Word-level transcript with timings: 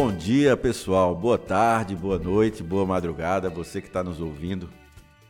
Bom 0.00 0.12
dia, 0.12 0.56
pessoal. 0.56 1.12
Boa 1.12 1.36
tarde, 1.36 1.96
boa 1.96 2.20
noite, 2.20 2.62
boa 2.62 2.86
madrugada. 2.86 3.50
Você 3.50 3.80
que 3.80 3.88
está 3.88 4.00
nos 4.00 4.20
ouvindo 4.20 4.70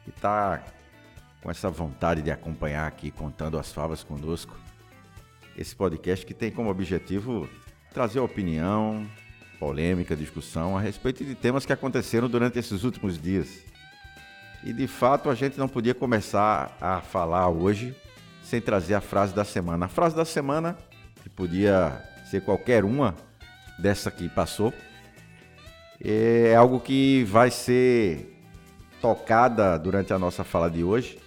e 0.07 0.11
está 0.11 0.63
com 1.43 1.51
essa 1.51 1.71
vontade 1.71 2.21
de 2.21 2.31
acompanhar 2.31 2.87
aqui 2.87 3.11
contando 3.11 3.59
as 3.59 3.73
favas 3.73 4.05
conosco. 4.05 4.55
Esse 5.57 5.75
podcast 5.75 6.27
que 6.27 6.35
tem 6.35 6.51
como 6.51 6.69
objetivo 6.69 7.49
trazer 7.95 8.21
opinião, 8.21 9.07
polêmica, 9.59 10.15
discussão 10.15 10.77
a 10.77 10.83
respeito 10.83 11.25
de 11.25 11.35
temas 11.35 11.65
que 11.65 11.73
aconteceram 11.73 12.29
durante 12.29 12.59
esses 12.59 12.85
últimos 12.85 13.19
dias. 13.19 13.49
E 14.63 14.71
de 14.71 14.87
fato 14.87 15.31
a 15.31 15.35
gente 15.35 15.59
não 15.59 15.67
podia 15.67 15.95
começar 15.95 16.77
a 16.79 17.01
falar 17.01 17.49
hoje 17.49 17.97
sem 18.43 18.61
trazer 18.61 18.97
a 18.97 19.01
frase 19.01 19.35
da 19.35 19.47
semana. 19.47 19.87
A 19.87 19.89
frase 19.89 20.15
da 20.15 20.27
semana, 20.27 20.77
que 21.23 21.31
podia 21.31 22.05
ser 22.31 22.43
qualquer 22.43 22.85
uma 22.85 23.15
dessa 23.79 24.11
que 24.11 24.29
passou, 24.29 24.73
é 26.01 26.55
algo 26.55 26.81
que 26.81 27.25
vai 27.25 27.51
ser 27.51 28.35
tocada 29.01 29.79
durante 29.79 30.13
a 30.13 30.19
nossa 30.19 30.45
fala 30.45 30.71
de 30.71 30.83
hoje, 30.83 31.19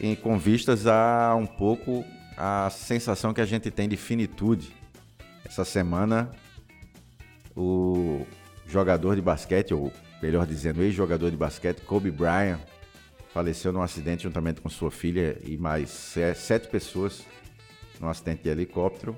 em, 0.00 0.14
com 0.14 0.38
vistas 0.38 0.86
a 0.86 1.34
um 1.34 1.46
pouco 1.46 2.04
a 2.36 2.68
sensação 2.70 3.32
que 3.32 3.40
a 3.40 3.46
gente 3.46 3.70
tem 3.70 3.88
de 3.88 3.96
finitude. 3.96 4.72
Essa 5.44 5.64
semana, 5.64 6.30
o 7.56 8.26
jogador 8.66 9.14
de 9.14 9.22
basquete, 9.22 9.72
ou 9.72 9.92
melhor 10.22 10.46
dizendo, 10.46 10.82
ex-jogador 10.82 11.30
de 11.30 11.36
basquete, 11.36 11.80
Kobe 11.82 12.10
Bryant, 12.10 12.60
faleceu 13.32 13.72
num 13.72 13.82
acidente 13.82 14.24
juntamente 14.24 14.60
com 14.60 14.68
sua 14.68 14.90
filha 14.90 15.38
e 15.44 15.56
mais 15.56 15.90
sete 16.34 16.68
pessoas 16.68 17.24
num 18.00 18.08
acidente 18.08 18.42
de 18.42 18.48
helicóptero. 18.48 19.16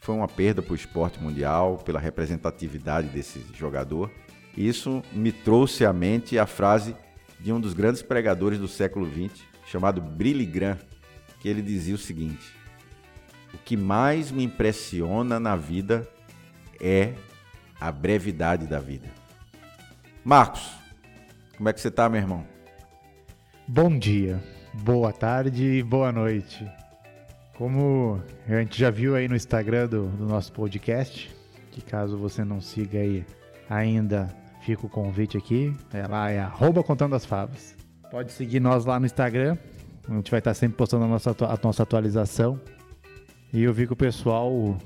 Foi 0.00 0.14
uma 0.14 0.26
perda 0.26 0.62
para 0.62 0.72
o 0.72 0.76
esporte 0.76 1.22
mundial, 1.22 1.76
pela 1.78 2.00
representatividade 2.00 3.08
desse 3.08 3.44
jogador. 3.54 4.10
Isso 4.56 5.02
me 5.12 5.30
trouxe 5.30 5.84
à 5.84 5.92
mente 5.92 6.38
a 6.38 6.46
frase 6.46 6.96
de 7.38 7.52
um 7.52 7.60
dos 7.60 7.74
grandes 7.74 8.02
pregadores 8.02 8.58
do 8.58 8.66
século 8.66 9.06
XX, 9.06 9.42
chamado 9.66 10.00
Billy 10.00 10.46
Graham, 10.46 10.78
que 11.38 11.48
ele 11.48 11.60
dizia 11.60 11.94
o 11.94 11.98
seguinte: 11.98 12.50
O 13.52 13.58
que 13.58 13.76
mais 13.76 14.30
me 14.30 14.42
impressiona 14.42 15.38
na 15.38 15.54
vida 15.54 16.08
é 16.80 17.12
a 17.78 17.92
brevidade 17.92 18.66
da 18.66 18.80
vida. 18.80 19.08
Marcos, 20.24 20.70
como 21.56 21.68
é 21.68 21.72
que 21.74 21.80
você 21.80 21.88
está, 21.88 22.08
meu 22.08 22.20
irmão? 22.20 22.46
Bom 23.68 23.98
dia, 23.98 24.42
boa 24.72 25.12
tarde 25.12 25.64
e 25.64 25.82
boa 25.82 26.10
noite. 26.10 26.79
Como 27.60 28.18
a 28.48 28.54
gente 28.54 28.80
já 28.80 28.90
viu 28.90 29.14
aí 29.14 29.28
no 29.28 29.36
Instagram 29.36 29.86
do, 29.86 30.06
do 30.06 30.24
nosso 30.24 30.50
podcast, 30.50 31.30
que 31.70 31.82
caso 31.82 32.16
você 32.16 32.42
não 32.42 32.58
siga 32.58 32.98
aí 32.98 33.22
ainda, 33.68 34.34
fica 34.62 34.86
o 34.86 34.88
convite 34.88 35.36
aqui. 35.36 35.76
É 35.92 36.06
lá, 36.06 36.30
é 36.30 36.38
arroba 36.38 36.82
contando 36.82 37.14
as 37.14 37.26
favas. 37.26 37.76
Pode 38.10 38.32
seguir 38.32 38.60
nós 38.60 38.86
lá 38.86 38.98
no 38.98 39.04
Instagram. 39.04 39.58
A 40.08 40.14
gente 40.14 40.30
vai 40.30 40.38
estar 40.40 40.54
sempre 40.54 40.78
postando 40.78 41.04
a 41.04 41.08
nossa, 41.08 41.32
a 41.32 41.58
nossa 41.62 41.82
atualização. 41.82 42.58
E 43.52 43.62
eu 43.62 43.74
vi 43.74 43.86
que 43.86 43.92
o 43.92 43.96
pessoal 43.96 44.78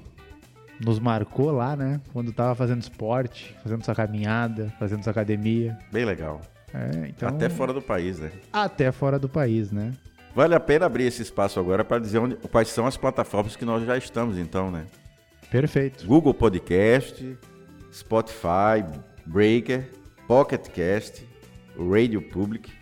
nos 0.84 0.98
marcou 0.98 1.52
lá, 1.52 1.76
né? 1.76 2.00
Quando 2.12 2.32
tava 2.32 2.56
fazendo 2.56 2.82
esporte, 2.82 3.56
fazendo 3.62 3.84
sua 3.84 3.94
caminhada, 3.94 4.74
fazendo 4.80 5.04
sua 5.04 5.12
academia. 5.12 5.78
Bem 5.92 6.04
legal. 6.04 6.40
É, 6.74 7.06
então... 7.06 7.28
Até 7.28 7.48
fora 7.48 7.72
do 7.72 7.80
país, 7.80 8.18
né? 8.18 8.32
Até 8.52 8.90
fora 8.90 9.16
do 9.16 9.28
país, 9.28 9.70
né? 9.70 9.92
Vale 10.34 10.54
a 10.54 10.60
pena 10.60 10.86
abrir 10.86 11.04
esse 11.04 11.22
espaço 11.22 11.60
agora 11.60 11.84
para 11.84 12.00
dizer 12.00 12.18
onde, 12.18 12.34
quais 12.50 12.68
são 12.68 12.86
as 12.86 12.96
plataformas 12.96 13.54
que 13.54 13.64
nós 13.64 13.86
já 13.86 13.96
estamos, 13.96 14.36
então, 14.36 14.70
né? 14.70 14.84
Perfeito. 15.48 16.04
Google 16.06 16.34
Podcast, 16.34 17.38
Spotify, 17.92 18.84
Breaker, 19.24 19.88
Pocket 20.26 20.68
Cast, 20.70 21.24
Radio 21.78 22.20
Public 22.20 22.72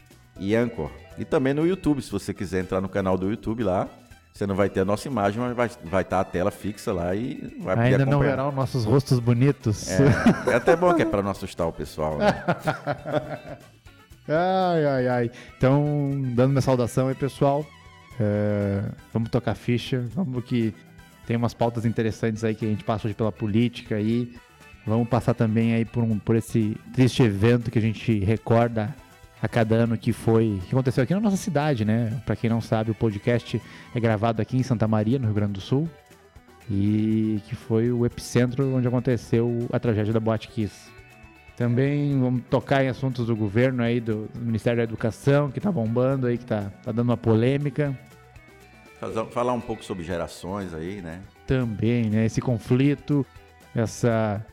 e 0.41 0.57
Anchor. 0.57 0.91
E 1.19 1.25
também 1.27 1.53
no 1.53 1.67
YouTube, 1.67 2.01
se 2.01 2.11
você 2.11 2.33
quiser 2.33 2.63
entrar 2.63 2.81
no 2.81 2.89
canal 2.89 3.19
do 3.19 3.29
YouTube 3.29 3.63
lá, 3.63 3.87
você 4.33 4.47
não 4.47 4.55
vai 4.55 4.71
ter 4.71 4.81
a 4.81 4.85
nossa 4.87 5.07
imagem, 5.07 5.39
mas 5.39 5.55
vai, 5.55 5.71
vai 5.85 6.03
estar 6.03 6.21
a 6.21 6.25
tela 6.25 6.51
fixa 6.51 6.91
lá 6.91 7.15
e 7.15 7.55
vai 7.61 7.77
poder 7.77 7.89
Ainda 7.89 8.07
não 8.07 8.21
verá 8.21 8.49
os 8.49 8.55
nossos 8.55 8.87
rostos 8.87 9.19
bonitos. 9.19 9.91
É, 9.91 10.53
é 10.53 10.55
até 10.55 10.75
bom 10.75 10.95
que 10.95 11.03
é 11.03 11.05
para 11.05 11.23
não 11.23 11.31
assustar 11.31 11.69
o 11.69 11.73
pessoal, 11.73 12.17
né? 12.17 12.43
ai, 14.29 14.87
ai, 14.87 15.09
ai. 15.09 15.31
Então, 15.57 16.11
dando 16.35 16.51
minha 16.51 16.61
saudação 16.61 17.09
aí, 17.09 17.15
pessoal. 17.15 17.67
É, 18.21 18.83
vamos 19.13 19.31
tocar 19.31 19.55
ficha. 19.55 20.05
Vamos 20.15 20.45
que 20.45 20.75
tem 21.27 21.37
umas 21.37 21.55
pautas 21.55 21.85
interessantes 21.85 22.45
aí 22.45 22.55
que 22.55 22.65
a 22.65 22.69
gente 22.69 22.85
passa 22.85 23.07
hoje 23.07 23.15
pela 23.15 23.33
política 23.33 23.97
aí. 23.97 24.35
Vamos 24.87 25.09
passar 25.09 25.35
também 25.35 25.75
aí 25.75 25.85
por, 25.85 26.03
um, 26.03 26.19
por 26.19 26.37
esse 26.37 26.77
triste 26.93 27.23
evento 27.23 27.71
que 27.71 27.79
a 27.79 27.83
gente 27.83 28.19
recorda 28.21 28.95
a 29.41 29.49
cada 29.49 29.75
ano 29.75 29.99
que 29.99 30.13
foi 30.13 30.61
que 30.67 30.73
aconteceu 30.73 31.03
aqui 31.03 31.15
na 31.15 31.21
nossa 31.21 31.37
cidade, 31.37 31.85
né? 31.85 32.21
Para 32.25 32.37
quem 32.37 32.49
não 32.49 32.61
sabe, 32.61 32.91
o 32.91 32.95
podcast 32.95 33.61
é 33.95 34.01
gravado 34.01 34.41
aqui 34.41 34.57
em 34.57 34.63
Santa 34.63 34.87
Maria, 34.87 35.19
no 35.19 35.27
Rio 35.27 35.35
Grande 35.35 35.55
do 35.55 35.61
Sul, 35.61 35.89
e 36.71 37.41
que 37.49 37.57
foi 37.57 37.91
o 37.91 38.07
epicentro 38.07 38.75
onde 38.75 38.87
aconteceu 38.87 39.69
a 39.73 39.81
tragédia 39.81 40.13
da 40.13 40.21
Boate 40.21 40.49
Kiss. 40.49 40.91
Também 41.63 42.19
vamos 42.19 42.43
tocar 42.51 42.83
em 42.83 42.89
assuntos 42.89 43.29
do 43.29 43.37
governo 43.37 43.85
aí, 43.85 44.01
do, 44.01 44.27
do 44.35 44.41
Ministério 44.41 44.79
da 44.79 44.83
Educação, 44.83 45.49
que 45.49 45.61
tá 45.61 45.71
bombando 45.71 46.27
aí, 46.27 46.37
que 46.37 46.45
tá, 46.45 46.73
tá 46.83 46.91
dando 46.91 47.11
uma 47.11 47.17
polêmica. 47.17 47.97
Falar 49.31 49.53
um 49.53 49.61
pouco 49.61 49.85
sobre 49.85 50.03
gerações 50.03 50.75
aí, 50.75 51.01
né? 51.01 51.21
Também, 51.47 52.11
né? 52.11 52.27
Esse 52.27 52.41
conflito, 52.41 53.25
essa 53.77 54.45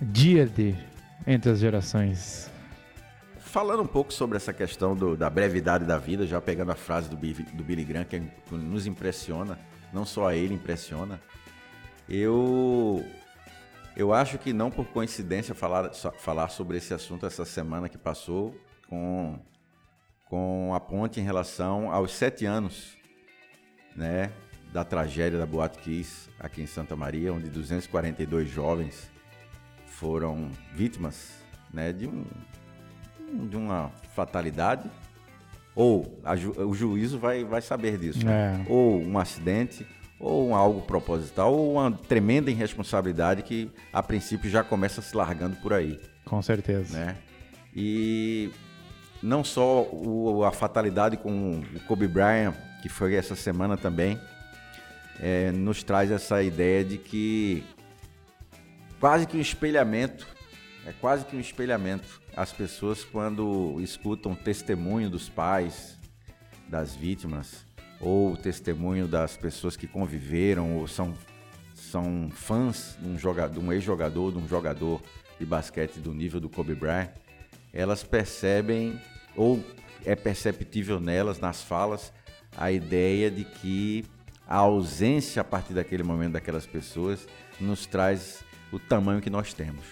díade 0.00 0.74
entre 1.26 1.50
as 1.50 1.58
gerações. 1.58 2.50
Falando 3.38 3.82
um 3.82 3.86
pouco 3.86 4.10
sobre 4.10 4.38
essa 4.38 4.54
questão 4.54 4.96
do, 4.96 5.18
da 5.18 5.28
brevidade 5.28 5.84
da 5.84 5.98
vida, 5.98 6.26
já 6.26 6.40
pegando 6.40 6.72
a 6.72 6.74
frase 6.74 7.10
do, 7.10 7.16
do 7.16 7.62
Billy 7.62 7.84
Graham, 7.84 8.06
que 8.06 8.22
nos 8.50 8.86
impressiona, 8.86 9.58
não 9.92 10.06
só 10.06 10.28
a 10.28 10.34
ele 10.34 10.54
impressiona, 10.54 11.20
eu 12.08 13.04
eu 13.98 14.14
acho 14.14 14.38
que 14.38 14.52
não 14.52 14.70
por 14.70 14.86
coincidência 14.86 15.56
falar, 15.56 15.92
falar 15.92 16.48
sobre 16.50 16.76
esse 16.76 16.94
assunto 16.94 17.26
essa 17.26 17.44
semana 17.44 17.88
que 17.88 17.98
passou 17.98 18.54
com, 18.88 19.36
com 20.26 20.72
a 20.72 20.78
ponte 20.78 21.18
em 21.18 21.24
relação 21.24 21.92
aos 21.92 22.12
sete 22.12 22.46
anos 22.46 22.96
né, 23.96 24.30
da 24.72 24.84
tragédia 24.84 25.36
da 25.36 25.44
Boate 25.44 25.80
Kiss 25.80 26.30
aqui 26.38 26.62
em 26.62 26.66
Santa 26.66 26.94
Maria, 26.94 27.32
onde 27.32 27.50
242 27.50 28.48
jovens 28.48 29.10
foram 29.86 30.48
vítimas 30.72 31.32
né, 31.74 31.92
de, 31.92 32.06
um, 32.06 32.24
de 33.48 33.56
uma 33.56 33.90
fatalidade, 34.14 34.88
ou 35.74 36.20
ju, 36.36 36.52
o 36.56 36.72
juízo 36.72 37.18
vai, 37.18 37.42
vai 37.42 37.60
saber 37.60 37.98
disso, 37.98 38.24
né? 38.24 38.64
É. 38.64 38.72
ou 38.72 39.00
um 39.00 39.18
acidente, 39.18 39.84
ou 40.20 40.48
um 40.48 40.54
algo 40.54 40.82
proposital, 40.82 41.54
ou 41.54 41.74
uma 41.74 41.92
tremenda 41.92 42.50
irresponsabilidade 42.50 43.42
que 43.42 43.70
a 43.92 44.02
princípio 44.02 44.50
já 44.50 44.64
começa 44.64 45.00
se 45.00 45.16
largando 45.16 45.56
por 45.56 45.72
aí. 45.72 46.00
Com 46.24 46.42
certeza. 46.42 46.98
Né? 46.98 47.16
E 47.74 48.50
não 49.22 49.44
só 49.44 49.82
o, 49.82 50.44
a 50.44 50.50
fatalidade 50.50 51.16
com 51.16 51.60
o 51.60 51.80
Kobe 51.86 52.08
Bryant, 52.08 52.54
que 52.82 52.88
foi 52.88 53.14
essa 53.14 53.36
semana 53.36 53.76
também, 53.76 54.18
é, 55.20 55.52
nos 55.52 55.82
traz 55.82 56.10
essa 56.10 56.42
ideia 56.42 56.84
de 56.84 56.98
que 56.98 57.64
quase 59.00 59.26
que 59.26 59.36
um 59.36 59.40
espelhamento, 59.40 60.26
é 60.86 60.92
quase 61.00 61.24
que 61.24 61.36
um 61.36 61.40
espelhamento. 61.40 62.20
As 62.36 62.52
pessoas 62.52 63.04
quando 63.04 63.76
escutam 63.80 64.34
testemunho 64.34 65.10
dos 65.10 65.28
pais 65.28 65.96
das 66.68 66.94
vítimas 66.94 67.67
ou 68.00 68.36
testemunho 68.36 69.08
das 69.08 69.36
pessoas 69.36 69.76
que 69.76 69.86
conviveram 69.86 70.76
ou 70.76 70.86
são, 70.86 71.14
são 71.74 72.30
fãs 72.30 72.96
de 73.00 73.08
um, 73.08 73.66
um 73.66 73.72
ex-jogador, 73.72 74.32
de 74.32 74.38
um 74.38 74.48
jogador 74.48 75.02
de 75.38 75.46
basquete 75.46 75.98
do 75.98 76.12
nível 76.12 76.40
do 76.40 76.48
Kobe 76.48 76.74
Bryant, 76.74 77.10
elas 77.72 78.02
percebem 78.02 79.00
ou 79.36 79.62
é 80.04 80.14
perceptível 80.16 81.00
nelas, 81.00 81.38
nas 81.38 81.62
falas, 81.62 82.12
a 82.56 82.72
ideia 82.72 83.30
de 83.30 83.44
que 83.44 84.04
a 84.46 84.56
ausência 84.56 85.42
a 85.42 85.44
partir 85.44 85.74
daquele 85.74 86.02
momento 86.02 86.32
daquelas 86.32 86.66
pessoas 86.66 87.26
nos 87.60 87.86
traz 87.86 88.42
o 88.72 88.78
tamanho 88.78 89.20
que 89.20 89.30
nós 89.30 89.52
temos. 89.52 89.84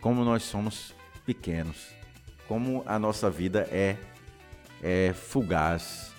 Como 0.00 0.24
nós 0.24 0.42
somos 0.42 0.94
pequenos, 1.26 1.88
como 2.48 2.82
a 2.86 2.98
nossa 2.98 3.30
vida 3.30 3.68
é, 3.70 3.96
é 4.82 5.12
fugaz, 5.12 6.09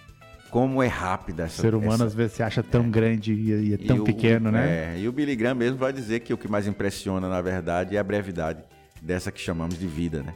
como 0.51 0.83
é 0.83 0.87
rápida 0.87 1.43
essa 1.43 1.59
O 1.59 1.61
ser 1.61 1.73
humano 1.73 1.93
essa, 1.93 2.05
às 2.05 2.13
vezes 2.13 2.33
se 2.33 2.43
acha 2.43 2.61
tão 2.61 2.83
é. 2.83 2.89
grande 2.89 3.33
e, 3.33 3.69
e 3.69 3.73
é 3.73 3.77
tão 3.77 3.97
e 3.97 4.03
pequeno, 4.03 4.49
o, 4.49 4.51
né? 4.51 4.95
É, 4.95 4.99
e 4.99 5.07
o 5.07 5.11
Billy 5.11 5.35
Graham 5.35 5.55
mesmo 5.55 5.77
vai 5.77 5.93
dizer 5.93 6.19
que 6.19 6.33
o 6.33 6.37
que 6.37 6.47
mais 6.47 6.67
impressiona, 6.67 7.29
na 7.29 7.41
verdade, 7.41 7.95
é 7.95 7.99
a 7.99 8.03
brevidade 8.03 8.61
dessa 9.01 9.31
que 9.31 9.39
chamamos 9.39 9.79
de 9.79 9.87
vida, 9.87 10.21
né? 10.21 10.35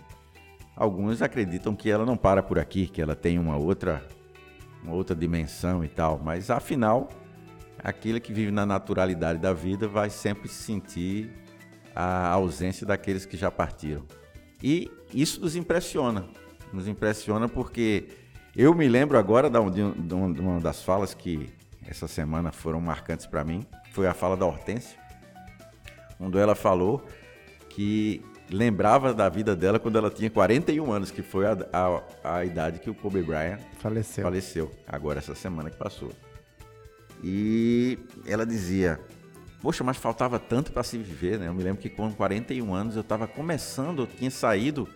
Alguns 0.76 1.22
acreditam 1.22 1.76
que 1.76 1.90
ela 1.90 2.06
não 2.06 2.16
para 2.16 2.42
por 2.42 2.58
aqui, 2.58 2.88
que 2.88 3.02
ela 3.02 3.16
tem 3.16 3.38
uma 3.38 3.58
outra, 3.58 4.06
uma 4.82 4.94
outra 4.94 5.16
dimensão 5.16 5.84
e 5.84 5.88
tal, 5.90 6.20
mas 6.24 6.50
afinal, 6.50 7.10
aquele 7.84 8.20
que 8.20 8.34
vive 8.34 8.52
na 8.52 8.66
naturalidade 8.66 9.40
da 9.40 9.54
vida 9.54 9.88
vai 9.88 10.10
sempre 10.10 10.48
sentir 10.48 11.30
a 11.94 12.30
ausência 12.30 12.86
daqueles 12.86 13.26
que 13.26 13.38
já 13.38 13.52
partiram. 13.52 14.04
E 14.64 14.90
isso 15.14 15.42
nos 15.42 15.56
impressiona. 15.56 16.26
Nos 16.74 16.88
impressiona 16.88 17.48
porque 17.48 18.08
eu 18.56 18.74
me 18.74 18.88
lembro 18.88 19.18
agora 19.18 19.50
de, 19.50 19.82
uma 19.82 20.60
das 20.62 20.82
falas 20.82 21.14
que 21.14 21.50
essa 21.86 22.08
semana 22.08 22.52
foram 22.52 22.80
marcantes 22.80 23.26
para 23.26 23.44
mim. 23.44 23.66
Foi 23.92 24.08
a 24.08 24.14
fala 24.14 24.36
da 24.36 24.46
Hortência, 24.46 24.98
onde 26.20 26.38
ela 26.38 26.56
falou 26.56 27.06
que 27.70 28.24
lembrava 28.50 29.14
da 29.14 29.28
vida 29.28 29.56
dela 29.56 29.80
quando 29.80 29.98
ela 29.98 30.10
tinha 30.10 30.30
41 30.30 30.92
anos, 30.92 31.12
que 31.12 31.22
foi 31.22 31.46
a, 31.46 31.58
a, 32.24 32.38
a 32.38 32.46
idade 32.46 32.80
que 32.80 32.90
o 32.90 32.96
Kobe 32.96 33.22
Bryant 33.22 33.60
faleceu. 33.80 34.24
faleceu, 34.24 34.72
agora 34.88 35.20
essa 35.20 35.36
semana 35.36 35.70
que 35.70 35.78
passou. 35.78 36.12
E 37.24 37.98
ela 38.26 38.46
dizia: 38.46 39.00
Poxa, 39.62 39.84
mas 39.84 39.98
faltava 39.98 40.40
tanto 40.40 40.72
para 40.72 40.84
se 40.84 40.98
viver, 40.98 41.40
né? 41.40 41.48
Eu 41.48 41.54
me 41.54 41.64
lembro 41.64 41.82
que 41.82 41.90
com 41.90 42.12
41 42.12 42.74
anos 42.74 42.96
eu 42.96 43.02
estava 43.02 43.28
começando, 43.28 44.04
eu 44.04 44.08
tinha 44.08 44.32
saído 44.32 44.88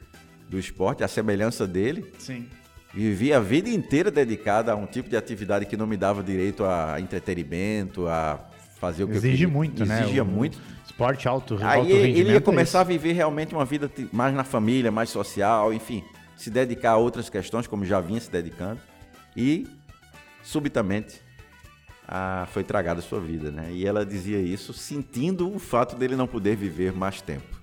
do 0.47 0.59
esporte, 0.59 1.03
a 1.03 1.07
semelhança 1.07 1.67
dele. 1.67 2.13
Sim. 2.19 2.47
Vivi 2.93 3.31
a 3.31 3.39
vida 3.39 3.69
inteira 3.69 4.09
dedicada 4.09 4.71
a 4.71 4.75
um 4.75 4.87
tipo 4.87 5.09
de 5.09 5.15
atividade 5.15 5.65
que 5.65 5.77
não 5.77 5.85
me 5.85 5.95
dava 5.95 6.23
direito 6.23 6.65
a 6.65 6.99
entretenimento, 6.99 8.07
a 8.07 8.39
fazer 8.79 9.03
o 9.03 9.07
que 9.07 9.15
Exige 9.15 9.31
eu 9.31 9.37
queria. 9.37 9.47
muito, 9.47 9.83
Exigia 9.83 9.95
né? 9.95 10.01
Exigia 10.01 10.23
muito. 10.23 10.59
Esporte 10.85 11.27
alto, 11.27 11.57
Aí 11.61 11.79
alto 11.79 11.91
ele 11.91 12.31
ia 12.31 12.37
é 12.37 12.39
começar 12.39 12.79
é 12.79 12.81
a 12.81 12.83
viver 12.83 13.13
realmente 13.13 13.53
uma 13.53 13.63
vida 13.63 13.91
mais 14.11 14.33
na 14.33 14.43
família, 14.43 14.91
mais 14.91 15.09
social, 15.09 15.71
enfim, 15.71 16.03
se 16.35 16.49
dedicar 16.49 16.91
a 16.91 16.97
outras 16.97 17.29
questões, 17.29 17.67
como 17.67 17.85
já 17.85 18.01
vinha 18.01 18.19
se 18.19 18.31
dedicando. 18.31 18.81
E, 19.37 19.67
subitamente, 20.41 21.21
a, 22.07 22.47
foi 22.51 22.63
tragada 22.63 22.99
a 22.99 23.03
sua 23.03 23.19
vida, 23.19 23.51
né? 23.51 23.69
E 23.71 23.85
ela 23.85 24.03
dizia 24.03 24.39
isso 24.39 24.73
sentindo 24.73 25.53
o 25.53 25.59
fato 25.59 25.95
dele 25.95 26.15
não 26.15 26.27
poder 26.27 26.55
viver 26.55 26.91
mais 26.91 27.21
tempo, 27.21 27.61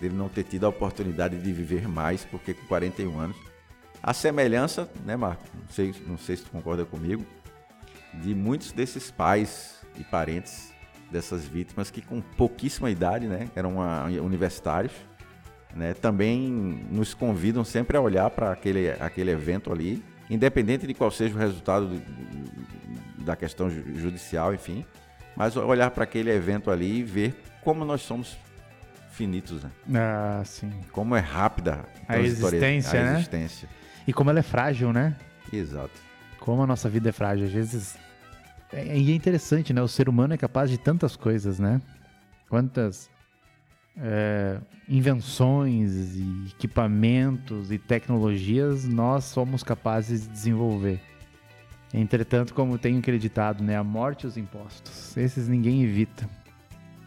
dele 0.00 0.14
não 0.14 0.28
ter 0.28 0.44
tido 0.44 0.64
a 0.64 0.68
oportunidade 0.68 1.36
de 1.36 1.52
viver 1.52 1.88
mais, 1.88 2.24
porque 2.24 2.54
com 2.54 2.64
41 2.66 3.18
anos, 3.18 3.36
a 4.02 4.14
semelhança, 4.14 4.88
né, 5.04 5.16
Marco? 5.16 5.44
Não 5.54 5.68
sei, 5.70 5.94
não 6.06 6.18
sei 6.18 6.36
se 6.36 6.44
tu 6.44 6.50
concorda 6.50 6.84
comigo, 6.84 7.24
de 8.14 8.34
muitos 8.34 8.72
desses 8.72 9.10
pais 9.10 9.80
e 9.98 10.04
parentes 10.04 10.72
dessas 11.10 11.44
vítimas 11.44 11.90
que 11.90 12.00
com 12.00 12.20
pouquíssima 12.20 12.90
idade, 12.90 13.26
né, 13.26 13.48
eram 13.54 13.74
uma, 13.74 14.04
universitários, 14.04 14.92
né, 15.74 15.92
também 15.94 16.48
nos 16.90 17.14
convidam 17.14 17.64
sempre 17.64 17.96
a 17.96 18.00
olhar 18.00 18.30
para 18.30 18.52
aquele, 18.52 18.90
aquele 18.92 19.30
evento 19.30 19.72
ali, 19.72 20.02
independente 20.28 20.86
de 20.86 20.94
qual 20.94 21.10
seja 21.10 21.34
o 21.34 21.38
resultado 21.38 22.00
da 23.18 23.36
questão 23.36 23.68
judicial, 23.68 24.54
enfim, 24.54 24.84
mas 25.36 25.56
olhar 25.56 25.90
para 25.90 26.04
aquele 26.04 26.30
evento 26.30 26.70
ali 26.70 26.98
e 26.98 27.02
ver 27.02 27.34
como 27.62 27.84
nós 27.84 28.02
somos 28.02 28.36
finitos, 29.10 29.62
né? 29.62 29.70
Ah, 29.94 30.42
sim. 30.44 30.72
Como 30.92 31.14
é 31.14 31.20
rápida 31.20 31.84
a 32.08 32.18
existência, 32.18 33.00
a 33.00 33.04
né? 33.04 33.14
existência. 33.14 33.68
E 34.06 34.12
como 34.12 34.30
ela 34.30 34.40
é 34.40 34.42
frágil, 34.42 34.92
né? 34.92 35.16
Exato. 35.52 36.00
Como 36.38 36.62
a 36.62 36.66
nossa 36.66 36.88
vida 36.88 37.08
é 37.08 37.12
frágil. 37.12 37.46
Às 37.46 37.52
vezes. 37.52 37.98
É, 38.72 38.96
e 38.96 39.12
é 39.12 39.14
interessante, 39.14 39.72
né? 39.72 39.82
O 39.82 39.88
ser 39.88 40.08
humano 40.08 40.34
é 40.34 40.36
capaz 40.36 40.70
de 40.70 40.78
tantas 40.78 41.16
coisas, 41.16 41.58
né? 41.58 41.80
Quantas 42.48 43.10
é, 43.96 44.58
invenções 44.88 46.16
e 46.16 46.46
equipamentos 46.56 47.70
e 47.70 47.78
tecnologias 47.78 48.84
nós 48.86 49.24
somos 49.24 49.62
capazes 49.62 50.22
de 50.22 50.28
desenvolver. 50.28 51.00
Entretanto, 51.92 52.54
como 52.54 52.78
tenho 52.78 52.98
acreditado, 52.98 53.64
né, 53.64 53.76
a 53.76 53.82
morte 53.82 54.22
e 54.22 54.26
os 54.26 54.36
impostos, 54.36 55.16
esses 55.16 55.48
ninguém 55.48 55.82
evita. 55.82 56.28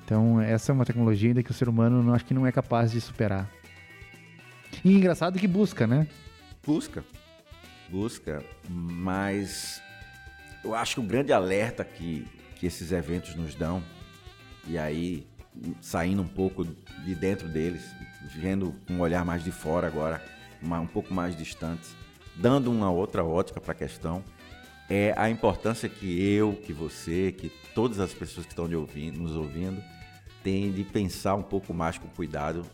Então, 0.03 0.41
essa 0.41 0.71
é 0.71 0.73
uma 0.73 0.85
tecnologia 0.85 1.29
ainda 1.29 1.41
que 1.41 1.51
o 1.51 1.53
ser 1.53 1.69
humano 1.69 2.03
não 2.03 2.13
acho 2.13 2.25
que 2.25 2.33
não 2.33 2.45
é 2.45 2.51
capaz 2.51 2.91
de 2.91 2.99
superar. 2.99 3.49
E 4.83 4.93
engraçado 4.93 5.39
que 5.39 5.47
busca, 5.47 5.87
né? 5.87 6.07
Busca. 6.65 7.03
Busca, 7.89 8.43
mas 8.69 9.81
eu 10.63 10.73
acho 10.73 10.95
que 10.95 10.99
o 11.01 11.03
grande 11.03 11.33
alerta 11.33 11.83
que, 11.83 12.25
que 12.55 12.65
esses 12.65 12.91
eventos 12.91 13.35
nos 13.35 13.53
dão, 13.53 13.83
e 14.65 14.77
aí 14.77 15.27
saindo 15.81 16.21
um 16.21 16.27
pouco 16.27 16.65
de 16.65 17.13
dentro 17.13 17.47
deles, 17.47 17.83
vendo 18.35 18.73
um 18.89 19.01
olhar 19.01 19.25
mais 19.25 19.43
de 19.43 19.51
fora 19.51 19.87
agora, 19.87 20.23
um 20.61 20.87
pouco 20.87 21.13
mais 21.13 21.35
distante, 21.35 21.89
dando 22.35 22.71
uma 22.71 22.89
outra 22.89 23.23
ótica 23.23 23.59
para 23.59 23.73
a 23.73 23.75
questão, 23.75 24.23
é 24.89 25.13
a 25.17 25.29
importância 25.29 25.89
que 25.89 26.23
eu, 26.23 26.53
que 26.53 26.71
você, 26.71 27.31
que 27.31 27.49
todas 27.75 27.99
as 27.99 28.13
pessoas 28.13 28.45
que 28.45 28.53
estão 28.53 28.71
ouvindo, 28.73 29.19
nos 29.19 29.35
ouvindo, 29.35 29.83
têm 30.41 30.71
de 30.71 30.83
pensar 30.83 31.35
um 31.35 31.43
pouco 31.43 31.73
mais 31.73 31.97
com 31.97 32.07
cuidado 32.07 32.65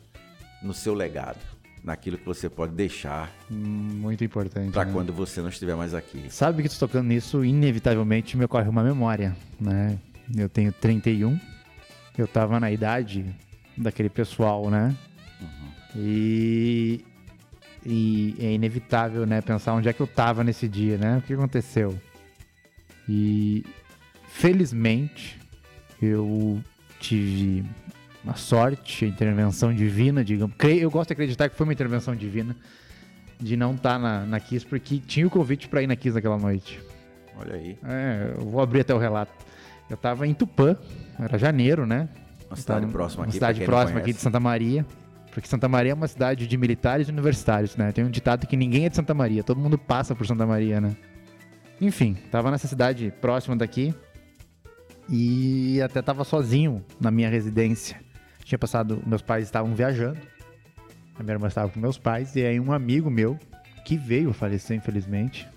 no 0.62 0.74
seu 0.74 0.94
legado, 0.94 1.40
naquilo 1.84 2.18
que 2.18 2.26
você 2.26 2.50
pode 2.50 2.74
deixar. 2.74 3.32
Muito 3.50 4.24
importante. 4.24 4.72
Para 4.72 4.86
né? 4.86 4.94
quando 4.94 5.14
você 5.14 5.42
não 5.42 5.50
estiver 5.50 5.76
mais 5.76 5.94
aqui. 5.94 6.26
Sabe 6.30 6.64
que 6.64 6.70
tu 6.70 6.80
tocando 6.80 7.08
nisso, 7.08 7.44
inevitavelmente 7.44 8.38
me 8.38 8.46
ocorre 8.46 8.70
uma 8.70 8.84
memória, 8.84 9.36
né? 9.60 9.98
Eu 10.36 10.48
tenho 10.48 10.72
31, 10.72 11.40
eu 12.18 12.28
tava 12.28 12.60
na 12.60 12.72
idade 12.72 13.26
daquele 13.78 14.10
pessoal, 14.10 14.70
né? 14.70 14.96
Uhum. 15.42 16.02
E 16.02 17.06
e 17.86 18.36
é 18.40 18.52
inevitável, 18.52 19.26
né, 19.26 19.42
pensar 19.42 19.74
onde 19.74 19.88
é 19.88 19.94
que 19.94 20.02
eu 20.02 20.08
tava 20.08 20.44
nesse 20.44 20.68
dia, 20.68 20.98
né? 20.98 21.18
O 21.18 21.22
que 21.22 21.34
aconteceu? 21.34 21.98
E 23.08 23.64
felizmente 24.28 25.40
eu 26.02 26.62
tive 27.00 27.66
uma 28.24 28.36
sorte, 28.36 29.06
a 29.06 29.08
intervenção 29.08 29.74
divina, 29.74 30.24
digamos. 30.24 30.56
Eu 30.60 30.92
gosto 30.92 31.10
de 31.10 31.14
acreditar 31.14 31.50
que 31.50 31.56
foi 31.56 31.66
uma 31.66 31.74
intervenção 31.74 32.16
divina 32.16 32.56
de 33.40 33.56
não 33.56 33.74
estar 33.74 33.94
tá 33.94 34.00
na, 34.00 34.26
na 34.26 34.40
Kiss, 34.40 34.66
porque 34.66 34.98
tinha 35.00 35.26
o 35.26 35.30
convite 35.30 35.68
para 35.70 35.82
ir 35.82 35.88
na 35.88 35.96
Kiss 35.96 36.14
naquela 36.14 36.38
noite. 36.38 36.80
Olha 37.38 37.56
aí. 37.56 37.78
É, 37.84 38.34
eu 38.38 38.46
vou 38.46 38.62
abrir 38.62 38.82
até 38.82 38.94
o 38.94 38.98
relato. 38.98 39.32
Eu 39.90 39.96
tava 39.98 40.28
em 40.28 40.34
Tupã, 40.34 40.78
era 41.18 41.38
janeiro, 41.38 41.86
né? 41.86 42.10
Uma 42.50 42.56
cidade 42.56 42.82
então, 42.82 42.92
próxima 42.92 43.24
aqui. 43.24 43.30
Uma 43.30 43.34
cidade 43.34 43.66
próxima 43.66 44.00
aqui 44.00 44.14
de 44.14 44.20
Santa 44.20 44.40
Maria. 44.40 44.86
Porque 45.32 45.48
Santa 45.48 45.70
Maria 45.70 45.92
é 45.92 45.96
uma 45.96 46.08
cidade 46.08 46.48
de 46.48 46.58
militares 46.58 47.08
e 47.08 47.12
universitários, 47.12 47.76
né? 47.78 47.92
Tem 47.92 48.04
um 48.04 48.10
ditado 48.10 48.46
que 48.46 48.58
ninguém 48.58 48.86
é 48.86 48.90
de 48.90 48.96
Santa 48.96 49.14
Maria, 49.14 49.44
todo 49.44 49.60
mundo 49.60 49.78
passa 49.78 50.16
por 50.16 50.26
Santa 50.26 50.46
Maria, 50.46 50.82
né? 50.82 50.96
Enfim, 51.80 52.18
tava 52.30 52.52
nessa 52.52 52.68
cidade 52.68 53.14
próxima 53.22 53.56
daqui 53.56 53.94
e 55.08 55.82
até 55.82 56.02
tava 56.02 56.24
sozinho 56.24 56.84
na 57.00 57.10
minha 57.10 57.30
residência. 57.30 58.00
Tinha 58.50 58.58
passado, 58.58 59.00
meus 59.06 59.22
pais 59.22 59.44
estavam 59.44 59.76
viajando, 59.76 60.18
a 61.20 61.22
minha 61.22 61.36
irmã 61.36 61.48
estava 61.48 61.70
com 61.70 61.80
meus 61.80 62.00
pais 62.00 62.36
e 62.36 62.44
aí 62.44 62.60
um 62.60 62.74
amigo 62.74 63.08
meu 63.08 63.38
que 63.86 63.96
veio 63.96 64.34
falecer, 64.34 64.76
infelizmente, 64.76 65.48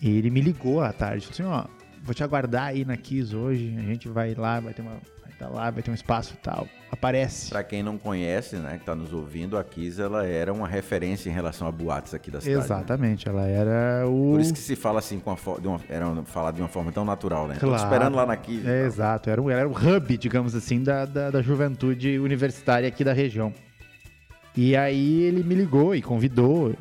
ele 0.00 0.30
me 0.30 0.40
ligou 0.40 0.80
à 0.80 0.92
tarde, 0.92 1.26
falou 1.26 1.64
assim, 1.64 1.70
ó, 1.72 1.84
vou 2.04 2.14
te 2.14 2.22
aguardar 2.22 2.66
aí 2.66 2.84
na 2.84 2.96
Kiss 2.96 3.34
hoje, 3.34 3.74
a 3.76 3.80
gente 3.80 4.06
vai 4.06 4.32
lá, 4.32 4.60
vai 4.60 4.72
ter 4.72 4.82
uma 4.82 4.96
tá 5.44 5.48
lá, 5.48 5.70
vai 5.70 5.82
ter 5.82 5.90
um 5.90 5.94
espaço 5.94 6.36
tal. 6.42 6.66
Aparece. 6.90 7.50
Para 7.50 7.64
quem 7.64 7.82
não 7.82 7.98
conhece, 7.98 8.56
né, 8.56 8.78
que 8.78 8.84
tá 8.84 8.94
nos 8.94 9.12
ouvindo, 9.12 9.58
a 9.58 9.64
Kiss 9.64 10.00
ela 10.00 10.24
era 10.24 10.52
uma 10.52 10.68
referência 10.68 11.28
em 11.28 11.32
relação 11.32 11.66
a 11.66 11.72
boates 11.72 12.14
aqui 12.14 12.30
da 12.30 12.40
cidade. 12.40 12.58
Né? 12.58 12.64
Exatamente, 12.64 13.26
né? 13.26 13.32
ela 13.32 13.46
era 13.46 14.08
o. 14.08 14.32
Por 14.32 14.40
isso 14.40 14.52
que 14.52 14.58
se 14.58 14.76
fala 14.76 15.00
assim, 15.00 15.18
com 15.18 15.32
a 15.32 15.60
de 15.60 15.66
uma, 15.66 15.80
era 15.88 16.06
falado 16.24 16.54
de 16.54 16.62
uma 16.62 16.68
forma 16.68 16.92
tão 16.92 17.04
natural, 17.04 17.48
né? 17.48 17.56
Claro. 17.58 17.76
Tô 17.76 17.84
esperando 17.84 18.14
lá 18.14 18.24
na 18.24 18.36
Kiss. 18.36 18.66
É, 18.66 18.86
exato, 18.86 19.28
era, 19.28 19.42
era 19.52 19.68
o 19.68 19.72
hub, 19.72 20.16
digamos 20.16 20.54
assim, 20.54 20.82
da, 20.82 21.04
da, 21.04 21.30
da 21.30 21.42
juventude 21.42 22.18
universitária 22.18 22.88
aqui 22.88 23.02
da 23.02 23.12
região. 23.12 23.52
E 24.56 24.76
aí 24.76 25.22
ele 25.22 25.42
me 25.42 25.54
ligou 25.54 25.94
e 25.94 26.00
convidou. 26.02 26.74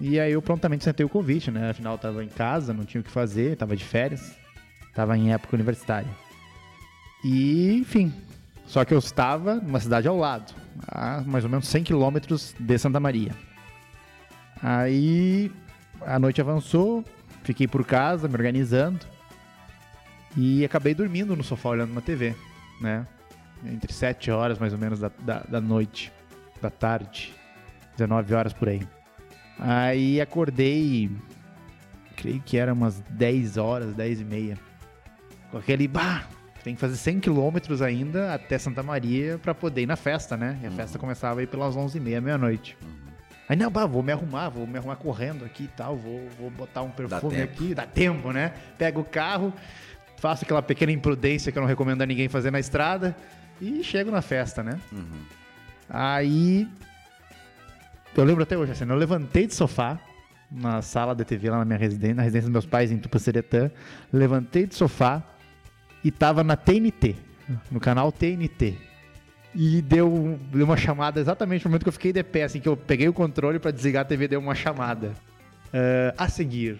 E 0.00 0.18
aí 0.18 0.32
eu 0.32 0.42
prontamente 0.42 0.82
sentei 0.82 1.04
o 1.06 1.08
convite, 1.08 1.50
né? 1.50 1.70
Afinal, 1.70 1.94
eu 1.94 1.98
tava 1.98 2.24
em 2.24 2.28
casa, 2.28 2.72
não 2.72 2.84
tinha 2.84 3.00
o 3.00 3.04
que 3.04 3.10
fazer, 3.10 3.56
tava 3.56 3.76
de 3.76 3.84
férias, 3.84 4.32
tava 4.94 5.16
em 5.16 5.32
época 5.32 5.54
universitária. 5.54 6.08
E, 7.24 7.72
enfim, 7.74 8.12
só 8.66 8.84
que 8.84 8.94
eu 8.94 8.98
estava 8.98 9.56
numa 9.56 9.80
cidade 9.80 10.06
ao 10.08 10.16
lado, 10.16 10.54
a 10.86 11.22
mais 11.22 11.44
ou 11.44 11.50
menos 11.50 11.66
100 11.68 11.84
quilômetros 11.84 12.54
de 12.58 12.78
Santa 12.78 13.00
Maria. 13.00 13.34
Aí 14.62 15.50
a 16.02 16.18
noite 16.18 16.40
avançou, 16.40 17.04
fiquei 17.42 17.66
por 17.66 17.84
casa 17.84 18.28
me 18.28 18.34
organizando 18.34 19.04
e 20.36 20.64
acabei 20.64 20.94
dormindo 20.94 21.36
no 21.36 21.42
sofá 21.42 21.70
olhando 21.70 21.90
uma 21.90 22.00
TV, 22.00 22.34
né? 22.80 23.06
Entre 23.64 23.92
7 23.92 24.30
horas 24.30 24.58
mais 24.58 24.72
ou 24.72 24.78
menos 24.78 25.00
da, 25.00 25.10
da, 25.20 25.40
da 25.40 25.60
noite, 25.60 26.12
da 26.62 26.70
tarde, 26.70 27.34
19 27.96 28.34
horas 28.34 28.52
por 28.52 28.68
aí. 28.68 28.86
Aí 29.58 30.20
acordei, 30.20 31.10
creio 32.16 32.40
que 32.40 32.56
era 32.56 32.72
umas 32.72 33.00
10 33.10 33.56
horas, 33.58 33.94
10 33.94 34.20
e 34.20 34.24
meia, 34.24 34.58
com 35.50 35.58
aquele, 35.58 35.86
bah, 35.86 36.24
tem 36.62 36.74
que 36.74 36.80
fazer 36.80 36.96
100 36.96 37.20
quilômetros 37.20 37.80
ainda 37.80 38.34
até 38.34 38.58
Santa 38.58 38.82
Maria 38.82 39.38
para 39.38 39.54
poder 39.54 39.82
ir 39.82 39.86
na 39.86 39.96
festa, 39.96 40.36
né? 40.36 40.58
E 40.62 40.66
a 40.66 40.70
uhum. 40.70 40.76
festa 40.76 40.98
começava 40.98 41.40
aí 41.40 41.46
pelas 41.46 41.74
11h30, 41.74 42.20
meia-noite. 42.20 42.76
Uhum. 42.82 43.10
Aí, 43.48 43.56
não, 43.56 43.70
bah, 43.70 43.86
vou 43.86 44.02
me 44.02 44.12
arrumar, 44.12 44.48
vou 44.48 44.66
me 44.66 44.78
arrumar 44.78 44.96
correndo 44.96 45.44
aqui 45.44 45.64
e 45.64 45.68
tal, 45.68 45.96
vou, 45.96 46.28
vou 46.38 46.50
botar 46.50 46.82
um 46.82 46.90
perfume 46.90 47.36
dá 47.36 47.42
aqui, 47.42 47.74
dá 47.74 47.84
tempo, 47.84 48.30
né? 48.30 48.52
Pego 48.78 49.00
o 49.00 49.04
carro, 49.04 49.52
faço 50.18 50.44
aquela 50.44 50.62
pequena 50.62 50.92
imprudência 50.92 51.50
que 51.50 51.58
eu 51.58 51.60
não 51.60 51.68
recomendo 51.68 52.02
a 52.02 52.06
ninguém 52.06 52.28
fazer 52.28 52.50
na 52.50 52.60
estrada, 52.60 53.16
E 53.60 53.82
chego 53.82 54.10
na 54.10 54.22
festa, 54.22 54.62
né? 54.62 54.78
Uhum. 54.92 55.24
Aí. 55.88 56.68
Eu 58.16 58.24
lembro 58.24 58.42
até 58.42 58.56
hoje, 58.56 58.72
assim, 58.72 58.84
eu 58.84 58.96
levantei 58.96 59.46
do 59.46 59.54
sofá 59.54 59.98
na 60.50 60.82
sala 60.82 61.14
da 61.14 61.24
TV 61.24 61.48
lá 61.48 61.58
na 61.58 61.64
minha 61.64 61.78
residência, 61.78 62.14
na 62.14 62.22
residência 62.22 62.48
dos 62.48 62.52
meus 62.52 62.66
pais 62.66 62.92
em 62.92 62.98
Tupaceretã. 62.98 63.70
Levantei 64.12 64.66
do 64.66 64.74
sofá 64.74 65.24
e 66.04 66.10
tava 66.10 66.42
na 66.42 66.56
TNT, 66.56 67.16
no 67.70 67.80
canal 67.80 68.10
TNT. 68.10 68.76
E 69.54 69.82
deu, 69.82 70.38
deu 70.52 70.64
uma 70.64 70.76
chamada 70.76 71.20
exatamente 71.20 71.64
no 71.64 71.70
momento 71.70 71.82
que 71.82 71.88
eu 71.88 71.92
fiquei 71.92 72.12
de 72.12 72.22
pé, 72.22 72.44
assim, 72.44 72.60
que 72.60 72.68
eu 72.68 72.76
peguei 72.76 73.08
o 73.08 73.12
controle 73.12 73.58
para 73.58 73.70
desligar 73.70 74.02
a 74.02 74.04
TV, 74.04 74.28
deu 74.28 74.40
uma 74.40 74.54
chamada. 74.54 75.08
Uh, 75.68 76.14
a 76.16 76.28
seguir, 76.28 76.78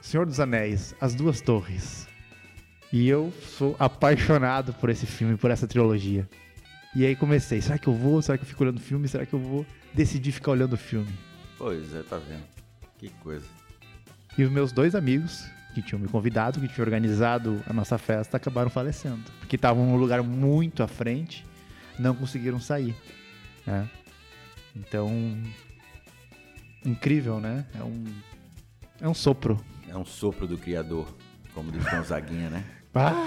Senhor 0.00 0.26
dos 0.26 0.40
Anéis, 0.40 0.94
As 1.00 1.14
Duas 1.14 1.40
Torres. 1.40 2.08
E 2.92 3.08
eu 3.08 3.32
sou 3.56 3.76
apaixonado 3.78 4.72
por 4.74 4.90
esse 4.90 5.06
filme, 5.06 5.36
por 5.36 5.50
essa 5.50 5.66
trilogia. 5.66 6.28
E 6.94 7.06
aí 7.06 7.16
comecei, 7.16 7.60
será 7.60 7.78
que 7.78 7.88
eu 7.88 7.94
vou? 7.94 8.20
Será 8.20 8.36
que 8.36 8.44
eu 8.44 8.48
fico 8.48 8.62
olhando 8.62 8.76
o 8.76 8.80
filme? 8.80 9.08
Será 9.08 9.24
que 9.24 9.32
eu 9.32 9.38
vou? 9.38 9.64
Decidi 9.94 10.30
ficar 10.30 10.52
olhando 10.52 10.74
o 10.74 10.76
filme. 10.76 11.12
Pois 11.56 11.94
é, 11.94 12.02
tá 12.02 12.18
vendo? 12.18 12.42
Que 12.98 13.08
coisa. 13.22 13.46
E 14.36 14.44
os 14.44 14.50
meus 14.50 14.72
dois 14.72 14.94
amigos, 14.94 15.46
que 15.74 15.82
tinham 15.82 16.00
me 16.00 16.08
convidado, 16.08 16.60
que 16.60 16.68
tinham 16.68 16.84
organizado 16.84 17.62
a 17.66 17.72
nossa 17.72 17.98
festa, 17.98 18.36
acabaram 18.36 18.70
falecendo. 18.70 19.22
Porque 19.40 19.56
estavam 19.56 19.84
num 19.86 19.96
lugar 19.96 20.22
muito 20.22 20.82
à 20.82 20.88
frente, 20.88 21.44
não 21.98 22.14
conseguiram 22.14 22.60
sair. 22.60 22.94
Né? 23.66 23.88
Então, 24.74 25.10
incrível, 26.84 27.40
né? 27.40 27.66
É 27.78 27.82
um, 27.82 28.04
é 29.00 29.08
um 29.08 29.14
sopro. 29.14 29.58
É 29.88 29.96
um 29.96 30.04
sopro 30.04 30.46
do 30.46 30.56
Criador, 30.56 31.14
como 31.54 31.70
diz 31.70 31.84
Gonzaguinha, 31.84 32.50
né? 32.50 32.64
Ah! 32.94 33.26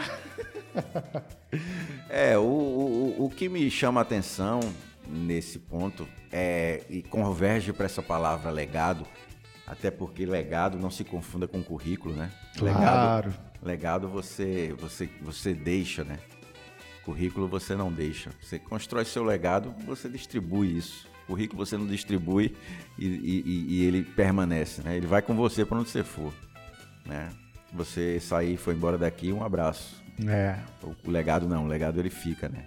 é, 2.08 2.38
o, 2.38 2.44
o, 2.44 3.26
o 3.26 3.30
que 3.32 3.50
me 3.50 3.72
chama 3.72 4.02
a 4.02 4.04
atenção 4.04 4.60
nesse 5.08 5.58
ponto 5.58 6.08
é, 6.32 6.84
e 6.90 7.02
converge 7.02 7.72
para 7.74 7.86
essa 7.86 8.02
palavra 8.02 8.52
legado, 8.52 9.06
até 9.68 9.90
porque 9.90 10.26
legado 10.26 10.78
não 10.78 10.92
se 10.92 11.04
confunda 11.04 11.48
com 11.48 11.64
currículo, 11.64 12.16
né? 12.16 12.32
Claro. 12.58 13.30
Legado, 13.30 13.34
legado 13.64 14.10
você, 14.10 14.74
você, 14.78 15.10
você 15.22 15.54
deixa, 15.54 16.04
né? 16.04 16.20
Currículo 17.04 17.48
você 17.48 17.76
não 17.76 17.92
deixa. 17.92 18.32
Você 18.42 18.60
constrói 18.60 19.06
seu 19.06 19.24
legado, 19.24 19.74
você 19.86 20.08
distribui 20.08 20.78
isso. 20.78 21.08
Currículo 21.28 21.66
você 21.66 21.76
não 21.78 21.88
distribui 21.88 22.56
e, 22.98 23.06
e, 23.06 23.66
e 23.70 23.86
ele 23.86 24.04
permanece, 24.04 24.82
né? 24.84 24.96
Ele 24.96 25.08
vai 25.08 25.22
com 25.22 25.36
você 25.36 25.66
para 25.66 25.80
onde 25.80 25.90
você 25.90 26.04
for, 26.04 26.34
né? 27.06 27.30
Você 27.74 28.20
sair 28.20 28.54
e 28.54 28.58
foi 28.58 28.76
embora 28.76 28.98
daqui, 28.98 29.34
um 29.34 29.44
abraço. 29.44 30.04
É. 30.28 30.60
O 31.04 31.10
legado 31.10 31.48
não, 31.48 31.66
o 31.66 31.68
legado 31.68 32.00
ele 32.00 32.12
fica, 32.12 32.48
né? 32.48 32.64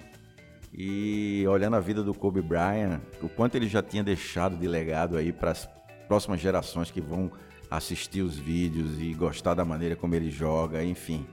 E 0.73 1.45
olhando 1.49 1.77
a 1.77 1.81
vida 1.81 2.03
do 2.03 2.13
Kobe 2.13 2.43
Bryant, 2.43 3.01
o 3.23 3.29
quanto 3.29 3.55
ele 3.55 3.69
já 3.69 3.83
tinha 3.83 4.03
deixado 4.03 4.57
de 4.57 4.69
legado 4.69 5.17
aí 5.17 5.33
para 5.33 5.53
as 5.53 5.69
próximas 6.09 6.41
gerações 6.41 6.91
que 6.91 7.01
vão 7.01 7.31
assistir 7.71 8.23
os 8.23 8.37
vídeos 8.37 8.99
e 8.99 9.13
gostar 9.13 9.55
da 9.55 9.65
maneira 9.65 9.95
como 9.95 10.15
ele 10.15 10.31
joga, 10.31 10.83
enfim. 10.83 11.27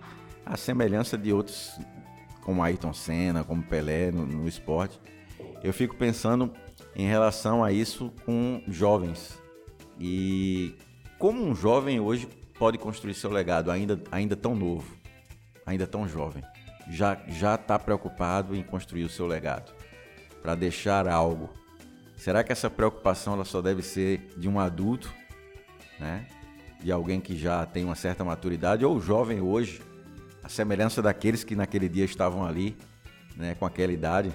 A 0.45 0.57
semelhança 0.57 1.17
de 1.17 1.33
outros 1.33 1.79
como 2.43 2.61
Ayrton 2.61 2.93
Senna, 2.93 3.43
como 3.43 3.63
Pelé 3.63 4.11
no, 4.11 4.25
no 4.25 4.47
esporte. 4.47 4.99
Eu 5.63 5.73
fico 5.73 5.95
pensando 5.95 6.53
em 6.95 7.07
relação 7.07 7.63
a 7.63 7.71
isso 7.71 8.13
com 8.23 8.61
jovens. 8.67 9.41
E 9.99 10.75
como 11.17 11.43
um 11.43 11.55
jovem 11.55 11.99
hoje 11.99 12.27
pode 12.59 12.77
construir 12.77 13.15
seu 13.15 13.31
legado 13.31 13.71
ainda, 13.71 13.99
ainda 14.11 14.35
tão 14.35 14.55
novo, 14.55 14.95
ainda 15.65 15.87
tão 15.87 16.07
jovem? 16.07 16.43
Já 16.87 17.19
já 17.27 17.55
está 17.55 17.79
preocupado 17.79 18.55
em 18.55 18.61
construir 18.61 19.05
o 19.05 19.09
seu 19.09 19.25
legado, 19.25 19.73
para 20.41 20.53
deixar 20.53 21.07
algo. 21.07 21.49
Será 22.15 22.43
que 22.43 22.51
essa 22.51 22.69
preocupação 22.69 23.33
ela 23.33 23.45
só 23.45 23.61
deve 23.61 23.81
ser 23.81 24.33
de 24.37 24.47
um 24.47 24.59
adulto, 24.59 25.13
né? 25.99 26.25
De 26.81 26.91
alguém 26.91 27.19
que 27.19 27.37
já 27.37 27.65
tem 27.65 27.83
uma 27.83 27.95
certa 27.95 28.23
maturidade 28.23 28.85
ou 28.85 28.99
jovem 28.99 29.41
hoje, 29.41 29.81
a 30.43 30.49
semelhança 30.49 31.01
daqueles 31.01 31.43
que 31.43 31.55
naquele 31.55 31.89
dia 31.89 32.05
estavam 32.05 32.45
ali, 32.45 32.77
né, 33.35 33.55
com 33.55 33.65
aquela 33.65 33.91
idade, 33.91 34.33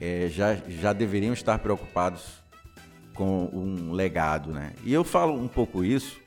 é, 0.00 0.28
já, 0.28 0.54
já 0.54 0.92
deveriam 0.92 1.32
estar 1.32 1.58
preocupados 1.58 2.42
com 3.14 3.50
um 3.52 3.92
legado, 3.92 4.52
né? 4.52 4.72
E 4.84 4.92
eu 4.92 5.04
falo 5.04 5.34
um 5.34 5.48
pouco 5.48 5.84
isso 5.84 6.20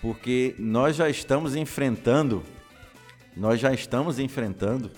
porque 0.00 0.54
nós 0.58 0.96
já 0.96 1.08
estamos 1.08 1.54
enfrentando, 1.54 2.42
nós 3.36 3.60
já 3.60 3.72
estamos 3.72 4.18
enfrentando 4.18 4.90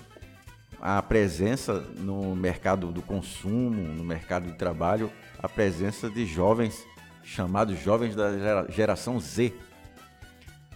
a 0.81 1.01
presença 1.03 1.75
no 1.99 2.35
mercado 2.35 2.93
do 2.93 3.03
consumo, 3.03 3.83
no 3.83 4.05
mercado 4.05 4.47
de 4.47 4.55
trabalho, 4.55 5.11
a 5.42 5.49
presença 5.49 6.08
de 6.08 6.25
jovens 6.25 6.87
chamados 7.25 7.78
jovens 7.80 8.14
da 8.14 8.66
geração 8.68 9.18
Z, 9.18 9.52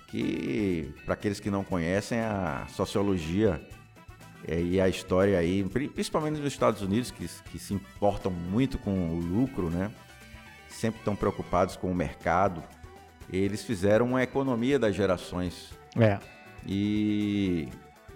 que 0.09 0.95
para 1.05 1.15
aqueles 1.15 1.41
que 1.41 1.51
não 1.51 1.65
conhecem 1.65 2.21
a 2.21 2.67
sociologia 2.69 3.61
é, 4.47 4.61
e 4.61 4.81
a 4.81 4.89
história 4.89 5.39
aí, 5.39 5.65
principalmente 5.65 6.39
nos 6.39 6.53
Estados 6.53 6.83
Unidos, 6.83 7.11
que, 7.11 7.29
que 7.51 7.59
se 7.59 7.75
importam 7.75 8.31
muito 8.31 8.79
com 8.79 9.11
o 9.11 9.19
lucro, 9.19 9.71
né? 9.71 9.91
Sempre 10.69 11.01
estão 11.01 11.17
preocupados 11.17 11.77
com 11.77 11.91
o 11.91 11.95
mercado, 11.95 12.63
eles 13.33 13.65
fizeram 13.65 14.07
uma 14.07 14.23
economia 14.23 14.79
das 14.79 14.95
gerações. 14.95 15.73
É. 15.99 16.19
E 16.65 17.69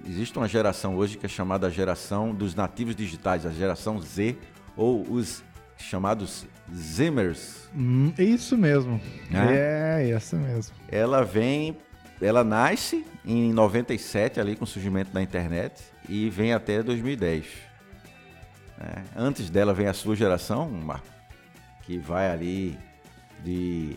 existe 0.07 0.37
uma 0.37 0.47
geração 0.47 0.97
hoje 0.97 1.17
que 1.17 1.27
é 1.27 1.29
chamada 1.29 1.71
geração 1.71 2.35
dos 2.35 2.55
nativos 2.55 2.95
digitais, 2.95 3.47
a 3.47 3.51
geração 3.51 4.01
Z, 4.01 4.37
ou 4.77 5.03
os 5.11 5.43
chamados 5.81 6.47
Zimmers. 6.75 7.69
Hum, 7.75 8.13
isso 8.19 8.57
mesmo. 8.57 9.01
É? 9.33 10.03
é, 10.03 10.17
isso 10.17 10.37
mesmo. 10.37 10.75
Ela 10.89 11.25
vem, 11.25 11.77
ela 12.21 12.45
nasce 12.45 13.05
em 13.25 13.53
97 13.53 14.41
ali 14.41 14.57
com 14.57 14.65
o 14.65 14.67
surgimento 14.67 15.13
da 15.13 15.23
internet 15.23 15.83
e 16.09 16.31
vem 16.31 16.53
até 16.53 16.83
2010. 16.83 17.47
É, 18.81 19.03
antes 19.17 19.51
dela 19.51 19.75
vem 19.75 19.87
a 19.87 19.93
sua 19.93 20.17
geração, 20.17 20.69
Marco, 20.71 21.07
que 21.83 21.99
vai 21.99 22.31
ali 22.31 22.79
de 23.45 23.97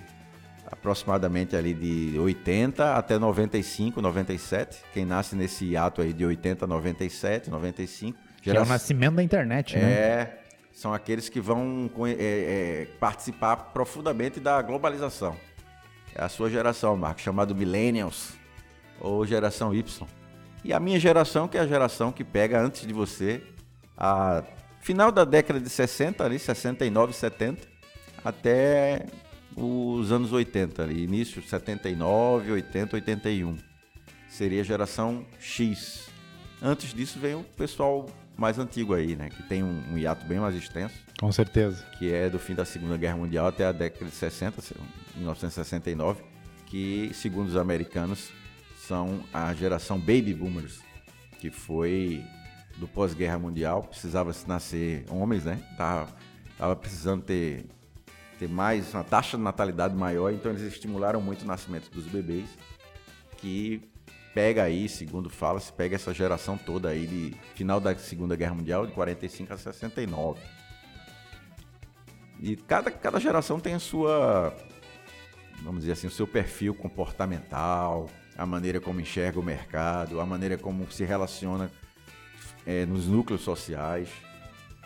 aproximadamente 0.74 1.56
ali 1.56 1.74
de 1.74 2.18
80 2.20 2.96
até 2.96 3.18
95, 3.18 4.02
97. 4.02 4.84
Quem 4.94 5.06
nasce 5.06 5.36
nesse 5.36 5.78
ato 5.78 6.02
aí 6.02 6.12
de 6.12 6.26
80 6.26 6.66
a 6.66 6.68
97, 6.68 7.50
95. 7.50 8.18
Que 8.42 8.50
é 8.50 8.60
o 8.60 8.66
nascimento 8.66 9.16
da 9.16 9.24
internet, 9.24 9.78
né? 9.78 9.84
É, 9.84 10.43
são 10.74 10.94
aqueles 10.94 11.30
que 11.30 11.40
vão 11.40 11.90
é, 12.08 12.12
é, 12.12 12.88
participar 13.00 13.56
profundamente 13.56 14.40
da 14.40 14.62
globalização. 14.62 15.38
É 16.16 16.24
a 16.24 16.30
sua 16.30 16.50
geração, 16.50 16.98
Marco, 16.98 17.22
chamado 17.22 17.56
Millennials 17.56 18.34
ou 19.00 19.26
geração 19.26 19.74
Y. 19.74 20.08
E 20.64 20.74
a 20.74 20.80
minha 20.80 21.00
geração, 21.00 21.48
que 21.48 21.58
é 21.58 21.62
a 21.62 21.68
geração 21.68 22.12
que 22.12 22.24
pega 22.24 22.60
antes 22.60 22.88
de 22.88 22.94
você, 22.94 23.44
a 23.96 24.44
final 24.82 25.12
da 25.12 25.24
década 25.24 25.60
de 25.60 25.70
60, 25.70 26.24
ali, 26.24 26.40
69, 26.40 27.14
70, 27.14 27.68
até 28.24 29.06
os 29.56 30.12
anos 30.12 30.34
80 30.34 30.82
ali, 30.82 31.04
início 31.04 31.42
79, 31.42 32.52
80, 32.52 32.96
81. 32.96 33.58
Seria 34.30 34.62
a 34.62 34.64
geração 34.64 35.26
X. 35.40 36.10
Antes 36.62 36.94
disso 36.94 37.20
vem 37.20 37.36
o 37.36 37.44
pessoal 37.44 38.08
mais 38.38 38.60
antigo 38.60 38.94
aí, 38.94 39.16
né? 39.16 39.30
Que 39.30 39.44
tem 39.44 39.64
um, 39.64 39.94
um, 39.94 39.98
hiato 39.98 40.26
bem 40.26 40.40
mais 40.40 40.56
extenso. 40.56 40.96
Com 41.20 41.32
certeza. 41.32 41.86
Que 41.98 42.12
é 42.14 42.30
do 42.30 42.40
fim 42.40 42.56
da 42.56 42.66
Segunda 42.66 42.98
Guerra 42.98 43.18
Mundial 43.18 43.48
até 43.48 43.66
a 43.66 43.72
década 43.72 44.06
de 44.06 44.12
60, 44.12 44.62
1969, 45.16 46.24
que, 46.66 47.12
segundo 47.14 47.48
os 47.48 47.58
americanos, 47.58 48.32
são 48.88 49.24
a 49.34 49.54
geração 49.54 49.98
Baby 49.98 50.34
Boomers, 50.34 50.82
que 51.40 51.50
foi 51.50 52.24
do 52.78 52.88
pós-guerra 52.88 53.38
mundial, 53.38 53.84
precisava 53.84 54.34
se 54.34 54.48
nascer 54.48 55.06
homens, 55.10 55.46
né? 55.46 55.62
Tava, 55.78 56.10
tava 56.58 56.76
precisando 56.76 57.24
ter 57.24 57.66
ter 58.40 58.50
mais 58.50 58.94
uma 58.94 59.04
taxa 59.04 59.38
de 59.38 59.44
natalidade 59.44 59.96
maior, 59.96 60.34
então 60.34 60.52
eles 60.52 60.64
estimularam 60.64 61.22
muito 61.22 61.44
o 61.44 61.46
nascimento 61.46 61.90
dos 61.92 62.06
bebês, 62.08 62.50
que 63.38 63.82
pega 64.34 64.64
aí, 64.64 64.90
segundo 64.90 65.30
fala, 65.30 65.60
se 65.60 65.72
pega 65.72 65.96
essa 65.96 66.14
geração 66.14 66.58
toda 66.58 66.90
aí 66.90 67.06
de 67.06 67.36
final 67.56 67.80
da 67.80 67.96
Segunda 67.96 68.36
Guerra 68.36 68.56
Mundial, 68.56 68.88
de 68.88 68.94
45 68.94 69.54
a 69.54 69.58
69. 69.58 70.42
E 72.40 72.56
cada, 72.56 72.92
cada 72.92 73.20
geração 73.20 73.60
tem 73.60 73.74
a 73.76 73.80
sua, 73.80 74.56
vamos 75.62 75.82
dizer 75.82 75.94
assim, 75.94 76.08
o 76.08 76.12
seu 76.12 76.28
perfil 76.28 76.74
comportamental, 76.74 78.10
a 78.38 78.46
maneira 78.46 78.82
como 78.82 79.00
enxerga 79.00 79.40
o 79.40 79.44
mercado, 79.44 80.20
a 80.20 80.26
maneira 80.26 80.58
como 80.58 80.92
se 80.92 81.06
relaciona 81.06 81.72
é, 82.66 82.86
nos 82.86 83.08
núcleos 83.08 83.42
sociais 83.42 84.10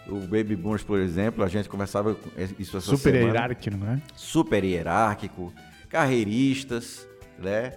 o 0.09 0.19
Baby 0.21 0.55
Boomers, 0.55 0.83
por 0.83 0.99
exemplo, 0.99 1.43
a 1.43 1.47
gente 1.47 1.67
conversava 1.67 2.17
isso 2.57 2.77
essa 2.77 2.95
Super 2.95 3.11
semana. 3.11 3.25
hierárquico, 3.25 3.77
não 3.77 3.91
é? 3.91 4.01
Super 4.15 4.63
hierárquico, 4.63 5.53
carreiristas, 5.89 7.07
né? 7.37 7.73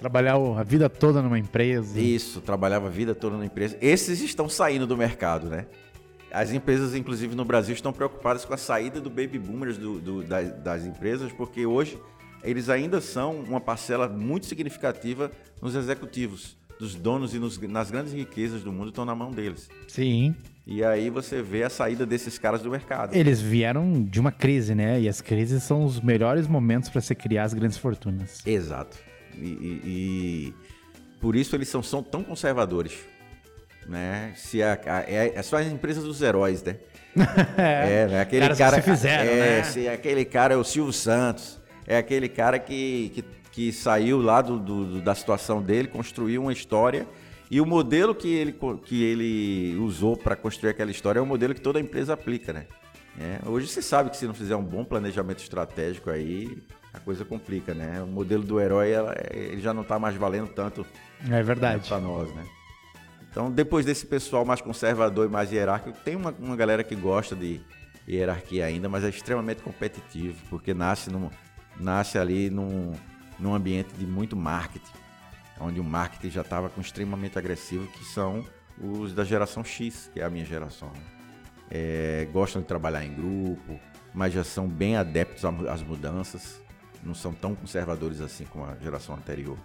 Trabalhar 0.00 0.36
a 0.36 0.62
vida 0.62 0.88
toda 0.88 1.20
numa 1.20 1.38
empresa. 1.38 2.00
Isso, 2.00 2.40
trabalhava 2.40 2.86
a 2.86 2.90
vida 2.90 3.14
toda 3.14 3.34
numa 3.34 3.44
empresa. 3.44 3.76
Esses 3.82 4.22
estão 4.22 4.48
saindo 4.48 4.86
do 4.86 4.96
mercado, 4.96 5.50
né? 5.50 5.66
As 6.32 6.52
empresas, 6.52 6.94
inclusive 6.94 7.34
no 7.34 7.44
Brasil, 7.44 7.74
estão 7.74 7.92
preocupadas 7.92 8.46
com 8.46 8.54
a 8.54 8.56
saída 8.56 8.98
do 8.98 9.10
baby 9.10 9.38
boomers 9.38 9.76
do, 9.76 10.00
do, 10.00 10.22
das, 10.22 10.52
das 10.62 10.84
empresas, 10.86 11.30
porque 11.32 11.66
hoje 11.66 11.98
eles 12.42 12.70
ainda 12.70 12.98
são 13.00 13.40
uma 13.40 13.60
parcela 13.60 14.08
muito 14.08 14.46
significativa 14.46 15.30
nos 15.60 15.74
executivos. 15.74 16.56
Dos 16.78 16.94
donos 16.94 17.34
e 17.34 17.38
nos, 17.38 17.58
nas 17.58 17.90
grandes 17.90 18.14
riquezas 18.14 18.62
do 18.62 18.72
mundo 18.72 18.88
estão 18.88 19.04
na 19.04 19.14
mão 19.14 19.30
deles. 19.30 19.68
Sim. 19.86 20.34
E 20.66 20.82
aí 20.82 21.10
você 21.10 21.42
vê 21.42 21.62
a 21.62 21.68
saída 21.68 22.06
desses 22.06 22.38
caras 22.38 22.62
do 22.62 22.70
mercado. 22.70 23.14
Eles 23.14 23.38
vieram 23.38 24.02
de 24.02 24.18
uma 24.18 24.32
crise, 24.32 24.74
né? 24.74 24.98
E 24.98 25.06
as 25.06 25.20
crises 25.20 25.62
são 25.62 25.84
os 25.84 26.00
melhores 26.00 26.46
momentos 26.46 26.88
para 26.88 27.02
se 27.02 27.14
criar 27.14 27.44
as 27.44 27.52
grandes 27.52 27.76
fortunas. 27.76 28.40
Exato. 28.46 29.09
E, 29.36 29.46
e, 29.46 29.80
e, 29.84 30.54
por 31.20 31.36
isso 31.36 31.54
eles 31.56 31.68
são, 31.68 31.82
são 31.82 32.02
tão 32.02 32.22
conservadores. 32.22 32.94
Né? 33.86 34.32
Se 34.36 34.62
a, 34.62 34.78
a, 34.86 35.00
é, 35.02 35.32
é 35.34 35.42
só 35.42 35.56
as 35.56 35.66
empresas 35.66 36.04
dos 36.04 36.22
heróis, 36.22 36.62
né? 36.62 36.76
é, 37.56 38.06
né? 38.06 38.20
Aquele 38.20 38.42
Caras 38.42 38.58
cara. 38.58 38.76
que 38.76 38.82
se 38.82 38.90
fizeram, 38.90 39.30
é, 39.30 39.36
né? 39.36 39.62
se 39.64 39.88
aquele 39.88 40.24
cara 40.24 40.54
é 40.54 40.56
o 40.56 40.64
Silvio 40.64 40.92
Santos. 40.92 41.58
É 41.86 41.96
aquele 41.96 42.28
cara 42.28 42.58
que, 42.58 43.10
que, 43.14 43.24
que 43.50 43.72
saiu 43.72 44.22
lá 44.22 44.40
do, 44.40 44.60
do, 44.60 45.00
da 45.00 45.12
situação 45.12 45.60
dele, 45.60 45.88
construiu 45.88 46.42
uma 46.42 46.52
história. 46.52 47.04
E 47.50 47.60
o 47.60 47.66
modelo 47.66 48.14
que 48.14 48.32
ele, 48.32 48.56
que 48.84 49.02
ele 49.02 49.76
usou 49.76 50.16
para 50.16 50.36
construir 50.36 50.70
aquela 50.70 50.90
história 50.90 51.18
é 51.18 51.22
o 51.22 51.26
modelo 51.26 51.52
que 51.52 51.60
toda 51.60 51.80
empresa 51.80 52.12
aplica, 52.12 52.52
né? 52.52 52.66
É, 53.18 53.40
hoje 53.48 53.66
você 53.66 53.82
sabe 53.82 54.10
que 54.10 54.16
se 54.16 54.24
não 54.24 54.34
fizer 54.34 54.54
um 54.54 54.62
bom 54.62 54.84
planejamento 54.84 55.40
estratégico 55.40 56.10
aí, 56.10 56.56
a 56.92 56.98
coisa 56.98 57.24
complica, 57.24 57.72
né? 57.74 58.02
O 58.02 58.06
modelo 58.06 58.42
do 58.42 58.60
herói 58.60 58.90
ela, 58.90 59.14
ele 59.30 59.60
já 59.60 59.72
não 59.72 59.82
está 59.82 59.98
mais 59.98 60.16
valendo 60.16 60.48
tanto 60.48 60.84
é 61.28 61.42
verdade 61.42 61.86
para 61.88 62.00
nós, 62.00 62.32
né? 62.34 62.44
Então, 63.30 63.50
depois 63.50 63.86
desse 63.86 64.06
pessoal 64.06 64.44
mais 64.44 64.60
conservador 64.60 65.26
e 65.26 65.28
mais 65.30 65.52
hierárquico, 65.52 65.96
tem 66.04 66.16
uma, 66.16 66.34
uma 66.38 66.56
galera 66.56 66.82
que 66.82 66.96
gosta 66.96 67.36
de 67.36 67.60
hierarquia 68.08 68.64
ainda, 68.64 68.88
mas 68.88 69.04
é 69.04 69.08
extremamente 69.08 69.62
competitivo, 69.62 70.36
porque 70.48 70.74
nasce 70.74 71.10
num, 71.10 71.30
nasce 71.78 72.18
ali 72.18 72.50
num, 72.50 72.92
num 73.38 73.54
ambiente 73.54 73.94
de 73.94 74.04
muito 74.04 74.36
marketing, 74.36 74.92
onde 75.60 75.78
o 75.78 75.84
marketing 75.84 76.30
já 76.30 76.40
estava 76.40 76.68
com 76.68 76.80
extremamente 76.80 77.38
agressivo, 77.38 77.86
que 77.86 78.04
são 78.04 78.44
os 78.82 79.14
da 79.14 79.22
geração 79.22 79.62
X, 79.62 80.10
que 80.12 80.20
é 80.20 80.24
a 80.24 80.30
minha 80.30 80.44
geração. 80.44 80.92
É, 81.70 82.26
gostam 82.32 82.62
de 82.62 82.66
trabalhar 82.66 83.04
em 83.04 83.14
grupo, 83.14 83.78
mas 84.12 84.32
já 84.32 84.42
são 84.42 84.66
bem 84.66 84.96
adeptos 84.96 85.44
às 85.44 85.82
mudanças, 85.82 86.60
não 87.02 87.14
são 87.14 87.32
tão 87.32 87.54
conservadores 87.54 88.20
assim 88.20 88.44
como 88.44 88.64
a 88.64 88.76
geração 88.76 89.14
anterior. 89.14 89.56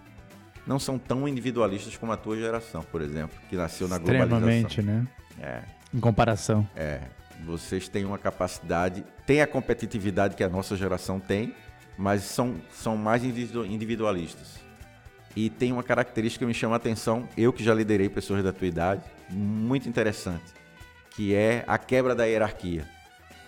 Não 0.66 0.78
são 0.78 0.98
tão 0.98 1.28
individualistas 1.28 1.96
como 1.96 2.12
a 2.12 2.16
tua 2.16 2.36
geração, 2.36 2.82
por 2.82 3.00
exemplo, 3.00 3.38
que 3.48 3.56
nasceu 3.56 3.86
na 3.86 3.98
globalização. 3.98 4.58
Extremamente, 4.58 4.82
né? 4.82 5.06
É. 5.40 5.62
Em 5.94 6.00
comparação. 6.00 6.68
É. 6.74 7.02
Vocês 7.44 7.88
têm 7.88 8.04
uma 8.04 8.18
capacidade, 8.18 9.04
tem 9.26 9.42
a 9.42 9.46
competitividade 9.46 10.34
que 10.34 10.42
a 10.42 10.48
nossa 10.48 10.76
geração 10.76 11.20
tem, 11.20 11.54
mas 11.96 12.22
são, 12.22 12.56
são 12.72 12.96
mais 12.96 13.22
individualistas. 13.24 14.56
E 15.36 15.50
tem 15.50 15.70
uma 15.70 15.82
característica 15.82 16.44
que 16.44 16.48
me 16.48 16.54
chama 16.54 16.74
a 16.74 16.78
atenção, 16.78 17.28
eu 17.36 17.52
que 17.52 17.62
já 17.62 17.74
liderei 17.74 18.08
pessoas 18.08 18.42
da 18.42 18.52
tua 18.52 18.66
idade, 18.66 19.02
muito 19.30 19.88
interessante, 19.88 20.44
que 21.10 21.34
é 21.34 21.62
a 21.66 21.76
quebra 21.76 22.14
da 22.14 22.24
hierarquia. 22.24 22.88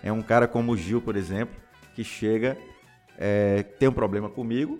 É 0.03 0.13
um 0.13 0.23
cara 0.23 0.47
como 0.47 0.73
o 0.73 0.77
Gil, 0.77 1.01
por 1.01 1.17
exemplo, 1.17 1.57
que 1.95 2.05
chega, 2.05 2.57
é, 3.19 3.63
tem 3.63 3.89
um 3.89 3.93
problema 3.93 4.29
comigo 4.29 4.79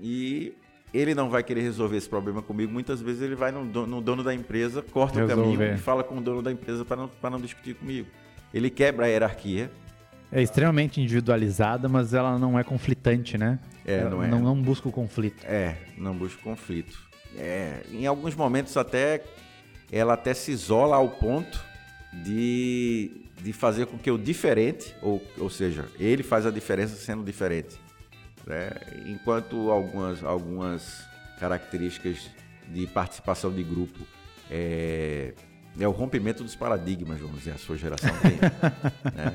e 0.00 0.54
ele 0.94 1.14
não 1.14 1.28
vai 1.28 1.42
querer 1.42 1.62
resolver 1.62 1.96
esse 1.96 2.08
problema 2.08 2.40
comigo. 2.40 2.72
Muitas 2.72 3.02
vezes 3.02 3.20
ele 3.20 3.34
vai 3.34 3.50
no 3.50 3.66
dono, 3.66 3.86
no 3.86 4.00
dono 4.00 4.22
da 4.22 4.32
empresa, 4.32 4.82
corta 4.82 5.20
Resolver. 5.20 5.42
o 5.42 5.58
caminho 5.58 5.74
e 5.74 5.78
fala 5.78 6.02
com 6.02 6.16
o 6.16 6.20
dono 6.20 6.40
da 6.40 6.52
empresa 6.52 6.84
para 6.84 6.96
não, 6.96 7.10
não 7.22 7.40
discutir 7.40 7.74
comigo. 7.74 8.08
Ele 8.54 8.70
quebra 8.70 9.06
a 9.06 9.08
hierarquia 9.08 9.70
é 10.30 10.42
extremamente 10.42 11.00
individualizada, 11.00 11.88
mas 11.88 12.12
ela 12.12 12.38
não 12.38 12.58
é 12.58 12.64
conflitante, 12.64 13.38
né? 13.38 13.58
É, 13.84 14.02
não 14.04 14.22
é. 14.22 14.26
Não, 14.26 14.40
não 14.40 14.60
busca 14.60 14.88
o 14.88 14.92
conflito. 14.92 15.44
É, 15.44 15.76
não 15.96 16.14
busca 16.14 16.40
o 16.40 16.42
conflito. 16.42 16.98
É, 17.38 17.82
em 17.92 18.06
alguns 18.06 18.34
momentos 18.34 18.76
até 18.76 19.22
ela 19.92 20.14
até 20.14 20.34
se 20.34 20.50
isola 20.50 20.96
ao 20.96 21.08
ponto 21.08 21.62
de, 22.22 23.10
de 23.42 23.52
fazer 23.52 23.86
com 23.86 23.98
que 23.98 24.10
o 24.10 24.18
diferente, 24.18 24.94
ou, 25.02 25.22
ou 25.38 25.50
seja, 25.50 25.86
ele 25.98 26.22
faz 26.22 26.46
a 26.46 26.50
diferença 26.50 26.96
sendo 26.96 27.22
diferente. 27.24 27.76
Né? 28.46 28.70
Enquanto 29.06 29.70
algumas, 29.70 30.22
algumas 30.22 31.04
características 31.38 32.30
de 32.68 32.86
participação 32.86 33.52
de 33.52 33.62
grupo 33.62 34.06
é, 34.50 35.34
é 35.78 35.86
o 35.86 35.90
rompimento 35.90 36.42
dos 36.42 36.56
paradigmas, 36.56 37.20
vamos 37.20 37.38
dizer, 37.38 37.52
a 37.52 37.58
sua 37.58 37.76
geração 37.76 38.10
tem. 38.20 38.38
né? 39.12 39.34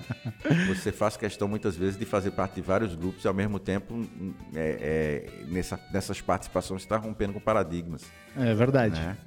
Você 0.67 0.91
faz 0.91 1.15
questão 1.15 1.47
muitas 1.47 1.75
vezes 1.75 1.97
de 1.97 2.05
fazer 2.05 2.31
parte 2.31 2.55
de 2.55 2.61
vários 2.61 2.95
grupos 2.95 3.23
e 3.23 3.27
ao 3.27 3.33
mesmo 3.33 3.59
tempo 3.59 4.07
é, 4.55 5.27
é, 5.39 5.45
nessa, 5.47 5.79
nessas 5.93 6.19
participações 6.19 6.81
está 6.81 6.97
rompendo 6.97 7.33
com 7.33 7.39
paradigmas. 7.39 8.03
É 8.35 8.53
verdade. 8.53 8.99
Né? 8.99 9.17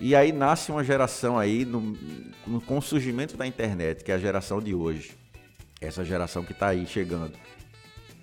E 0.00 0.14
aí 0.14 0.30
nasce 0.30 0.70
uma 0.70 0.84
geração 0.84 1.36
aí 1.36 1.64
no, 1.64 1.96
no, 2.46 2.60
com 2.60 2.78
o 2.78 2.82
surgimento 2.82 3.36
da 3.36 3.44
internet, 3.46 4.04
que 4.04 4.12
é 4.12 4.14
a 4.14 4.18
geração 4.18 4.60
de 4.60 4.72
hoje. 4.72 5.16
Essa 5.80 6.04
geração 6.04 6.44
que 6.44 6.52
está 6.52 6.68
aí 6.68 6.86
chegando 6.86 7.32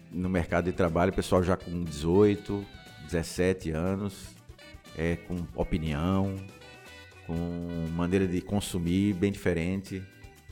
no 0.09 0.29
mercado 0.29 0.65
de 0.65 0.71
trabalho, 0.71 1.11
pessoal 1.11 1.43
já 1.43 1.57
com 1.57 1.83
18, 1.83 2.65
17 3.03 3.71
anos, 3.71 4.35
é, 4.97 5.17
com 5.17 5.45
opinião, 5.53 6.35
com 7.27 7.35
maneira 7.93 8.25
de 8.25 8.39
consumir 8.39 9.13
bem 9.13 9.31
diferente, 9.31 10.01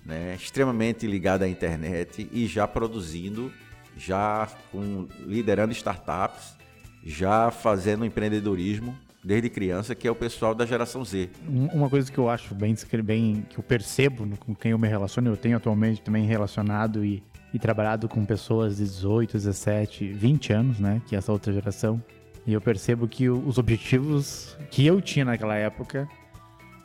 né? 0.05 0.35
extremamente 0.35 1.07
ligada 1.07 1.45
à 1.45 1.47
internet 1.47 2.27
e 2.33 2.45
já 2.47 2.67
produzindo, 2.67 3.49
já 3.95 4.49
com, 4.73 5.07
liderando 5.25 5.71
startups, 5.71 6.57
já 7.01 7.49
fazendo 7.49 8.03
empreendedorismo 8.03 8.97
desde 9.23 9.49
criança, 9.49 9.95
que 9.95 10.07
é 10.07 10.11
o 10.11 10.15
pessoal 10.15 10.53
da 10.53 10.65
geração 10.65 11.03
Z. 11.03 11.29
Uma 11.47 11.89
coisa 11.89 12.11
que 12.11 12.17
eu 12.17 12.29
acho 12.29 12.53
bem, 12.53 12.75
bem 13.03 13.45
que 13.49 13.57
eu 13.57 13.63
percebo 13.63 14.27
com 14.37 14.53
quem 14.53 14.71
eu 14.71 14.77
me 14.77 14.87
relaciono, 14.87 15.29
eu 15.29 15.37
tenho 15.37 15.57
atualmente 15.57 16.01
também 16.01 16.25
relacionado 16.25 17.05
e, 17.05 17.23
e 17.53 17.59
trabalhado 17.59 18.09
com 18.09 18.25
pessoas 18.25 18.77
de 18.77 18.83
18, 18.83 19.33
17, 19.33 20.13
20 20.13 20.53
anos, 20.53 20.79
né, 20.79 21.01
que 21.07 21.15
é 21.15 21.17
essa 21.17 21.31
outra 21.31 21.53
geração. 21.53 22.03
E 22.45 22.53
eu 22.53 22.59
percebo 22.59 23.07
que 23.07 23.29
os 23.29 23.57
objetivos 23.57 24.57
que 24.69 24.85
eu 24.85 24.99
tinha 25.01 25.23
naquela 25.23 25.55
época 25.55 26.07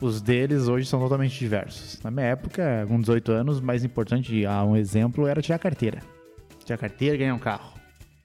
os 0.01 0.21
deles 0.21 0.69
hoje 0.69 0.87
são 0.87 0.99
totalmente 0.99 1.37
diversos. 1.37 2.01
Na 2.01 2.09
minha 2.09 2.27
época, 2.27 2.85
com 2.87 2.99
18 2.99 3.31
anos, 3.33 3.59
mais 3.59 3.83
importante, 3.83 4.45
ah, 4.45 4.63
um 4.63 4.75
exemplo, 4.75 5.27
era 5.27 5.41
tirar 5.41 5.59
carteira. 5.59 6.01
Tirar 6.63 6.77
carteira 6.77 7.15
e 7.15 7.17
ganhar 7.17 7.35
um 7.35 7.39
carro. 7.39 7.73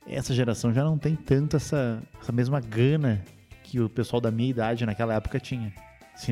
Essa 0.07 0.33
geração 0.33 0.73
já 0.73 0.83
não 0.83 0.97
tem 0.97 1.15
tanto 1.15 1.57
essa, 1.57 2.01
essa 2.21 2.31
mesma 2.31 2.61
gana 2.61 3.21
que 3.65 3.79
o 3.79 3.89
pessoal 3.89 4.21
da 4.21 4.31
minha 4.31 4.49
idade 4.49 4.85
naquela 4.85 5.15
época 5.15 5.39
tinha. 5.39 5.73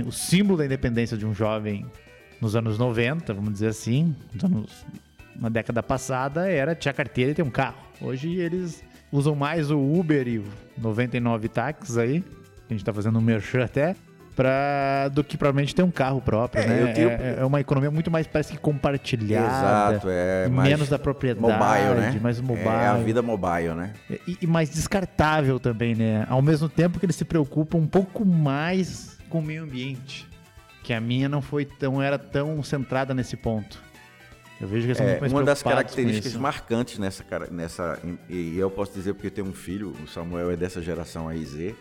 O 0.05 0.11
símbolo 0.11 0.57
da 0.57 0.65
independência 0.65 1.17
de 1.17 1.25
um 1.25 1.33
jovem 1.33 1.85
nos 2.39 2.55
anos 2.55 2.77
90, 2.77 3.33
vamos 3.33 3.53
dizer 3.53 3.67
assim, 3.67 4.15
anos, 4.41 4.85
na 5.35 5.49
década 5.49 5.81
passada, 5.81 6.47
era 6.49 6.75
tirar 6.75 6.93
carteira 6.93 7.31
e 7.31 7.33
ter 7.33 7.41
um 7.41 7.49
carro. 7.49 7.77
Hoje 7.99 8.35
eles 8.35 8.83
usam 9.11 9.35
mais 9.35 9.71
o 9.71 9.79
Uber 9.79 10.27
e 10.27 10.39
o 10.39 10.45
99 10.77 11.49
táxis 11.49 11.97
aí, 11.97 12.21
que 12.21 12.27
a 12.69 12.73
gente 12.73 12.85
tá 12.85 12.93
fazendo 12.93 13.17
um 13.17 13.21
merchan 13.21 13.63
até, 13.63 13.95
pra, 14.35 15.09
do 15.09 15.23
que 15.23 15.37
provavelmente 15.37 15.73
ter 15.73 15.83
um 15.83 15.91
carro 15.91 16.21
próprio, 16.21 16.63
é, 16.63 16.67
né? 16.67 16.93
Tenho... 16.93 17.09
É, 17.09 17.37
é, 17.39 17.45
uma 17.45 17.59
economia 17.59 17.91
muito 17.91 18.09
mais 18.11 18.27
parece 18.27 18.53
que 18.53 18.57
compartilhada. 18.57 19.47
Exato, 19.47 20.07
é 20.09 20.49
menos 20.49 20.89
da 20.89 20.99
propriedade, 20.99 21.41
mobile, 21.41 22.01
né? 22.01 22.19
mais 22.21 22.41
mobile. 22.41 22.67
É 22.67 22.87
a 22.87 22.95
vida 22.95 23.21
mobile, 23.21 23.73
né? 23.75 23.93
E, 24.27 24.37
e, 24.41 24.47
mais 24.47 24.69
descartável 24.69 25.59
também, 25.59 25.95
né? 25.95 26.25
Ao 26.29 26.41
mesmo 26.41 26.67
tempo 26.67 26.99
que 26.99 27.05
eles 27.05 27.15
se 27.15 27.25
preocupam 27.25 27.77
um 27.77 27.87
pouco 27.87 28.25
mais 28.25 29.17
com 29.29 29.39
o 29.39 29.41
meio 29.41 29.63
ambiente, 29.63 30.27
que 30.83 30.93
a 30.93 31.01
minha 31.01 31.29
não 31.29 31.41
foi 31.41 31.65
tão 31.65 32.01
era 32.01 32.17
tão 32.17 32.61
centrada 32.63 33.13
nesse 33.13 33.37
ponto. 33.37 33.81
Eu 34.61 34.67
vejo 34.67 34.81
que 34.83 34.87
eles 34.89 34.97
são 34.97 35.05
é, 35.05 35.09
muito 35.09 35.21
mais 35.21 35.33
Uma 35.33 35.43
das 35.43 35.63
características 35.63 36.35
marcantes 36.35 36.97
nessa, 36.97 37.23
nessa 37.51 37.99
e 38.29 38.57
eu 38.57 38.69
posso 38.69 38.93
dizer 38.93 39.13
porque 39.13 39.27
eu 39.27 39.31
tenho 39.31 39.47
um 39.47 39.53
filho, 39.53 39.93
o 40.03 40.07
Samuel 40.07 40.51
é 40.51 40.55
dessa 40.55 40.81
geração 40.81 41.27
aí 41.27 41.43
Z, 41.43 41.75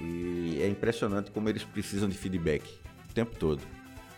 e 0.00 0.60
é 0.62 0.68
impressionante 0.68 1.30
como 1.30 1.48
eles 1.48 1.64
precisam 1.64 2.08
de 2.08 2.16
feedback 2.16 2.62
o 3.10 3.14
tempo 3.14 3.36
todo. 3.36 3.62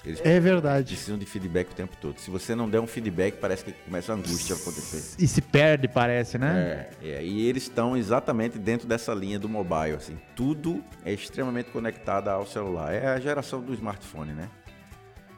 Eles 0.04 0.20
é 0.24 0.40
verdade. 0.40 0.94
Precisam 0.94 1.18
de 1.18 1.26
feedback 1.26 1.70
o 1.70 1.74
tempo 1.74 1.94
todo. 2.00 2.18
Se 2.18 2.30
você 2.30 2.54
não 2.54 2.68
der 2.68 2.80
um 2.80 2.86
feedback, 2.86 3.36
parece 3.38 3.64
que 3.64 3.72
começa 3.72 4.12
a 4.12 4.16
angústia 4.16 4.56
a 4.56 4.58
acontecer. 4.58 5.22
E 5.22 5.28
se 5.28 5.42
perde, 5.42 5.88
parece, 5.88 6.38
né? 6.38 6.88
É, 7.02 7.08
é 7.10 7.24
e 7.24 7.46
eles 7.46 7.64
estão 7.64 7.96
exatamente 7.96 8.58
dentro 8.58 8.88
dessa 8.88 9.12
linha 9.12 9.38
do 9.38 9.48
mobile, 9.48 9.96
assim. 9.96 10.18
Tudo 10.34 10.82
é 11.04 11.12
extremamente 11.12 11.70
conectado 11.70 12.28
ao 12.28 12.46
celular. 12.46 12.94
É 12.94 13.08
a 13.08 13.20
geração 13.20 13.60
do 13.60 13.74
smartphone, 13.74 14.32
né? 14.32 14.48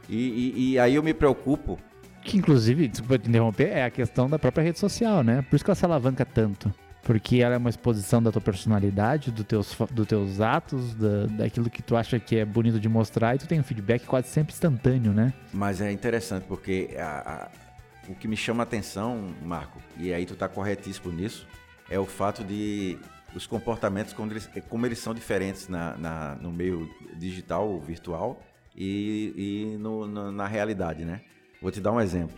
E, 0.09 0.16
e, 0.16 0.72
e 0.72 0.78
aí 0.78 0.94
eu 0.94 1.02
me 1.02 1.12
preocupo. 1.12 1.78
Que 2.22 2.37
inclusive, 2.37 2.87
desculpa 2.87 3.18
te 3.18 3.28
interromper, 3.28 3.68
é 3.68 3.85
a 3.85 3.90
questão 3.90 4.31
da 4.31 4.38
própria 4.38 4.62
rede 4.62 4.78
social, 4.78 5.24
né? 5.24 5.42
Por 5.42 5.57
isso 5.57 5.64
que 5.64 5.70
ela 5.70 5.76
se 5.76 5.85
alavanca 5.85 6.24
tanto. 6.24 6.72
Porque 7.03 7.38
ela 7.38 7.55
é 7.57 7.59
uma 7.59 7.71
exposição 7.71 8.23
da 8.23 8.31
tua 8.31 8.41
personalidade, 8.41 9.33
dos 9.33 9.45
teus, 9.45 9.77
do 9.91 10.07
teus 10.07 10.41
atos, 10.41 10.95
da, 10.95 11.27
daquilo 11.27 11.69
que 11.69 11.83
tu 11.83 11.97
acha 11.97 12.19
que 12.21 12.37
é 12.37 12.45
bonito 12.45 12.79
de 12.79 12.88
mostrar, 12.88 13.35
e 13.35 13.38
tu 13.38 13.47
tem 13.49 13.59
um 13.59 13.65
feedback 13.65 14.07
quase 14.07 14.29
sempre 14.29 14.53
instantâneo, 14.53 15.12
né? 15.12 15.33
Mas 15.53 15.81
é 15.81 15.91
interessante, 15.91 16.45
porque 16.47 16.91
a, 16.97 17.49
a, 17.49 18.11
o 18.11 18.15
que 18.15 18.29
me 18.29 18.37
chama 18.37 18.62
a 18.62 18.65
atenção, 18.65 19.35
Marco, 19.43 19.81
e 19.97 20.15
aí 20.15 20.25
tu 20.25 20.37
tá 20.37 20.49
corretíssimo 20.49 21.12
nisso, 21.12 21.47
é 21.91 21.99
o 21.99 22.07
fato 22.07 22.45
de 22.45 22.99
os 23.35 23.47
comportamentos 23.47 24.12
como 24.12 24.33
eles, 24.33 24.49
como 24.69 24.87
eles 24.87 24.99
são 24.99 25.15
diferentes 25.15 25.69
na, 25.69 25.97
na, 25.97 26.35
no 26.37 26.53
meio 26.53 26.88
digital, 27.17 27.81
virtual, 27.81 28.41
e, 28.77 29.75
e 29.75 29.79
no, 29.79 30.07
na, 30.07 30.33
na 30.33 30.47
realidade, 30.47 31.05
né? 31.05 31.21
Vou 31.61 31.71
te 31.71 31.81
dar 31.81 31.93
um 31.93 32.01
exemplo. 32.01 32.37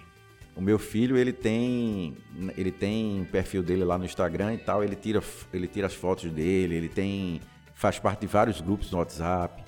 O 0.57 0.61
meu 0.61 0.79
filho, 0.79 1.17
ele 1.17 1.33
tem 1.33 2.17
ele 2.57 2.71
tem 2.71 3.27
perfil 3.31 3.63
dele 3.63 3.85
lá 3.85 3.99
no 3.99 4.05
Instagram 4.05 4.55
e 4.55 4.59
tal, 4.59 4.85
ele 4.85 4.95
tira 4.95 5.23
ele 5.53 5.67
tira 5.67 5.87
as 5.87 5.95
fotos 5.95 6.31
dele, 6.31 6.77
ele 6.77 6.89
tem 6.89 7.41
faz 7.75 7.99
parte 7.99 8.21
de 8.21 8.27
vários 8.29 8.61
grupos 8.61 8.91
no 8.91 8.99
WhatsApp, 8.99 9.65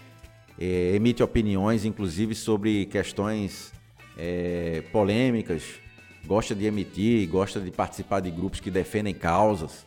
é, 0.59 0.95
emite 0.95 1.23
opiniões, 1.23 1.85
inclusive 1.85 2.35
sobre 2.35 2.87
questões 2.87 3.73
é, 4.17 4.83
polêmicas, 4.93 5.65
gosta 6.25 6.55
de 6.55 6.65
emitir, 6.67 7.29
gosta 7.29 7.61
de 7.61 7.71
participar 7.73 8.21
de 8.21 8.31
grupos 8.31 8.61
que 8.61 8.71
defendem 8.71 9.13
causas 9.13 9.85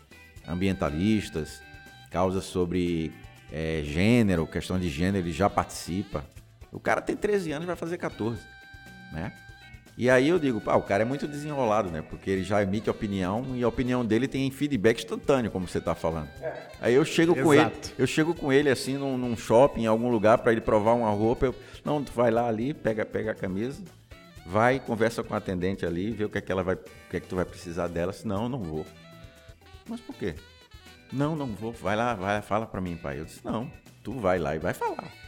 ambientalistas, 0.47 1.61
causas 2.11 2.43
sobre 2.43 3.13
é, 3.51 3.81
gênero, 3.85 4.45
questão 4.45 4.79
de 4.79 4.89
gênero, 4.89 5.25
ele 5.25 5.33
já 5.33 5.49
participa. 5.49 6.25
O 6.71 6.79
cara 6.79 7.01
tem 7.01 7.15
13 7.15 7.51
anos, 7.51 7.65
vai 7.65 7.75
fazer 7.75 7.97
14, 7.97 8.41
né? 9.13 9.33
E 9.99 10.09
aí 10.09 10.29
eu 10.29 10.39
digo, 10.39 10.61
pá, 10.61 10.77
o 10.77 10.81
cara 10.81 11.03
é 11.03 11.05
muito 11.05 11.27
desenrolado, 11.27 11.91
né? 11.91 12.01
Porque 12.01 12.29
ele 12.29 12.41
já 12.41 12.63
emite 12.63 12.89
opinião 12.89 13.45
e 13.53 13.61
a 13.61 13.67
opinião 13.67 14.05
dele 14.05 14.29
tem 14.29 14.49
feedback 14.49 14.99
instantâneo, 14.99 15.51
como 15.51 15.67
você 15.67 15.79
está 15.79 15.93
falando. 15.93 16.29
É. 16.41 16.53
Aí 16.79 16.93
eu 16.93 17.03
chego 17.03 17.35
com 17.35 17.53
ele, 17.53 17.69
eu 17.97 18.07
chego 18.07 18.33
com 18.33 18.53
ele 18.53 18.69
assim 18.69 18.97
num, 18.97 19.17
num 19.17 19.35
shopping, 19.35 19.81
em 19.81 19.87
algum 19.87 20.09
lugar 20.09 20.37
para 20.37 20.53
ele 20.53 20.61
provar 20.61 20.93
uma 20.93 21.09
roupa, 21.09 21.47
eu, 21.47 21.55
não, 21.83 22.01
tu 22.01 22.13
vai 22.13 22.31
lá 22.31 22.47
ali, 22.47 22.73
pega, 22.73 23.05
pega 23.05 23.31
a 23.31 23.35
camisa, 23.35 23.83
vai, 24.45 24.79
conversa 24.79 25.21
com 25.21 25.33
a 25.33 25.37
atendente 25.37 25.85
ali, 25.85 26.11
vê 26.11 26.23
o 26.23 26.29
que 26.29 26.37
é 26.37 26.41
que 26.41 26.49
ela 26.49 26.63
vai, 26.63 26.75
o 26.75 27.09
que 27.09 27.17
é 27.17 27.19
que 27.19 27.27
tu 27.27 27.35
vai 27.35 27.43
precisar 27.43 27.89
dela, 27.89 28.13
senão 28.13 28.43
eu 28.43 28.49
não 28.49 28.59
vou. 28.59 28.85
Mas 29.85 29.99
por 29.99 30.15
quê? 30.15 30.33
Não, 31.11 31.35
não 31.35 31.47
vou, 31.47 31.73
vai 31.73 31.97
lá, 31.97 32.13
vai, 32.13 32.41
fala 32.41 32.65
para 32.65 32.79
mim, 32.79 32.95
pai. 32.95 33.19
Eu 33.19 33.25
disse: 33.25 33.41
"Não, 33.43 33.69
tu 34.01 34.13
vai 34.13 34.39
lá 34.39 34.55
e 34.55 34.59
vai 34.59 34.73
falar" 34.73 35.18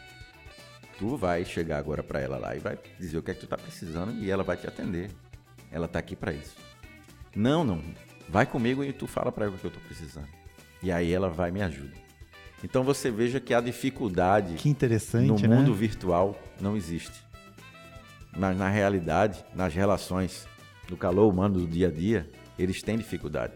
tu 1.02 1.18
vai 1.18 1.44
chegar 1.44 1.80
agora 1.80 2.04
para 2.04 2.20
ela 2.20 2.38
lá 2.38 2.56
e 2.56 2.60
vai 2.60 2.78
dizer 3.00 3.18
o 3.18 3.24
que 3.24 3.32
é 3.32 3.34
que 3.34 3.40
tu 3.40 3.48
tá 3.48 3.58
precisando 3.58 4.14
e 4.24 4.30
ela 4.30 4.44
vai 4.44 4.56
te 4.56 4.68
atender. 4.68 5.10
Ela 5.72 5.88
tá 5.88 5.98
aqui 5.98 6.16
para 6.16 6.32
isso. 6.32 6.56
Não, 7.36 7.64
não. 7.64 7.82
Vai 8.30 8.46
comigo 8.46 8.84
e 8.84 8.94
tu 8.94 9.08
fala 9.08 9.32
para 9.32 9.46
ela 9.46 9.56
o 9.56 9.58
que 9.58 9.66
eu 9.66 9.72
tô 9.72 9.80
precisando. 9.80 10.28
E 10.84 10.92
aí 10.92 11.12
ela 11.12 11.28
vai 11.28 11.50
me 11.50 11.60
ajuda. 11.64 11.94
Então 12.64 12.84
você 12.84 13.10
veja 13.10 13.40
que 13.40 13.52
a 13.52 13.60
dificuldade 13.60 14.54
que 14.54 14.70
no 15.48 15.50
né? 15.50 15.56
mundo 15.58 15.74
virtual 15.74 16.40
não 16.60 16.78
existe. 16.78 17.20
Mas 18.38 18.56
na 18.56 18.70
realidade, 18.70 19.44
nas 19.56 19.74
relações, 19.74 20.48
no 20.88 20.96
calor 20.96 21.28
humano 21.28 21.62
do 21.62 21.68
dia 21.68 21.88
a 21.88 21.92
dia, 21.92 22.30
eles 22.60 22.84
têm 22.84 22.96
dificuldade. 22.96 23.54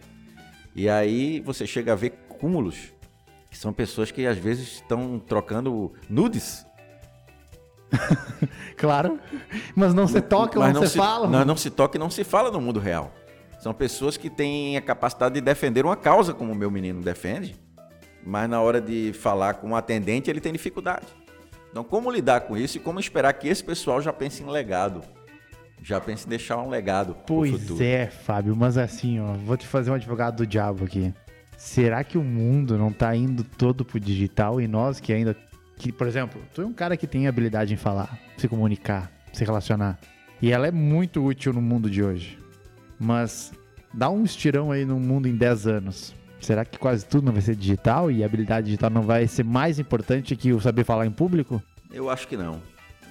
E 0.76 0.90
aí 0.90 1.42
você 1.42 1.68
chega 1.68 1.94
a 1.94 1.96
ver 1.96 2.10
cúmulos, 2.28 2.92
que 3.52 3.58
são 3.58 3.72
pessoas 3.72 4.10
que 4.10 4.26
às 4.26 4.40
vezes 4.40 4.74
estão 4.74 5.20
trocando 5.20 5.94
nudes 6.10 6.65
claro. 8.78 9.20
Mas 9.76 9.94
não 9.94 10.08
se 10.08 10.22
toca, 10.22 10.60
não, 10.60 10.82
não 10.82 10.88
se, 10.88 10.98
fala. 10.98 11.28
Não, 11.28 11.46
não 11.46 11.58
se 11.58 11.70
toca 11.70 11.98
e 11.98 12.00
não 12.00 12.10
se 12.10 12.24
fala 12.24 12.52
no 12.52 12.62
mundo 12.62 12.80
real. 12.80 13.14
São 13.60 13.74
pessoas 13.74 14.18
que 14.18 14.30
têm 14.30 14.78
a 14.78 14.82
capacidade 14.82 15.36
de 15.36 15.42
defender 15.42 15.86
uma 15.86 15.96
causa, 15.96 16.34
como 16.34 16.52
o 16.52 16.56
meu 16.56 16.70
menino 16.70 17.02
defende, 17.02 17.56
mas 18.24 18.50
na 18.50 18.62
hora 18.62 18.80
de 18.80 19.12
falar 19.14 19.56
com 19.56 19.70
um 19.70 19.76
atendente 19.76 20.30
ele 20.30 20.40
tem 20.40 20.54
dificuldade. 20.54 21.08
Então, 21.72 21.84
como 21.84 22.12
lidar 22.12 22.42
com 22.42 22.56
isso 22.56 22.78
e 22.78 22.80
como 22.80 23.00
esperar 23.00 23.34
que 23.34 23.48
esse 23.48 23.64
pessoal 23.64 24.02
já 24.02 24.14
pense 24.14 24.44
em 24.44 24.46
legado? 24.46 25.02
Já 25.82 26.00
pense 26.00 26.26
em 26.26 26.30
deixar 26.30 26.58
um 26.58 26.70
legado 26.70 27.18
Pois 27.28 27.82
é, 27.82 28.08
Fábio, 28.08 28.56
mas 28.56 28.78
assim, 28.78 29.20
ó, 29.20 29.34
vou 29.34 29.58
te 29.58 29.68
fazer 29.68 29.92
um 29.92 29.96
advogado 29.96 30.38
do 30.38 30.48
diabo 30.48 30.86
aqui. 30.86 31.14
Será 31.58 32.04
que 32.04 32.18
o 32.18 32.24
mundo 32.24 32.78
não 32.78 32.92
tá 32.92 33.16
indo 33.16 33.44
todo 33.44 33.84
pro 33.84 34.00
digital 34.00 34.62
e 34.62 34.68
nós 34.68 35.00
que 35.00 35.12
ainda 35.12 35.36
que, 35.78 35.92
por 35.92 36.08
exemplo, 36.08 36.42
tu 36.54 36.62
é 36.62 36.66
um 36.66 36.74
cara 36.74 36.98
que 36.98 37.08
tem 37.08 37.28
habilidade 37.28 37.74
em 37.74 37.78
falar, 37.78 38.20
se 38.38 38.48
comunicar, 38.48 39.12
se 39.34 39.44
relacionar. 39.44 40.00
E 40.42 40.52
ela 40.52 40.68
é 40.68 40.72
muito 40.72 41.24
útil 41.24 41.54
no 41.54 41.62
mundo 41.62 41.90
de 41.90 42.04
hoje. 42.04 42.38
Mas 43.00 43.52
dá 43.94 44.10
um 44.10 44.24
estirão 44.24 44.72
aí 44.72 44.86
no 44.86 45.00
mundo 45.00 45.28
em 45.28 45.36
10 45.36 45.68
anos. 45.68 46.16
Será 46.40 46.64
que 46.64 46.78
quase 46.78 47.06
tudo 47.06 47.26
não 47.26 47.34
vai 47.34 47.42
ser 47.42 47.56
digital 47.56 48.12
e 48.12 48.22
a 48.22 48.26
habilidade 48.26 48.66
digital 48.66 48.90
não 48.90 49.02
vai 49.02 49.28
ser 49.28 49.44
mais 49.44 49.80
importante 49.80 50.36
que 50.36 50.54
o 50.54 50.62
saber 50.62 50.84
falar 50.84 51.06
em 51.06 51.12
público? 51.12 51.62
Eu 51.92 52.10
acho 52.10 52.28
que 52.28 52.38
não. 52.38 52.62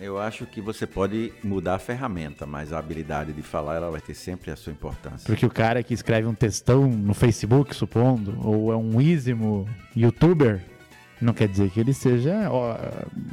Eu 0.00 0.18
acho 0.18 0.44
que 0.46 0.61
você 0.61 0.87
pode 0.87 1.33
mudar 1.42 1.77
a 1.77 1.79
ferramenta, 1.79 2.46
mas 2.46 2.72
a 2.72 2.79
habilidade 2.79 3.33
de 3.33 3.42
falar 3.42 3.77
ela 3.77 3.90
vai 3.90 4.00
ter 4.00 4.14
sempre 4.14 4.50
a 4.50 4.57
sua 4.57 4.72
importância. 4.72 5.27
Porque 5.27 5.46
o 5.46 5.50
cara 5.50 5.83
que 5.83 5.94
escreve 5.94 6.27
um 6.27 6.35
textão 6.35 6.88
no 6.88 7.14
Facebook, 7.14 7.74
supondo, 7.74 8.37
ou 8.42 8.72
é 8.72 8.77
um 8.77 9.00
ísimo 9.00 9.68
youtuber, 9.96 10.62
não 11.24 11.32
quer 11.32 11.48
dizer 11.48 11.70
que 11.70 11.80
ele 11.80 11.92
seja 11.92 12.48
ó, 12.50 12.76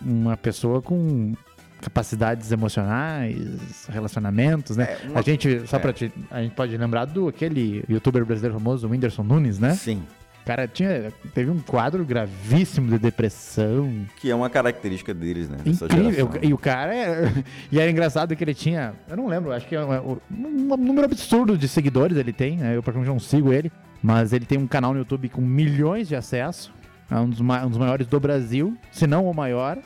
uma 0.05 0.37
pessoa 0.37 0.81
com 0.81 1.33
capacidades 1.81 2.51
emocionais, 2.51 3.87
relacionamentos, 3.89 4.77
né? 4.77 4.97
É, 5.03 5.09
uma... 5.09 5.19
A 5.19 5.21
gente, 5.21 5.67
só 5.67 5.77
é. 5.77 5.79
pra 5.79 5.91
te, 5.91 6.11
a 6.29 6.41
gente 6.41 6.53
pode 6.53 6.77
lembrar 6.77 7.05
do 7.05 7.27
aquele 7.27 7.83
youtuber 7.89 8.23
brasileiro 8.23 8.57
famoso, 8.57 8.87
Whindersson 8.87 9.23
Nunes, 9.23 9.59
né? 9.59 9.73
Sim. 9.73 10.03
O 10.41 10.45
cara 10.45 10.67
tinha, 10.67 11.13
teve 11.35 11.51
um 11.51 11.59
quadro 11.59 12.03
gravíssimo 12.03 12.89
de 12.89 12.97
depressão. 12.97 13.91
Que 14.15 14.31
é 14.31 14.35
uma 14.35 14.49
característica 14.49 15.13
deles, 15.13 15.47
né? 15.47 15.57
Incrível. 15.63 16.29
E 16.41 16.51
o 16.51 16.57
cara 16.57 16.95
é, 16.95 17.31
E 17.71 17.79
era 17.79 17.91
engraçado 17.91 18.35
que 18.35 18.43
ele 18.43 18.55
tinha. 18.55 18.93
Eu 19.07 19.17
não 19.17 19.27
lembro, 19.27 19.51
acho 19.51 19.67
que 19.67 19.75
é 19.75 19.81
um, 19.81 20.17
um 20.31 20.77
número 20.77 21.05
absurdo 21.05 21.55
de 21.55 21.67
seguidores 21.67 22.17
ele 22.17 22.33
tem. 22.33 22.57
Né? 22.57 22.75
Eu, 22.75 22.81
praticamente, 22.81 23.11
não 23.11 23.19
sigo 23.19 23.53
ele. 23.53 23.71
Mas 24.01 24.33
ele 24.33 24.45
tem 24.45 24.57
um 24.57 24.65
canal 24.65 24.93
no 24.93 24.99
YouTube 24.99 25.29
com 25.29 25.41
milhões 25.41 26.07
de 26.07 26.15
acessos. 26.15 26.71
É 27.11 27.15
um 27.15 27.29
dos, 27.29 27.41
um 27.41 27.69
dos 27.69 27.77
maiores 27.77 28.07
do 28.07 28.19
Brasil, 28.21 28.77
se 28.89 29.05
não 29.05 29.29
o 29.29 29.33
maior. 29.33 29.77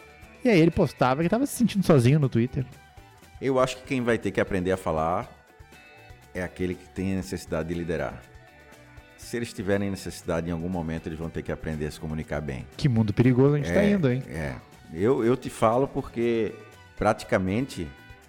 E 0.44 0.50
aí 0.50 0.60
ele 0.60 0.70
postava 0.70 1.22
que 1.22 1.26
estava 1.26 1.48
se 1.48 1.56
sentindo 1.56 1.84
sozinho 1.84 2.20
no 2.20 2.30
Twitter. 2.30 2.64
Eu 3.42 3.60
acho 3.60 3.78
que 3.78 3.84
quem 3.84 4.02
vai 4.02 4.20
ter 4.20 4.30
que 4.30 4.40
aprender 4.40 4.72
a 4.72 4.78
falar 4.78 5.28
é 6.36 6.44
aquele 6.44 6.76
que 6.76 6.88
tem 6.90 7.14
a 7.14 7.16
necessidade 7.16 7.70
de 7.70 7.74
liderar. 7.74 8.22
Se 9.18 9.36
eles 9.36 9.52
tiverem 9.52 9.90
necessidade 9.90 10.50
em 10.50 10.52
algum 10.52 10.70
momento, 10.70 11.08
eles 11.08 11.18
vão 11.18 11.30
ter 11.30 11.42
que 11.42 11.52
aprender 11.52 11.88
a 11.88 11.92
se 11.92 12.00
comunicar 12.00 12.42
bem. 12.42 12.64
Que 12.78 12.88
mundo 12.88 13.12
perigoso 13.12 13.56
a 13.56 13.58
gente 13.58 13.70
está 13.70 13.82
é, 13.82 13.92
indo, 13.92 14.12
hein? 14.12 14.22
É. 14.30 14.54
Eu, 14.94 15.26
eu 15.26 15.36
te 15.36 15.50
falo 15.50 15.88
porque 15.88 16.54
praticamente 16.96 17.88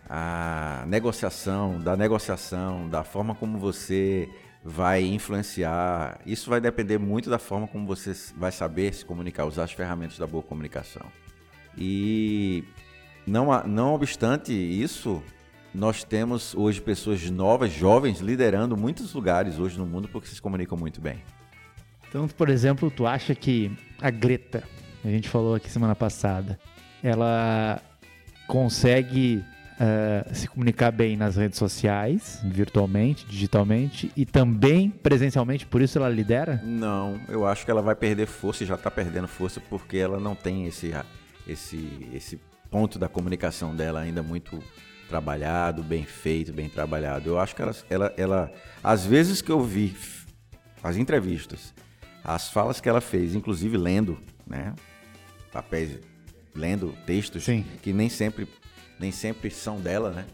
a 0.08 0.84
negociação, 0.86 1.78
da 1.78 1.96
negociação, 1.96 2.88
da 2.88 3.04
forma 3.04 3.34
como 3.34 3.58
você 3.58 4.26
vai 4.66 5.04
influenciar. 5.04 6.18
Isso 6.26 6.50
vai 6.50 6.60
depender 6.60 6.98
muito 6.98 7.30
da 7.30 7.38
forma 7.38 7.68
como 7.68 7.86
você 7.86 8.12
vai 8.36 8.50
saber 8.50 8.92
se 8.92 9.04
comunicar, 9.04 9.44
usar 9.44 9.62
as 9.62 9.72
ferramentas 9.72 10.18
da 10.18 10.26
boa 10.26 10.42
comunicação. 10.42 11.06
E 11.78 12.64
não, 13.24 13.46
não 13.64 13.94
obstante 13.94 14.52
isso, 14.52 15.22
nós 15.72 16.02
temos 16.02 16.52
hoje 16.52 16.80
pessoas 16.80 17.30
novas, 17.30 17.72
jovens, 17.72 18.18
liderando 18.18 18.76
muitos 18.76 19.14
lugares 19.14 19.56
hoje 19.56 19.78
no 19.78 19.86
mundo 19.86 20.08
porque 20.08 20.26
se 20.26 20.42
comunicam 20.42 20.76
muito 20.76 21.00
bem. 21.00 21.22
Então, 22.08 22.26
por 22.26 22.48
exemplo, 22.48 22.90
tu 22.90 23.06
acha 23.06 23.36
que 23.36 23.70
a 24.00 24.10
Greta, 24.10 24.64
a 25.04 25.08
gente 25.08 25.28
falou 25.28 25.54
aqui 25.54 25.70
semana 25.70 25.94
passada, 25.94 26.58
ela 27.02 27.80
consegue 28.48 29.44
uh, 29.76 30.34
se 30.34 30.48
comunicar 30.48 30.90
bem 30.90 31.16
nas 31.16 31.36
redes 31.36 31.58
sociais, 31.58 32.40
virtualmente, 32.44 33.26
digitalmente 33.26 34.10
e 34.16 34.24
também 34.24 34.90
presencialmente, 34.90 35.66
por 35.66 35.80
isso 35.82 35.98
ela 35.98 36.08
lidera? 36.08 36.60
Não, 36.64 37.20
eu 37.28 37.46
acho 37.46 37.64
que 37.64 37.70
ela 37.70 37.82
vai 37.82 37.94
perder 37.94 38.26
força 38.26 38.64
e 38.64 38.66
já 38.66 38.74
está 38.74 38.90
perdendo 38.90 39.28
força 39.28 39.60
porque 39.60 39.96
ela 39.96 40.18
não 40.18 40.34
tem 40.34 40.66
esse, 40.66 40.92
esse, 41.46 42.08
esse 42.12 42.40
ponto 42.70 42.98
da 42.98 43.08
comunicação 43.08 43.74
dela 43.74 44.00
ainda 44.00 44.22
muito 44.22 44.62
trabalhado, 45.08 45.82
bem 45.82 46.04
feito, 46.04 46.52
bem 46.52 46.68
trabalhado. 46.68 47.30
Eu 47.30 47.38
acho 47.38 47.54
que 47.54 47.62
ela, 47.62 47.76
ela, 47.88 48.14
ela 48.16 48.52
às 48.82 49.06
vezes 49.06 49.40
que 49.40 49.52
eu 49.52 49.60
vi 49.62 49.96
as 50.82 50.96
entrevistas, 50.96 51.72
as 52.24 52.48
falas 52.50 52.80
que 52.80 52.88
ela 52.88 53.00
fez, 53.00 53.34
inclusive 53.34 53.76
lendo, 53.76 54.18
né, 54.46 54.74
papéis, 55.52 56.00
lendo 56.54 56.92
textos 57.06 57.44
Sim. 57.44 57.64
que 57.82 57.92
nem 57.92 58.08
sempre 58.08 58.48
nem 58.98 59.10
sempre 59.10 59.50
são 59.50 59.80
dela, 59.80 60.10
né? 60.10 60.24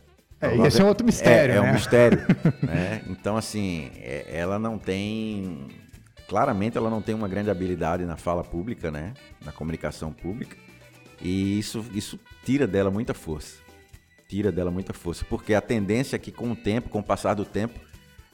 É, 0.41 0.57
esse 0.67 0.81
é 0.81 0.85
outro 0.85 1.07
mistério, 1.07 1.55
é, 1.55 1.61
né? 1.61 1.69
É 1.69 1.71
um 1.71 1.75
mistério, 1.75 2.19
né? 2.63 3.03
Então, 3.09 3.37
assim, 3.37 3.91
é, 3.97 4.27
ela 4.29 4.59
não 4.59 4.77
tem... 4.79 5.69
Claramente, 6.27 6.77
ela 6.77 6.91
não 6.91 7.01
tem 7.01 7.15
uma 7.15 7.29
grande 7.29 7.51
habilidade 7.51 8.05
na 8.05 8.17
fala 8.17 8.43
pública, 8.43 8.91
né? 8.91 9.15
Na 9.45 9.53
comunicação 9.53 10.13
pública. 10.13 10.57
E 11.21 11.59
isso, 11.59 11.85
isso 11.93 12.19
tira 12.45 12.67
dela 12.67 12.91
muita 12.91 13.15
força. 13.15 13.59
Tira 14.29 14.51
dela 14.51 14.71
muita 14.71 14.93
força. 14.93 15.25
Porque 15.25 15.55
a 15.55 15.61
tendência 15.61 16.17
é 16.17 16.19
que, 16.19 16.33
com 16.33 16.51
o 16.51 16.57
tempo, 16.57 16.89
com 16.89 16.99
o 16.99 17.03
passar 17.03 17.35
do 17.35 17.45
tempo, 17.45 17.79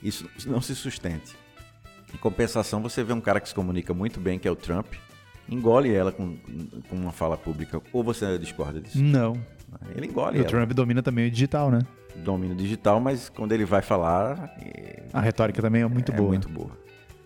isso 0.03 0.29
não 0.47 0.61
se 0.61 0.75
sustente. 0.75 1.37
Em 2.15 2.17
compensação, 2.17 2.81
você 2.81 3.05
vê 3.05 3.13
um 3.13 3.21
cara 3.21 3.41
que 3.41 3.49
se 3.49 3.55
comunica 3.55 3.93
muito 3.93 4.19
bem, 4.19 4.39
que 4.39 4.49
é 4.49 4.51
o 4.51 4.57
Trump, 4.57 4.95
engole 5.49 5.93
ela 5.93 6.13
com, 6.13 6.39
com 6.89 6.97
uma 6.97 7.13
fala 7.13 7.37
pública. 7.37 7.83
Ou 7.93 8.03
você 8.03 8.39
discorda 8.39 8.81
disso? 8.81 9.03
Não. 9.03 9.39
Ele 9.95 10.07
engole 10.07 10.37
E 10.37 10.41
o 10.41 10.43
ela. 10.43 10.49
Trump 10.49 10.73
domina 10.73 11.03
também 11.03 11.27
o 11.29 11.31
digital, 11.31 11.71
né? 11.71 11.81
Domínio 12.17 12.57
digital, 12.57 12.99
mas 13.01 13.29
quando 13.29 13.53
ele 13.53 13.65
vai 13.65 13.81
falar, 13.83 14.57
é, 14.61 15.05
A 15.13 15.21
retórica 15.21 15.63
também 15.63 15.83
é 15.83 15.87
muito 15.87 16.11
é 16.13 16.15
boa. 16.17 16.29
muito 16.29 16.49
boa. 16.49 16.71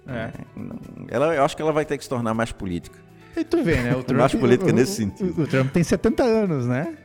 É. 0.06 0.30
Não- 0.56 0.76
Ela, 1.08 1.34
eu 1.34 1.44
acho 1.44 1.56
que 1.56 1.62
ela 1.62 1.72
vai 1.72 1.84
ter 1.84 1.96
que 1.96 2.04
se 2.04 2.10
tornar 2.10 2.34
mais 2.34 2.52
política. 2.52 2.98
E 3.36 3.44
tu 3.44 3.62
vê, 3.62 3.76
né? 3.76 3.94
O 3.96 4.02
Trump, 4.04 4.20
Mais 4.20 4.34
política 4.34 4.70
o- 4.70 4.74
nesse 4.74 4.92
o- 4.92 4.96
sentido. 4.96 5.40
O, 5.40 5.44
o 5.44 5.46
Trump 5.46 5.70
tem 5.72 5.82
70 5.82 6.22
anos, 6.22 6.66
né? 6.66 6.96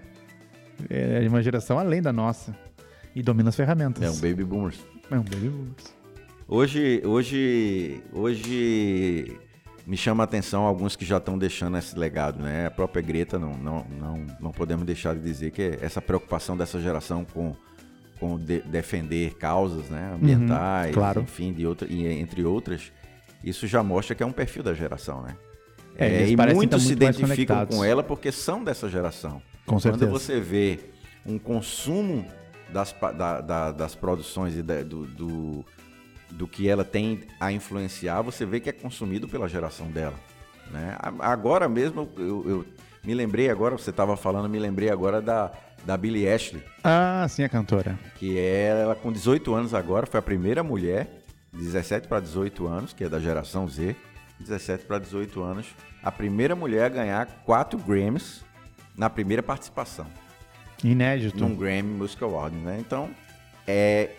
É 0.90 1.22
de 1.22 1.28
uma 1.28 1.42
geração 1.42 1.80
além 1.80 2.02
da 2.02 2.12
nossa. 2.12 2.56
E 3.16 3.22
domina 3.24 3.50
as 3.50 3.56
ferramentas. 3.56 4.04
É 4.04 4.10
um 4.10 4.16
baby 4.30 4.44
boomer. 4.44 4.74
É 5.10 5.16
um 5.16 5.24
baby 5.24 5.50
boomers. 5.50 5.96
Hoje, 6.48 7.02
hoje, 7.06 8.02
hoje 8.14 9.38
me 9.88 9.96
chama 9.96 10.22
a 10.24 10.26
atenção 10.26 10.64
alguns 10.64 10.96
que 10.98 11.06
já 11.06 11.16
estão 11.18 11.38
deixando 11.38 11.78
esse 11.78 11.98
legado, 11.98 12.44
né? 12.44 12.66
A 12.68 12.72
própria 12.72 13.02
Greta, 13.02 13.40
não, 13.40 13.54
não, 13.58 13.86
não, 13.90 14.26
não 14.40 14.52
podemos 14.52 14.86
deixar 14.86 15.16
de 15.16 15.22
dizer 15.22 15.52
que 15.52 15.78
essa 15.82 16.02
preocupação 16.02 16.58
dessa 16.58 16.80
geração 16.82 17.24
com, 17.26 17.56
com 18.20 18.38
de- 18.38 18.62
defender 18.64 19.36
causas 19.36 19.90
né? 19.90 20.12
ambientais, 20.14 20.88
Uhum, 20.88 20.94
claro. 20.94 21.22
enfim, 21.22 21.54
de 21.54 21.66
outra, 21.66 21.88
e 21.90 22.06
entre 22.06 22.44
outras, 22.44 22.92
isso 23.42 23.66
já 23.66 23.82
mostra 23.82 24.14
que 24.14 24.22
é 24.22 24.26
um 24.26 24.32
perfil 24.34 24.62
da 24.62 24.74
geração, 24.74 25.22
né? 25.24 25.38
É, 25.98 26.24
eles 26.24 26.32
e 26.32 26.54
muitos 26.54 26.84
se 26.84 26.92
identificam 26.94 27.66
com 27.66 27.84
ela 27.84 28.04
porque 28.04 28.32
são 28.32 28.64
dessa 28.64 28.88
geração. 28.90 29.42
Com 29.66 29.80
certeza. 29.80 30.06
Quando 30.06 30.12
você 30.12 30.40
vê 30.40 30.80
um 31.26 31.40
consumo 31.40 32.26
das, 32.72 32.94
da- 33.18 33.40
da- 33.42 33.72
das 33.72 33.96
produções 33.96 34.56
e 34.56 34.62
da- 34.62 34.84
do, 34.84 35.06
do, 35.08 35.66
do 36.32 36.48
que 36.48 36.68
ela 36.70 36.84
tem 36.84 37.22
a 37.40 37.52
influenciar, 37.52 38.22
você 38.22 38.46
vê 38.46 38.60
que 38.60 38.70
é 38.70 38.74
consumido 38.74 39.28
pela 39.28 39.48
geração 39.48 39.88
dela. 39.88 40.16
Né? 40.72 40.96
Agora 41.20 41.68
mesmo, 41.70 42.10
eu, 42.18 42.44
eu 42.48 42.66
me 43.04 43.14
lembrei 43.14 43.50
agora, 43.50 43.78
você 43.78 43.90
estava 43.90 44.18
falando, 44.18 44.50
me 44.50 44.60
lembrei 44.60 44.90
agora 44.90 45.22
da, 45.22 45.52
da 45.86 45.96
Billie 45.96 46.28
Ashley, 46.30 46.62
Ah, 46.84 47.26
sim, 47.30 47.44
a 47.44 47.50
cantora. 47.50 47.98
que 48.16 48.38
é, 48.38 48.80
ela 48.82 48.96
com 48.96 49.12
18 49.12 49.54
anos 49.54 49.74
agora, 49.74 50.06
foi 50.06 50.20
a 50.20 50.24
primeira 50.24 50.62
mulher, 50.62 51.08
17 51.54 52.08
para 52.08 52.20
18 52.20 52.68
anos, 52.68 52.94
que 52.94 53.06
é 53.06 53.10
da 53.10 53.20
geração 53.20 53.68
Z, 53.68 53.96
17 54.40 54.86
para 54.86 55.00
18 55.00 55.42
anos, 55.42 55.68
a 56.04 56.12
primeira 56.12 56.56
mulher 56.56 56.84
a 56.86 56.90
ganhar 56.90 57.26
quatro 57.46 57.80
Grammys 57.80 58.44
na 58.96 59.10
primeira 59.10 59.42
participação 59.42 60.06
Inédito. 60.84 61.40
num 61.40 61.56
Grammy 61.56 61.84
Music 61.98 62.22
Award, 62.24 62.56
né? 62.58 62.78
Então, 62.80 63.10
é, 63.66 64.12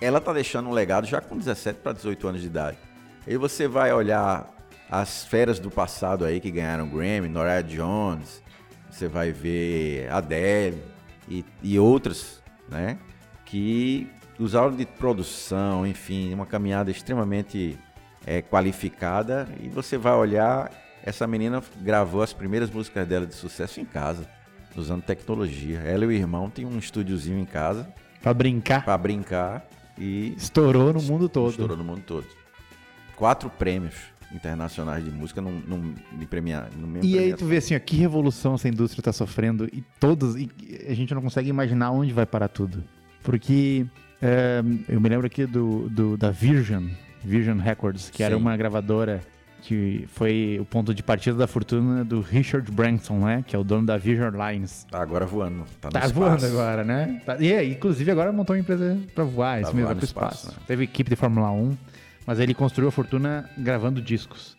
ela 0.00 0.20
tá 0.20 0.32
deixando 0.32 0.68
um 0.68 0.72
legado 0.72 1.06
já 1.06 1.20
com 1.20 1.36
17 1.36 1.80
para 1.80 1.92
18 1.92 2.28
anos 2.28 2.40
de 2.40 2.46
idade. 2.46 2.78
Aí 3.26 3.36
você 3.36 3.68
vai 3.68 3.92
olhar 3.92 4.48
as 4.90 5.24
feras 5.24 5.58
do 5.58 5.70
passado 5.70 6.24
aí 6.24 6.40
que 6.40 6.50
ganharam 6.50 6.88
Grammy, 6.88 7.28
Norah 7.28 7.62
Jones, 7.62 8.42
você 8.90 9.06
vai 9.06 9.30
ver 9.30 10.10
Adele 10.10 10.82
e, 11.28 11.44
e 11.62 11.78
outras, 11.78 12.42
né? 12.68 12.98
Que 13.44 14.10
usaram 14.38 14.74
de 14.74 14.86
produção, 14.86 15.86
enfim, 15.86 16.32
uma 16.32 16.46
caminhada 16.46 16.90
extremamente 16.90 17.78
é, 18.26 18.42
qualificada 18.42 19.48
e 19.60 19.68
você 19.68 19.96
vai 19.96 20.14
olhar, 20.14 20.72
essa 21.04 21.26
menina 21.26 21.62
gravou 21.82 22.22
as 22.22 22.32
primeiras 22.32 22.70
músicas 22.70 23.06
dela 23.06 23.26
de 23.26 23.34
sucesso 23.34 23.80
em 23.80 23.84
casa, 23.84 24.26
usando 24.74 25.02
tecnologia. 25.02 25.80
Ela 25.80 26.04
e 26.04 26.08
o 26.08 26.12
irmão 26.12 26.50
têm 26.50 26.64
um 26.64 26.78
estúdiozinho 26.78 27.38
em 27.38 27.44
casa 27.44 27.88
Pra 28.20 28.34
brincar. 28.34 28.84
para 28.84 28.98
brincar 28.98 29.66
e 30.00 30.34
Estourou 30.36 30.92
no 30.92 31.02
mundo 31.02 31.28
todo. 31.28 31.50
estourou 31.50 31.76
no 31.76 31.84
mundo 31.84 32.02
todo. 32.06 32.26
Quatro 33.16 33.50
prêmios 33.50 33.94
internacionais 34.32 35.04
de 35.04 35.10
música 35.10 35.40
num, 35.40 35.60
num, 35.66 35.94
de 36.18 36.24
premiar, 36.26 36.68
no 36.76 36.86
mesmo 36.86 37.04
E 37.08 37.18
aí 37.18 37.34
tu 37.34 37.44
vê 37.44 37.56
assim, 37.58 37.74
ó, 37.74 37.78
que 37.80 37.96
revolução 37.96 38.54
essa 38.54 38.68
indústria 38.68 39.02
tá 39.02 39.12
sofrendo 39.12 39.66
e 39.72 39.82
todos, 39.98 40.36
e 40.36 40.48
a 40.88 40.94
gente 40.94 41.12
não 41.14 41.20
consegue 41.20 41.48
imaginar 41.50 41.90
onde 41.90 42.12
vai 42.12 42.24
parar 42.24 42.48
tudo. 42.48 42.82
Porque 43.22 43.84
é, 44.22 44.62
eu 44.88 45.00
me 45.00 45.08
lembro 45.08 45.26
aqui 45.26 45.44
do, 45.46 45.88
do- 45.90 46.16
da 46.16 46.30
Virgin, 46.30 46.96
Virgin 47.22 47.58
Records, 47.58 48.08
que 48.08 48.22
era 48.22 48.34
Sim. 48.36 48.40
uma 48.40 48.56
gravadora 48.56 49.20
que 49.62 50.04
foi 50.12 50.58
o 50.60 50.64
ponto 50.64 50.94
de 50.94 51.02
partida 51.02 51.36
da 51.36 51.46
fortuna 51.46 52.04
do 52.04 52.20
Richard 52.20 52.70
Branson, 52.72 53.18
né? 53.20 53.44
Que 53.46 53.54
é 53.54 53.58
o 53.58 53.64
dono 53.64 53.86
da 53.86 53.96
Virgin 53.96 54.30
Lines. 54.36 54.86
Tá 54.90 55.00
agora 55.02 55.26
voando. 55.26 55.64
Tá, 55.80 55.88
Tá 55.88 56.06
voando 56.08 56.44
agora, 56.46 56.84
né? 56.84 57.20
Tá- 57.24 57.36
e 57.38 57.52
aí, 57.52 57.72
inclusive 57.72 58.10
agora 58.10 58.32
montou 58.32 58.54
uma 58.56 58.60
empresa 58.60 58.98
pra 59.14 59.24
voar, 59.24 59.60
isso 59.62 59.74
mesmo, 59.74 59.90
no 59.90 59.96
pro 59.96 60.04
espaço. 60.04 60.38
espaço, 60.48 60.58
né? 60.60 60.64
Teve 60.66 60.84
equipe 60.84 61.08
de 61.10 61.16
Fórmula 61.16 61.50
1, 61.50 61.76
mas 62.26 62.38
ele 62.40 62.54
construiu 62.54 62.88
a 62.88 62.92
fortuna 62.92 63.48
gravando 63.58 64.00
discos. 64.00 64.56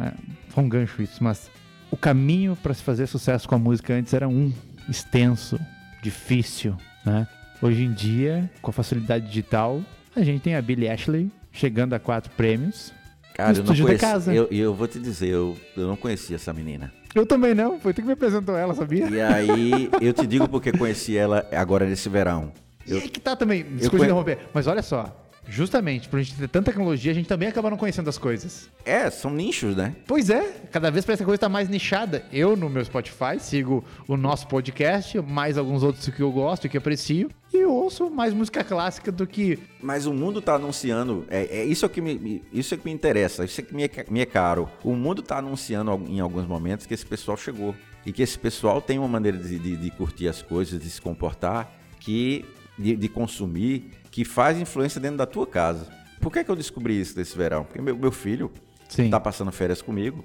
É, 0.00 0.12
foi 0.48 0.64
um 0.64 0.68
gancho 0.68 1.00
isso, 1.02 1.22
mas 1.22 1.50
o 1.90 1.96
caminho 1.96 2.56
pra 2.56 2.74
se 2.74 2.82
fazer 2.82 3.06
sucesso 3.06 3.48
com 3.48 3.54
a 3.54 3.58
música 3.58 3.94
antes 3.94 4.12
era 4.12 4.28
um, 4.28 4.52
extenso, 4.88 5.58
difícil, 6.02 6.76
né? 7.04 7.26
Hoje 7.62 7.84
em 7.84 7.92
dia, 7.92 8.50
com 8.60 8.70
a 8.70 8.74
facilidade 8.74 9.26
digital, 9.26 9.80
a 10.14 10.22
gente 10.22 10.42
tem 10.42 10.54
a 10.54 10.60
Billie 10.62 10.88
Ashley 10.90 11.30
chegando 11.50 11.94
a 11.94 11.98
quatro 11.98 12.30
prêmios. 12.36 12.92
Cara, 13.34 13.56
eu 13.58 13.64
não 13.64 13.74
conheci, 13.76 14.00
casa. 14.00 14.32
Eu, 14.34 14.46
eu 14.50 14.72
vou 14.74 14.86
te 14.86 14.98
dizer, 14.98 15.28
eu, 15.28 15.56
eu 15.76 15.88
não 15.88 15.96
conhecia 15.96 16.36
essa 16.36 16.52
menina. 16.52 16.92
Eu 17.14 17.26
também 17.26 17.54
não, 17.54 17.78
foi 17.80 17.92
tu 17.92 18.00
que 18.00 18.06
me 18.06 18.12
apresentou 18.14 18.56
ela, 18.56 18.74
sabia? 18.74 19.06
E 19.08 19.20
aí, 19.20 19.90
eu 20.00 20.12
te 20.12 20.26
digo 20.26 20.48
porque 20.48 20.72
conheci 20.72 21.16
ela 21.16 21.46
agora 21.52 21.86
nesse 21.86 22.08
verão. 22.08 22.52
E 22.86 22.92
aí 22.94 23.08
que 23.08 23.20
tá 23.20 23.34
também, 23.36 23.62
desculpa 23.62 23.98
conhe- 23.98 24.04
interromper, 24.10 24.38
mas 24.52 24.66
olha 24.66 24.82
só, 24.82 25.24
justamente 25.48 26.08
por 26.08 26.18
a 26.18 26.22
gente 26.22 26.36
ter 26.36 26.48
tanta 26.48 26.70
tecnologia, 26.70 27.12
a 27.12 27.14
gente 27.14 27.26
também 27.28 27.48
acaba 27.48 27.70
não 27.70 27.76
conhecendo 27.76 28.08
as 28.08 28.18
coisas. 28.18 28.68
É, 28.84 29.08
são 29.10 29.30
nichos, 29.30 29.74
né? 29.76 29.94
Pois 30.06 30.28
é, 30.30 30.42
cada 30.70 30.90
vez 30.90 31.04
parece 31.04 31.18
que 31.20 31.24
a 31.24 31.26
coisa 31.26 31.38
tá 31.40 31.48
mais 31.48 31.68
nichada. 31.68 32.24
Eu, 32.32 32.56
no 32.56 32.68
meu 32.68 32.84
Spotify, 32.84 33.38
sigo 33.38 33.84
o 34.08 34.16
nosso 34.16 34.46
podcast, 34.48 35.20
mais 35.20 35.56
alguns 35.56 35.82
outros 35.82 36.08
que 36.08 36.20
eu 36.20 36.30
gosto 36.32 36.66
e 36.66 36.68
que 36.68 36.76
aprecio, 36.78 37.30
e 37.56 37.64
ouço 37.64 38.10
mais 38.10 38.32
música 38.34 38.62
clássica 38.64 39.10
do 39.12 39.26
que... 39.26 39.58
Mas 39.82 40.06
o 40.06 40.12
mundo 40.12 40.40
tá 40.42 40.54
anunciando, 40.54 41.24
é, 41.28 41.58
é 41.60 41.64
isso 41.64 41.84
é 41.86 41.88
que 41.88 42.00
me, 42.00 42.42
isso 42.52 42.74
é 42.74 42.76
que 42.76 42.84
me 42.84 42.92
interessa, 42.92 43.44
isso 43.44 43.60
é 43.60 43.64
que 43.64 43.74
me 43.74 43.84
é, 43.84 43.90
me 44.10 44.20
é 44.20 44.26
caro. 44.26 44.68
O 44.82 44.94
mundo 44.94 45.22
tá 45.22 45.38
anunciando 45.38 45.92
em 46.08 46.20
alguns 46.20 46.46
momentos 46.46 46.86
que 46.86 46.94
esse 46.94 47.06
pessoal 47.06 47.36
chegou. 47.36 47.74
E 48.06 48.12
que 48.12 48.22
esse 48.22 48.38
pessoal 48.38 48.82
tem 48.82 48.98
uma 48.98 49.08
maneira 49.08 49.38
de, 49.38 49.58
de- 49.58 49.76
de 49.78 49.90
curtir 49.90 50.28
as 50.28 50.42
coisas, 50.42 50.78
de 50.78 50.90
se 50.90 51.00
comportar, 51.00 51.72
que 52.00 52.44
de, 52.78 52.94
de 52.96 53.08
consumir, 53.08 53.92
que 54.10 54.26
faz 54.26 54.60
influência 54.60 55.00
dentro 55.00 55.16
da 55.16 55.24
tua 55.24 55.46
casa. 55.46 55.88
Por 56.20 56.30
que, 56.30 56.44
que 56.44 56.50
eu 56.50 56.56
descobri 56.56 57.00
isso 57.00 57.16
desse 57.16 57.34
verão? 57.36 57.64
Porque 57.64 57.80
meu, 57.80 57.96
meu 57.96 58.12
filho 58.12 58.50
Sim. 58.90 59.08
tá 59.08 59.18
passando 59.18 59.50
férias 59.50 59.80
comigo. 59.80 60.22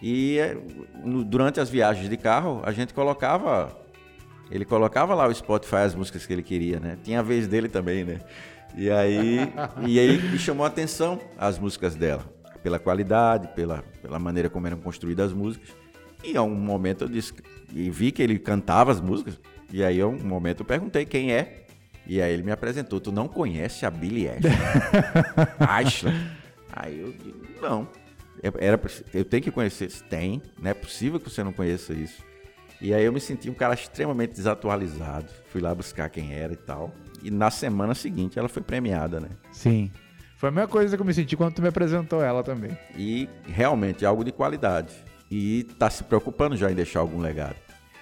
E 0.00 0.38
é, 0.38 0.56
no- 1.04 1.24
durante 1.24 1.58
as 1.58 1.68
viagens 1.68 2.08
de 2.08 2.16
carro, 2.16 2.60
a 2.64 2.70
gente 2.70 2.94
colocava. 2.94 3.76
Ele 4.50 4.64
colocava 4.64 5.14
lá 5.14 5.26
o 5.26 5.34
Spotify 5.34 5.76
as 5.76 5.94
músicas 5.94 6.24
que 6.26 6.32
ele 6.32 6.42
queria, 6.42 6.80
né? 6.80 6.98
Tinha 7.02 7.20
a 7.20 7.22
vez 7.22 7.46
dele 7.46 7.68
também, 7.68 8.04
né? 8.04 8.20
E 8.76 8.90
aí, 8.90 9.38
e 9.86 9.98
aí 9.98 10.20
me 10.22 10.38
chamou 10.38 10.64
a 10.64 10.68
atenção 10.68 11.20
as 11.36 11.58
músicas 11.58 11.94
dela. 11.94 12.24
Pela 12.62 12.78
qualidade, 12.78 13.48
pela, 13.54 13.82
pela 14.02 14.18
maneira 14.18 14.48
como 14.50 14.66
eram 14.66 14.78
construídas 14.78 15.26
as 15.28 15.32
músicas. 15.32 15.68
E 16.24 16.36
a 16.36 16.42
um 16.42 16.54
momento 16.54 17.04
eu 17.04 17.08
disse. 17.08 17.32
E 17.72 17.90
vi 17.90 18.10
que 18.10 18.22
ele 18.22 18.38
cantava 18.38 18.90
as 18.90 19.00
músicas. 19.00 19.38
E 19.72 19.84
aí, 19.84 20.00
a 20.00 20.06
um 20.06 20.18
momento 20.18 20.60
eu 20.60 20.66
perguntei 20.66 21.04
quem 21.04 21.32
é. 21.32 21.66
E 22.06 22.22
aí 22.22 22.32
ele 22.32 22.42
me 22.42 22.50
apresentou. 22.50 23.00
Tu 23.00 23.12
não 23.12 23.28
conhece 23.28 23.84
a 23.84 23.90
Billie 23.90 24.28
Ashley? 24.28 24.52
Ashley. 25.60 26.14
Aí 26.72 26.98
eu 27.00 27.12
digo, 27.12 27.40
não. 27.60 27.86
É- 28.42 28.66
Era, 28.66 28.80
eu 29.12 29.24
tenho 29.24 29.42
que 29.42 29.50
conhecer. 29.50 29.90
Tem, 30.08 30.42
não 30.60 30.70
é 30.70 30.74
possível 30.74 31.20
que 31.20 31.28
você 31.28 31.42
não 31.44 31.52
conheça 31.52 31.92
isso. 31.92 32.22
E 32.80 32.94
aí 32.94 33.04
eu 33.04 33.12
me 33.12 33.20
senti 33.20 33.50
um 33.50 33.54
cara 33.54 33.74
extremamente 33.74 34.34
desatualizado. 34.34 35.28
Fui 35.50 35.60
lá 35.60 35.74
buscar 35.74 36.08
quem 36.08 36.32
era 36.32 36.52
e 36.52 36.56
tal. 36.56 36.92
E 37.22 37.30
na 37.30 37.50
semana 37.50 37.94
seguinte 37.94 38.38
ela 38.38 38.48
foi 38.48 38.62
premiada, 38.62 39.20
né? 39.20 39.28
Sim. 39.50 39.90
Foi 40.36 40.50
a 40.50 40.52
mesma 40.52 40.68
coisa 40.68 40.96
que 40.96 41.02
eu 41.02 41.06
me 41.06 41.12
senti 41.12 41.36
quando 41.36 41.54
tu 41.54 41.62
me 41.62 41.68
apresentou 41.68 42.22
ela 42.22 42.44
também. 42.44 42.76
E 42.96 43.28
realmente 43.46 44.04
é 44.04 44.08
algo 44.08 44.22
de 44.22 44.30
qualidade. 44.30 44.94
E 45.28 45.64
tá 45.78 45.90
se 45.90 46.04
preocupando 46.04 46.56
já 46.56 46.70
em 46.70 46.74
deixar 46.74 47.00
algum 47.00 47.18
legado. 47.18 47.56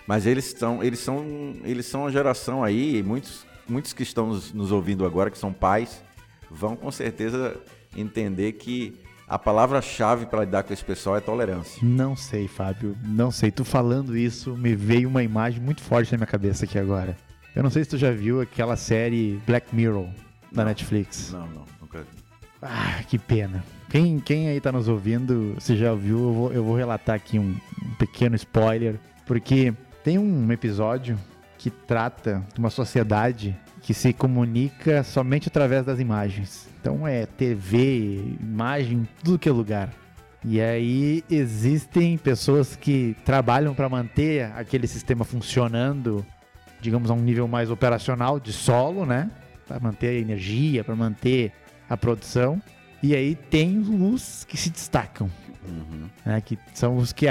Mas 0.06 0.26
eles 0.26 0.54
são, 0.56 0.84
eles 0.84 0.98
são, 0.98 1.24
eles 1.64 1.86
são 1.86 2.02
uma 2.02 2.12
geração 2.12 2.62
aí, 2.62 2.98
e 2.98 3.02
muitos, 3.02 3.46
muitos 3.66 3.92
que 3.92 4.02
estão 4.02 4.28
nos, 4.28 4.52
nos 4.52 4.70
ouvindo 4.70 5.04
agora, 5.04 5.30
que 5.30 5.38
são 5.38 5.52
pais, 5.52 6.04
vão 6.50 6.76
com 6.76 6.90
certeza 6.92 7.56
entender 7.96 8.52
que 8.52 9.00
a 9.28 9.38
palavra-chave 9.38 10.26
para 10.26 10.40
lidar 10.40 10.62
com 10.62 10.72
esse 10.72 10.84
pessoal 10.84 11.16
é 11.16 11.20
tolerância. 11.20 11.80
Não 11.82 12.14
sei, 12.14 12.46
Fábio. 12.46 12.96
Não 13.04 13.30
sei. 13.30 13.50
Tu 13.50 13.64
falando 13.64 14.16
isso, 14.16 14.56
me 14.56 14.74
veio 14.74 15.08
uma 15.08 15.22
imagem 15.22 15.60
muito 15.60 15.82
forte 15.82 16.12
na 16.12 16.18
minha 16.18 16.26
cabeça 16.26 16.64
aqui 16.64 16.78
agora. 16.78 17.16
Eu 17.54 17.62
não 17.62 17.70
sei 17.70 17.82
se 17.84 17.90
tu 17.90 17.98
já 17.98 18.10
viu 18.10 18.40
aquela 18.40 18.76
série 18.76 19.40
Black 19.46 19.74
Mirror 19.74 20.06
da 20.52 20.62
Não. 20.62 20.64
Netflix. 20.66 21.32
Não, 21.32 21.46
não, 21.48 21.64
nunca 21.80 22.00
vi. 22.00 22.06
Ah, 22.62 23.02
que 23.08 23.18
pena. 23.18 23.64
Quem, 23.88 24.18
quem 24.20 24.48
aí 24.48 24.60
tá 24.60 24.70
nos 24.70 24.88
ouvindo, 24.88 25.56
se 25.58 25.76
já 25.76 25.94
viu, 25.94 26.18
eu 26.18 26.32
vou, 26.32 26.52
eu 26.52 26.64
vou 26.64 26.76
relatar 26.76 27.16
aqui 27.16 27.38
um, 27.38 27.56
um 27.82 27.94
pequeno 27.98 28.36
spoiler. 28.36 28.96
Porque 29.26 29.74
tem 30.04 30.18
um 30.18 30.52
episódio 30.52 31.18
que 31.58 31.70
trata 31.70 32.44
de 32.52 32.60
uma 32.60 32.70
sociedade 32.70 33.56
que 33.82 33.94
se 33.94 34.12
comunica 34.12 35.02
somente 35.02 35.48
através 35.48 35.84
das 35.84 35.98
imagens. 35.98 36.68
Então 36.86 37.04
é 37.04 37.26
TV, 37.26 38.36
imagem, 38.40 39.08
tudo 39.24 39.40
que 39.40 39.48
é 39.48 39.52
lugar. 39.52 39.90
E 40.44 40.60
aí 40.60 41.24
existem 41.28 42.16
pessoas 42.16 42.76
que 42.76 43.16
trabalham 43.24 43.74
para 43.74 43.88
manter 43.88 44.44
aquele 44.54 44.86
sistema 44.86 45.24
funcionando, 45.24 46.24
digamos, 46.80 47.10
a 47.10 47.14
um 47.14 47.20
nível 47.20 47.48
mais 47.48 47.72
operacional 47.72 48.38
de 48.38 48.52
solo, 48.52 49.04
né? 49.04 49.28
Para 49.66 49.80
manter 49.80 50.10
a 50.10 50.12
energia, 50.12 50.84
para 50.84 50.94
manter 50.94 51.50
a 51.90 51.96
produção. 51.96 52.62
E 53.02 53.16
aí 53.16 53.34
tem 53.34 53.80
os 53.80 54.44
que 54.44 54.56
se 54.56 54.70
destacam, 54.70 55.28
Uhum. 55.66 56.08
né? 56.24 56.40
Que 56.40 56.56
são 56.72 56.96
os 56.98 57.12
que 57.12 57.26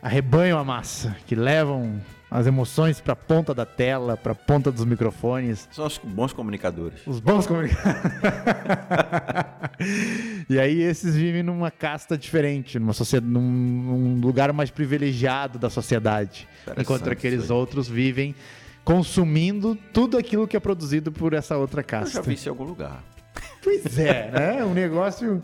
arrebanham 0.00 0.56
a 0.56 0.62
massa, 0.62 1.16
que 1.26 1.34
levam 1.34 2.00
as 2.30 2.46
emoções 2.46 3.00
para 3.00 3.16
ponta 3.16 3.54
da 3.54 3.64
tela, 3.64 4.16
para 4.16 4.34
ponta 4.34 4.70
dos 4.70 4.84
microfones. 4.84 5.68
São 5.72 5.86
os 5.86 5.98
bons 5.98 6.32
comunicadores. 6.32 7.00
Os 7.06 7.20
bons 7.20 7.46
comunicadores. 7.46 7.98
e 10.48 10.58
aí 10.58 10.82
esses 10.82 11.16
vivem 11.16 11.42
numa 11.42 11.70
casta 11.70 12.18
diferente, 12.18 12.78
numa 12.78 12.92
sociedade, 12.92 13.32
num, 13.32 13.40
num 13.40 14.20
lugar 14.20 14.52
mais 14.52 14.70
privilegiado 14.70 15.58
da 15.58 15.70
sociedade. 15.70 16.46
Enquanto 16.76 17.08
aqueles 17.10 17.48
outros 17.50 17.88
vivem 17.88 18.34
consumindo 18.84 19.76
tudo 19.92 20.16
aquilo 20.16 20.46
que 20.46 20.56
é 20.56 20.60
produzido 20.60 21.10
por 21.12 21.32
essa 21.32 21.56
outra 21.56 21.80
Eu 21.80 21.84
casta. 21.84 22.10
já 22.10 22.20
vi 22.20 22.34
isso 22.34 22.48
em 22.48 22.50
algum 22.50 22.64
lugar. 22.64 23.02
Pois 23.62 23.98
é, 23.98 24.30
né? 24.32 24.64
Um 24.64 24.74
negócio. 24.74 25.42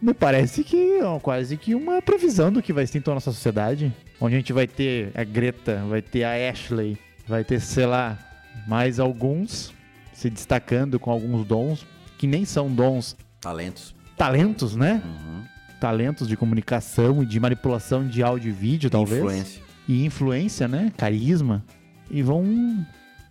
Me 0.00 0.14
parece 0.14 0.64
que 0.64 0.98
é 0.98 1.18
quase 1.20 1.56
que 1.56 1.74
uma 1.74 2.00
previsão 2.00 2.50
do 2.50 2.62
que 2.62 2.72
vai 2.72 2.86
ser 2.86 2.98
então 2.98 3.12
a 3.12 3.16
nossa 3.16 3.32
sociedade. 3.32 3.92
Onde 4.20 4.34
a 4.34 4.38
gente 4.38 4.52
vai 4.52 4.66
ter 4.66 5.10
a 5.14 5.24
Greta, 5.24 5.82
vai 5.88 6.02
ter 6.02 6.24
a 6.24 6.50
Ashley, 6.50 6.98
vai 7.26 7.42
ter, 7.42 7.60
sei 7.60 7.86
lá, 7.86 8.18
mais 8.66 9.00
alguns 9.00 9.72
se 10.12 10.28
destacando 10.28 11.00
com 11.00 11.10
alguns 11.10 11.46
dons, 11.46 11.86
que 12.18 12.26
nem 12.26 12.44
são 12.44 12.70
dons, 12.70 13.16
Talentos. 13.40 13.94
talentos, 14.18 14.76
né? 14.76 15.00
Uhum. 15.02 15.42
Talentos 15.80 16.28
de 16.28 16.36
comunicação 16.36 17.22
e 17.22 17.26
de 17.26 17.40
manipulação 17.40 18.06
de 18.06 18.22
áudio 18.22 18.50
e 18.50 18.52
vídeo, 18.52 18.90
talvez. 18.90 19.18
Influência. 19.20 19.62
E 19.88 20.04
influência, 20.04 20.68
né? 20.68 20.92
Carisma. 20.98 21.64
E 22.10 22.22
vão 22.22 22.44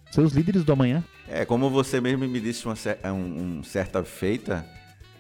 ser 0.10 0.22
os 0.22 0.34
líderes 0.34 0.64
do 0.64 0.72
amanhã. 0.74 1.04
É, 1.28 1.46
como 1.46 1.70
você 1.70 2.02
mesmo 2.02 2.28
me 2.28 2.40
disse 2.40 2.66
uma, 2.66 2.74
um, 3.14 3.60
um 3.60 3.64
certa 3.64 4.04
feita, 4.04 4.66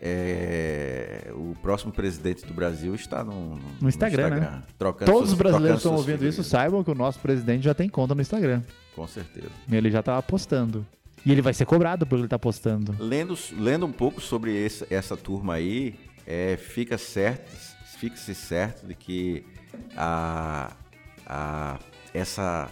é, 0.01 1.31
o 1.33 1.53
próximo 1.61 1.91
presidente 1.91 2.45
do 2.45 2.53
Brasil 2.53 2.93
está 2.95 3.23
no, 3.23 3.59
No 3.81 3.89
Instagram, 3.89 4.29
né? 4.29 4.61
Trocando 4.77 5.11
Todos 5.11 5.31
os 5.31 5.37
brasileiros 5.37 5.79
estão 5.79 5.95
ouvindo 5.95 6.25
isso 6.25 6.43
saibam 6.43 6.83
que 6.83 6.91
o 6.91 6.95
nosso 6.95 7.19
presidente 7.19 7.63
já 7.63 7.73
tem 7.73 7.89
conta 7.89 8.15
no 8.15 8.21
Instagram. 8.21 8.61
Com 8.95 9.07
certeza. 9.07 9.49
Ele 9.71 9.89
já 9.91 10.01
tá 10.03 10.21
postando. 10.21 10.85
E 11.25 11.31
ele 11.31 11.41
vai 11.41 11.53
ser 11.53 11.65
cobrado 11.65 12.05
por 12.05 12.15
ele 12.15 12.25
estar 12.25 12.39
postando. 12.39 12.95
Lendo, 12.97 13.37
lendo 13.57 13.85
um 13.85 13.91
pouco 13.91 14.21
sobre 14.21 14.55
esse- 14.55 14.85
essa 14.89 15.17
turma 15.17 15.55
aí, 15.55 15.95
é, 16.25 16.55
fica 16.57 16.97
certo, 16.97 17.51
fica-se 17.97 18.33
certo 18.33 18.87
de 18.87 18.95
que 18.95 19.45
a, 19.97 20.71
a, 21.25 21.77
essa, 22.13 22.69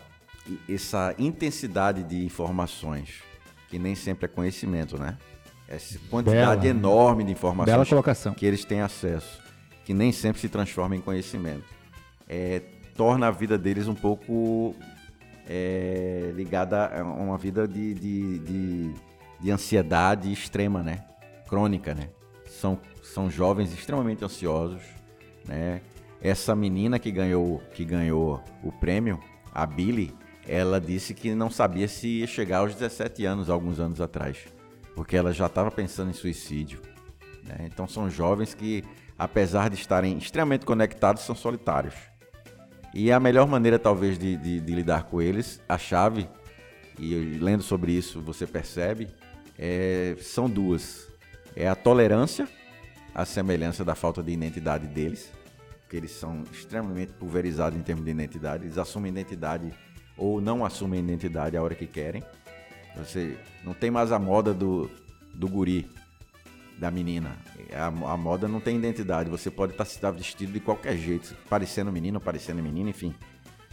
essa 0.69 1.13
intensidade 1.19 2.03
de 2.03 2.23
informações, 2.23 3.15
que 3.69 3.77
nem 3.77 3.95
sempre 3.95 4.25
é 4.25 4.27
conhecimento, 4.29 4.97
né? 4.97 5.17
Essa 5.67 5.99
quantidade 6.09 6.61
Bela. 6.61 6.77
enorme 6.77 7.23
de 7.23 7.31
informações 7.33 7.89
que 8.37 8.45
eles 8.45 8.63
têm 8.63 8.81
acesso, 8.81 9.41
que 9.83 9.93
nem 9.93 10.11
sempre 10.11 10.39
se 10.39 10.47
transforma 10.47 10.95
em 10.95 11.01
conhecimento, 11.01 11.65
é, 12.27 12.61
torna 12.95 13.27
a 13.27 13.31
vida 13.31 13.57
deles 13.57 13.87
um 13.87 13.95
pouco 13.95 14.73
é, 15.47 16.31
ligada 16.35 16.87
a 16.87 17.03
uma 17.03 17.37
vida 17.37 17.67
de, 17.67 17.93
de, 17.93 18.39
de, 18.39 18.93
de 19.39 19.51
ansiedade 19.51 20.31
extrema, 20.31 20.81
né? 20.81 21.03
Crônica, 21.47 21.93
né? 21.93 22.09
São, 22.45 22.79
são 23.03 23.29
jovens 23.29 23.73
extremamente 23.73 24.23
ansiosos, 24.23 24.81
né? 25.45 25.81
Essa 26.21 26.55
menina 26.55 26.97
que 26.97 27.11
ganhou, 27.11 27.61
que 27.73 27.85
ganhou 27.85 28.41
o 28.63 28.71
prêmio, 28.71 29.19
a 29.53 29.65
Billy, 29.65 30.13
ela 30.47 30.79
disse 30.79 31.13
que 31.13 31.35
não 31.35 31.49
sabia 31.49 31.87
se 31.87 32.07
ia 32.19 32.27
chegar 32.27 32.59
aos 32.59 32.73
17 32.73 33.25
anos, 33.25 33.49
alguns 33.49 33.79
anos 33.79 34.01
atrás, 34.01 34.37
porque 34.97 35.15
ela 35.15 35.31
já 35.31 35.45
estava 35.45 35.69
pensando 35.69 36.09
em 36.09 36.13
suicídio. 36.13 36.81
né? 37.43 37.67
Então 37.71 37.87
são 37.87 38.09
jovens 38.09 38.55
que, 38.55 38.83
apesar 39.15 39.69
de 39.69 39.75
estarem 39.75 40.17
extremamente 40.17 40.65
conectados, 40.65 41.21
são 41.21 41.35
solitários. 41.35 41.93
E 42.95 43.11
a 43.11 43.19
melhor 43.19 43.47
maneira, 43.47 43.77
talvez, 43.77 44.17
de, 44.17 44.35
de- 44.37 44.59
de 44.59 44.73
lidar 44.73 45.03
com 45.03 45.21
eles, 45.21 45.61
a 45.69 45.77
chave, 45.77 46.27
e 46.97 47.13
lendo 47.39 47.61
sobre 47.61 47.91
isso 47.91 48.19
você 48.21 48.47
percebe, 48.47 49.07
é- 49.57 50.15
são 50.19 50.49
duas. 50.49 51.07
É 51.55 51.67
a 51.69 51.75
tolerância, 51.75 52.47
a 53.13 53.23
semelhança 53.23 53.85
da 53.85 53.93
falta 53.93 54.23
de 54.23 54.31
identidade 54.31 54.87
deles, 54.87 55.31
porque 55.81 55.95
eles 55.95 56.11
são 56.11 56.43
extremamente 56.51 57.13
pulverizados 57.13 57.77
em 57.77 57.83
termos 57.83 58.03
de 58.03 58.09
identidade, 58.09 58.63
eles 58.65 58.79
assumem 58.79 59.11
identidade 59.11 59.71
ou 60.17 60.41
não 60.41 60.65
assumem 60.65 60.99
identidade 60.99 61.55
a 61.55 61.61
hora 61.61 61.75
que 61.75 61.85
querem. 61.85 62.23
Você 62.97 63.37
não 63.63 63.73
tem 63.73 63.91
mais 63.91 64.11
a 64.11 64.19
moda 64.19 64.53
do, 64.53 64.89
do 65.33 65.47
guri, 65.47 65.89
da 66.77 66.91
menina. 66.91 67.35
A, 67.73 67.87
a 67.87 68.17
moda 68.17 68.47
não 68.47 68.59
tem 68.59 68.77
identidade. 68.77 69.29
Você 69.29 69.49
pode 69.49 69.73
estar 69.81 70.11
vestido 70.11 70.51
de 70.51 70.59
qualquer 70.59 70.97
jeito, 70.97 71.35
parecendo 71.49 71.91
menino, 71.91 72.19
parecendo 72.19 72.61
menina, 72.61 72.89
enfim. 72.89 73.13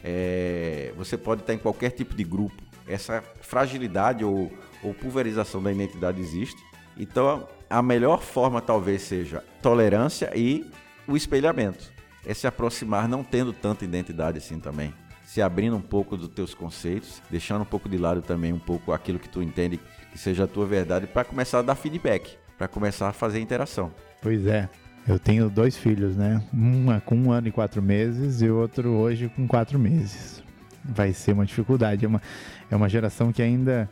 É, 0.03 0.93
você 0.97 1.17
pode 1.17 1.43
estar 1.43 1.55
em 1.55 1.59
qualquer 1.59 1.91
tipo 1.91 2.15
de 2.15 2.25
grupo. 2.25 2.63
Essa 2.87 3.23
fragilidade 3.41 4.25
ou, 4.25 4.53
ou 4.83 4.93
pulverização 4.93 5.63
da 5.63 5.73
identidade 5.73 6.21
existe. 6.21 6.63
Então, 6.97 7.49
a 7.69 7.83
melhor 7.83 8.23
forma 8.23 8.61
talvez 8.61 9.03
seja 9.03 9.43
tolerância 9.63 10.31
e 10.35 10.71
o 11.07 11.17
espelhamento. 11.17 11.93
É 12.27 12.33
se 12.33 12.47
aproximar 12.47 13.09
não 13.09 13.23
tendo 13.23 13.53
tanta 13.53 13.85
identidade 13.85 14.39
assim 14.39 14.59
também. 14.59 14.95
Se 15.35 15.43
abrindo 15.43 15.77
um 15.77 15.81
pouco 15.81 16.17
dos 16.17 16.29
teus 16.29 16.55
conceitos, 16.55 17.21
deixando 17.29 17.63
um 17.63 17.65
pouco 17.65 17.89
de 17.89 17.99
lado 17.99 18.23
também 18.23 18.53
um 18.53 18.59
pouco 18.59 18.93
aquilo 18.93 19.19
que 19.19 19.29
tu 19.29 19.43
entende 19.43 19.81
que 20.13 20.17
seja 20.17 20.45
a 20.45 20.47
tua 20.47 20.65
verdade 20.65 21.09
para 21.09 21.25
começar 21.25 21.59
a 21.59 21.63
dar 21.63 21.75
feedback, 21.75 22.39
para 22.57 22.69
começar 22.69 23.09
a 23.09 23.13
fazer 23.13 23.41
interação. 23.41 23.91
Pois 24.23 24.47
é. 24.47 24.69
Eu 25.09 25.19
tenho 25.19 25.51
dois 25.51 25.77
filhos, 25.77 26.17
né? 26.17 26.41
Uma 26.53 27.01
com 27.01 27.17
um 27.17 27.33
ano 27.33 27.49
e 27.49 27.51
quatro 27.51 27.83
meses 27.83 28.43
e 28.43 28.49
o 28.49 28.57
outro 28.57 28.91
hoje 28.91 29.29
com 29.29 29.45
quatro 29.49 29.77
meses. 29.77 30.41
Vai 30.85 31.13
ser 31.13 31.33
uma 31.33 31.45
dificuldade. 31.45 32.05
É 32.05 32.09
uma, 32.09 32.23
é 32.71 32.77
uma 32.77 32.89
geração 32.89 33.33
que 33.33 33.43
ainda 33.43 33.91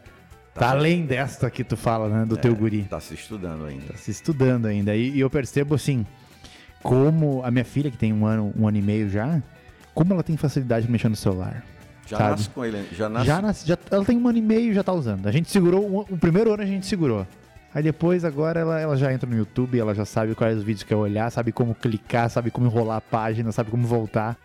tá 0.55 0.71
além 0.71 1.05
desta 1.05 1.51
que 1.51 1.65
tu 1.65 1.77
fala, 1.77 2.09
né? 2.09 2.25
Do 2.25 2.37
teu 2.37 2.55
guri. 2.55 2.85
Tá 2.85 3.01
se 3.01 3.15
estudando 3.15 3.65
ainda. 3.65 3.87
Tá 3.87 3.97
se 3.97 4.13
estudando 4.13 4.67
ainda. 4.67 4.95
E, 4.95 5.11
e 5.11 5.19
eu 5.19 5.29
percebo 5.29 5.75
assim, 5.75 6.07
como 6.85 7.43
a 7.45 7.51
minha 7.51 7.65
filha, 7.65 7.91
que 7.91 7.99
tem 7.99 8.13
um 8.13 8.25
ano, 8.25 8.55
um 8.57 8.69
ano 8.69 8.79
e 8.79 8.83
meio 8.83 9.11
já, 9.11 9.43
como 9.95 10.13
ela 10.13 10.23
tem 10.23 10.37
facilidade 10.37 10.87
de 10.87 10.93
mexer 10.93 11.09
no 11.09 11.17
celular. 11.17 11.65
Já 12.07 12.19
Sabe? 12.19 12.31
nasce 12.33 12.49
com 12.51 12.65
ele, 12.65 12.89
já 12.93 13.09
nasce. 13.09 13.27
Já, 13.27 13.41
nas- 13.43 13.65
já- 13.65 13.79
ela 13.91 14.05
tem 14.05 14.19
um 14.19 14.27
ano 14.29 14.39
e 14.39 14.43
meio 14.43 14.71
e 14.73 14.75
já 14.75 14.83
tá 14.83 14.93
usando. 14.93 15.27
A 15.27 15.33
gente 15.33 15.51
segurou, 15.51 16.05
o, 16.11 16.19
primeiro 16.19 16.53
ano 16.53 16.63
a 16.63 16.67
gente 16.67 16.85
segurou. 16.87 17.27
Aí 17.75 17.83
depois, 17.83 18.25
agora, 18.25 18.61
ela, 18.61 18.79
ela 18.81 18.97
já 18.97 19.13
entra 19.13 19.29
no 19.29 19.35
YouTube, 19.37 19.79
ela 19.79 19.95
já 19.95 20.05
sabe 20.05 20.35
quais 20.35 20.59
os 20.59 20.63
vídeos 20.65 20.83
que 20.83 20.91
quer 20.91 20.97
olhar, 20.97 21.31
sabe 21.31 21.53
como 21.53 21.75
clicar, 21.75 22.29
sabe 22.29 22.51
como 22.51 22.67
enrolar 22.67 22.99
a 22.99 23.01
página, 23.01 23.51
sabe 23.53 23.71
como 23.71 23.87
voltar. 23.87 24.37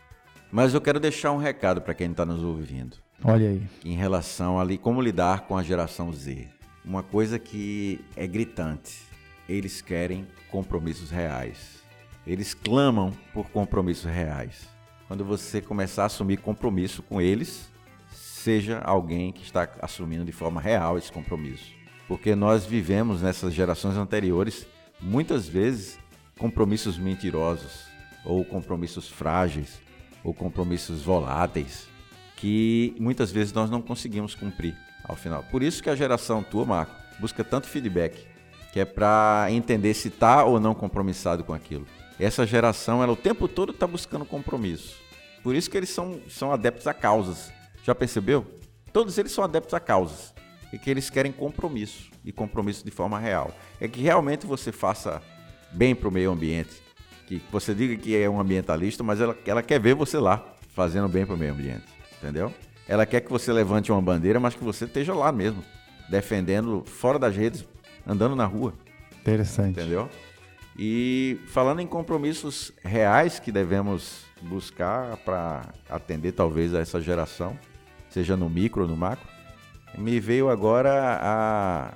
Mas 0.50 0.74
eu 0.74 0.80
quero 0.80 0.98
deixar 1.00 1.32
um 1.34 1.38
recado 1.38 1.82
para 1.82 1.94
quem 1.94 2.12
está 2.12 2.26
nos 2.26 2.42
ouvindo. 2.42 2.96
Olha 3.24 3.50
aí. 3.50 3.64
em 3.84 3.96
relação 3.96 4.60
ali 4.60 4.78
como 4.78 5.02
lidar 5.02 5.42
com 5.42 5.58
a 5.58 5.64
geração 5.64 6.14
Z. 6.14 6.48
Uma 6.86 7.02
coisa 7.04 7.38
que 7.40 8.00
é 8.16 8.26
gritante. 8.28 9.02
Eles 9.50 9.82
querem 9.82 10.26
compromissos 10.52 11.10
reais. 11.10 11.82
Eles 12.26 12.54
clamam 12.54 13.12
por 13.34 13.50
compromissos 13.50 14.10
reais. 14.10 14.68
Quando 15.08 15.24
você 15.24 15.62
começar 15.62 16.04
a 16.04 16.06
assumir 16.08 16.38
compromisso 16.38 17.02
com 17.02 17.22
eles, 17.22 17.70
seja 18.12 18.80
alguém 18.80 19.32
que 19.32 19.41
está 19.41 19.70
assumindo 19.82 20.26
de 20.26 20.32
forma 20.32 20.60
real 20.60 20.98
esse 20.98 21.12
compromisso. 21.12 21.72
Porque 22.08 22.36
nós 22.36 22.65
vivemos 22.65 23.21
nessas 23.21 23.54
gerações 23.54 23.96
anteriores 23.96 24.67
muitas 25.00 25.48
vezes 25.48 25.98
compromissos 26.38 26.98
mentirosos 26.98 27.86
ou 28.25 28.44
compromissos 28.44 29.10
frágeis 29.10 29.82
ou 30.23 30.34
compromissos 30.34 31.04
voláteis 31.04 31.88
que 32.36 32.96
muitas 33.00 33.32
vezes 33.32 33.52
nós 33.52 33.69
não 33.69 33.82
conseguimos 33.82 34.36
cumprir 34.36 34.75
ao 35.04 35.15
final. 35.15 35.44
Por 35.44 35.63
isso 35.63 35.82
que 35.82 35.90
a 35.90 35.96
geração 35.96 36.44
tua, 36.44 36.65
Marco, 36.65 36.94
busca 37.19 37.44
tanto 37.44 37.67
feedback, 37.67 38.25
que 38.71 38.79
é 38.79 38.86
para 38.86 39.48
entender 39.50 39.94
se 39.94 40.10
tá 40.10 40.44
ou 40.44 40.60
não 40.60 40.75
compromissado 40.75 41.44
com 41.44 41.54
aquilo. 41.54 41.88
Essa 42.20 42.46
geração, 42.46 43.04
ela 43.04 43.13
o 43.13 43.15
tempo 43.15 43.48
todo 43.48 43.72
está 43.72 43.86
buscando 43.86 44.26
compromisso. 44.26 44.96
Por 45.44 45.56
isso 45.56 45.70
que 45.70 45.78
eles 45.78 45.90
são, 45.90 46.20
são 46.30 46.52
adeptos 46.52 46.88
a 46.88 46.94
causas. 46.94 47.52
Já 47.84 47.94
percebeu? 47.94 48.46
Todos 48.92 49.18
eles 49.18 49.32
são 49.32 49.44
adeptos 49.44 49.74
a 49.74 49.80
causas. 49.80 50.34
E 50.74 50.78
que 50.78 50.90
eles 50.90 51.10
querem 51.10 51.32
compromisso. 51.32 52.10
E 52.26 52.32
compromisso 52.32 52.84
de 52.84 52.92
forma 52.92 53.20
real. 53.20 53.54
É 53.80 53.88
que 53.88 54.02
realmente 54.02 54.46
você 54.46 54.72
faça 54.72 55.22
bem 55.72 55.96
para 55.96 56.10
o 56.10 56.12
meio 56.12 56.32
ambiente. 56.32 56.82
Que 57.28 57.42
você 57.52 57.74
diga 57.74 57.96
que 57.96 58.15
é 58.15 58.30
um 58.30 58.40
ambientalista, 58.40 59.04
mas 59.04 59.22
ela, 59.22 59.38
ela 59.46 59.62
quer 59.62 59.80
ver 59.80 59.94
você 59.94 60.18
lá 60.18 60.44
fazendo 60.74 61.08
bem 61.08 61.26
para 61.26 61.36
o 61.36 61.38
meio 61.38 61.54
ambiente. 61.54 61.86
Entendeu? 62.18 62.52
ela 62.88 63.06
quer 63.06 63.22
que 63.22 63.30
você 63.30 63.52
levante 63.52 63.92
uma 63.92 64.02
bandeira, 64.02 64.40
mas 64.40 64.56
que 64.56 64.63
você 64.63 64.86
esteja 64.86 65.13
lá 65.13 65.32
mesmo, 65.32 65.63
defendendo 66.10 66.84
fora 66.86 67.20
das 67.20 67.36
redes, 67.36 67.65
andando 68.06 68.36
na 68.36 68.46
rua. 68.46 68.74
Interessante. 69.20 69.72
Entendeu? 69.72 70.10
E 70.78 71.40
falando 71.48 71.80
em 71.80 71.88
compromissos 71.88 72.71
reais 72.84 73.40
que 73.40 73.52
devemos 73.52 74.25
buscar 74.42 75.17
para 75.17 75.73
atender 75.90 76.34
talvez 76.34 76.75
a 76.75 76.80
essa 76.80 77.02
geração, 77.02 77.58
seja 78.10 78.38
no 78.38 78.50
micro 78.50 78.84
ou 78.84 78.88
no 78.88 78.96
macro, 78.96 79.28
me 79.98 80.19
veio 80.19 80.50
agora 80.50 81.17
a, 81.19 81.94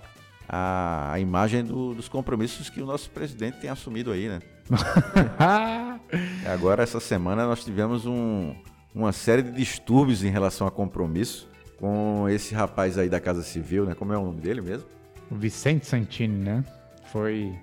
a, 0.50 1.14
a 1.14 1.20
imagem 1.20 1.64
do, 1.64 1.94
dos 1.94 2.10
compromissos 2.10 2.70
que 2.70 2.82
o 2.82 2.86
nosso 2.86 3.10
presidente 3.12 3.60
tem 3.60 3.70
assumido 3.70 4.12
aí, 4.12 4.28
né? 4.28 4.42
agora, 6.52 6.82
essa 6.82 7.00
semana, 7.00 7.46
nós 7.46 7.64
tivemos 7.64 8.06
um, 8.06 8.56
uma 8.96 9.12
série 9.12 9.44
de 9.44 9.52
distúrbios 9.52 10.24
em 10.24 10.30
relação 10.30 10.66
a 10.66 10.72
compromisso 10.72 11.48
com 11.78 12.28
esse 12.30 12.54
rapaz 12.54 12.98
aí 12.98 13.10
da 13.10 13.20
Casa 13.20 13.44
Civil, 13.44 13.86
né? 13.86 13.96
Como 13.96 14.14
é 14.14 14.18
o 14.18 14.26
nome 14.26 14.42
dele 14.42 14.62
mesmo? 14.62 14.88
O 15.30 15.36
Vicente 15.36 15.86
Santini, 15.86 16.44
né? 16.44 16.64
Foi. 17.12 17.54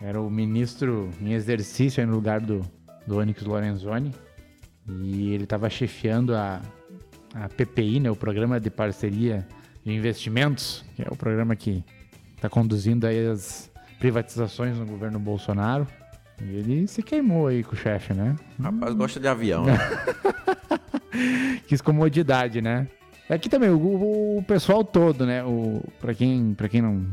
Era 0.00 0.20
o 0.20 0.30
ministro 0.30 1.10
em 1.20 1.32
exercício 1.32 2.06
no 2.06 2.14
lugar 2.14 2.40
do, 2.40 2.64
do 3.06 3.18
Onyx 3.18 3.42
Lorenzoni. 3.42 4.14
E 4.88 5.32
ele 5.32 5.44
estava 5.44 5.68
chefiando 5.68 6.34
a, 6.34 6.62
a 7.34 7.48
PPI, 7.48 8.00
né? 8.00 8.10
O 8.10 8.16
Programa 8.16 8.60
de 8.60 8.70
Parceria 8.70 9.46
de 9.84 9.92
Investimentos, 9.92 10.84
que 10.94 11.02
é 11.02 11.08
o 11.10 11.16
programa 11.16 11.54
que 11.56 11.84
está 12.36 12.48
conduzindo 12.48 13.06
as 13.06 13.70
privatizações 13.98 14.78
no 14.78 14.86
governo 14.86 15.18
Bolsonaro. 15.18 15.86
E 16.40 16.54
ele 16.56 16.86
se 16.86 17.02
queimou 17.02 17.48
aí 17.48 17.64
com 17.64 17.74
o 17.74 17.76
chefe, 17.76 18.14
né? 18.14 18.36
Rapaz, 18.60 18.94
gosta 18.94 19.18
de 19.18 19.26
avião, 19.26 19.64
né? 19.66 19.76
Quis 21.66 21.80
comodidade, 21.80 22.62
né? 22.62 22.86
Aqui 23.28 23.48
também, 23.48 23.68
o, 23.68 24.38
o 24.38 24.44
pessoal 24.46 24.84
todo, 24.84 25.26
né? 25.26 25.44
O, 25.44 25.82
pra, 26.00 26.14
quem, 26.14 26.54
pra 26.54 26.68
quem 26.68 26.80
não, 26.80 27.06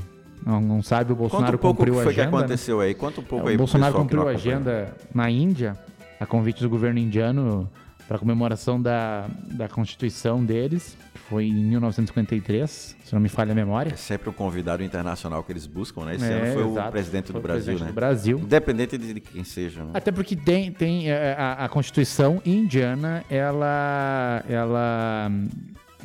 não, 0.45 0.61
não 0.61 0.83
sabe, 0.83 1.11
o 1.11 1.15
Bolsonaro 1.15 1.57
pouco 1.57 1.77
cumpriu 1.77 1.93
o 1.93 1.97
que 1.97 2.01
a 2.01 2.03
foi 2.05 2.13
que 2.13 2.21
agenda. 2.21 2.37
né? 2.37 2.43
aconteceu 2.43 2.79
aí. 2.81 2.93
Conta 2.93 3.21
um 3.21 3.23
pouco 3.23 3.47
É, 3.47 3.49
aí 3.49 3.55
o 3.55 3.57
Bolsonaro 3.57 3.95
cumpriu 3.95 4.27
a 4.27 4.31
agenda 4.31 4.95
na 5.13 5.29
Índia, 5.29 5.77
a 6.19 6.25
convite 6.25 6.61
do 6.61 6.69
governo 6.69 6.99
indiano 6.99 7.69
para 8.07 8.19
comemoração 8.19 8.79
da, 8.79 9.25
da 9.47 9.67
Constituição 9.67 10.45
deles, 10.45 10.95
que 11.11 11.19
foi 11.21 11.45
em 11.47 11.53
1953, 11.55 12.95
se 13.03 13.13
não 13.13 13.19
me 13.19 13.27
falha 13.27 13.51
a 13.51 13.55
memória. 13.55 13.91
É 13.91 13.95
sempre 13.95 14.29
um 14.29 14.33
convidado 14.33 14.83
internacional 14.83 15.43
que 15.43 15.51
eles 15.51 15.65
buscam, 15.65 16.05
né? 16.05 16.13
Esse 16.15 16.25
É, 16.25 16.33
ano 16.43 16.53
foi 16.53 16.63
o 16.63 16.71
exato. 16.73 16.91
presidente 16.91 17.25
Foi 17.31 17.33
do 17.33 17.39
o 17.39 17.41
Brasil, 17.41 17.63
presidente 17.65 17.81
né? 17.83 17.87
do 17.91 17.95
Brasil. 17.95 18.37
Independente 18.37 18.97
de 18.99 19.19
quem 19.19 19.43
seja, 19.43 19.83
né? 19.83 19.89
Até 19.95 20.11
porque 20.11 20.35
tem, 20.35 20.71
tem 20.71 21.09
é, 21.09 21.33
a, 21.35 21.65
a 21.65 21.69
Constituição 21.69 22.39
indiana, 22.45 23.23
ela, 23.27 24.43
ela, 24.47 25.31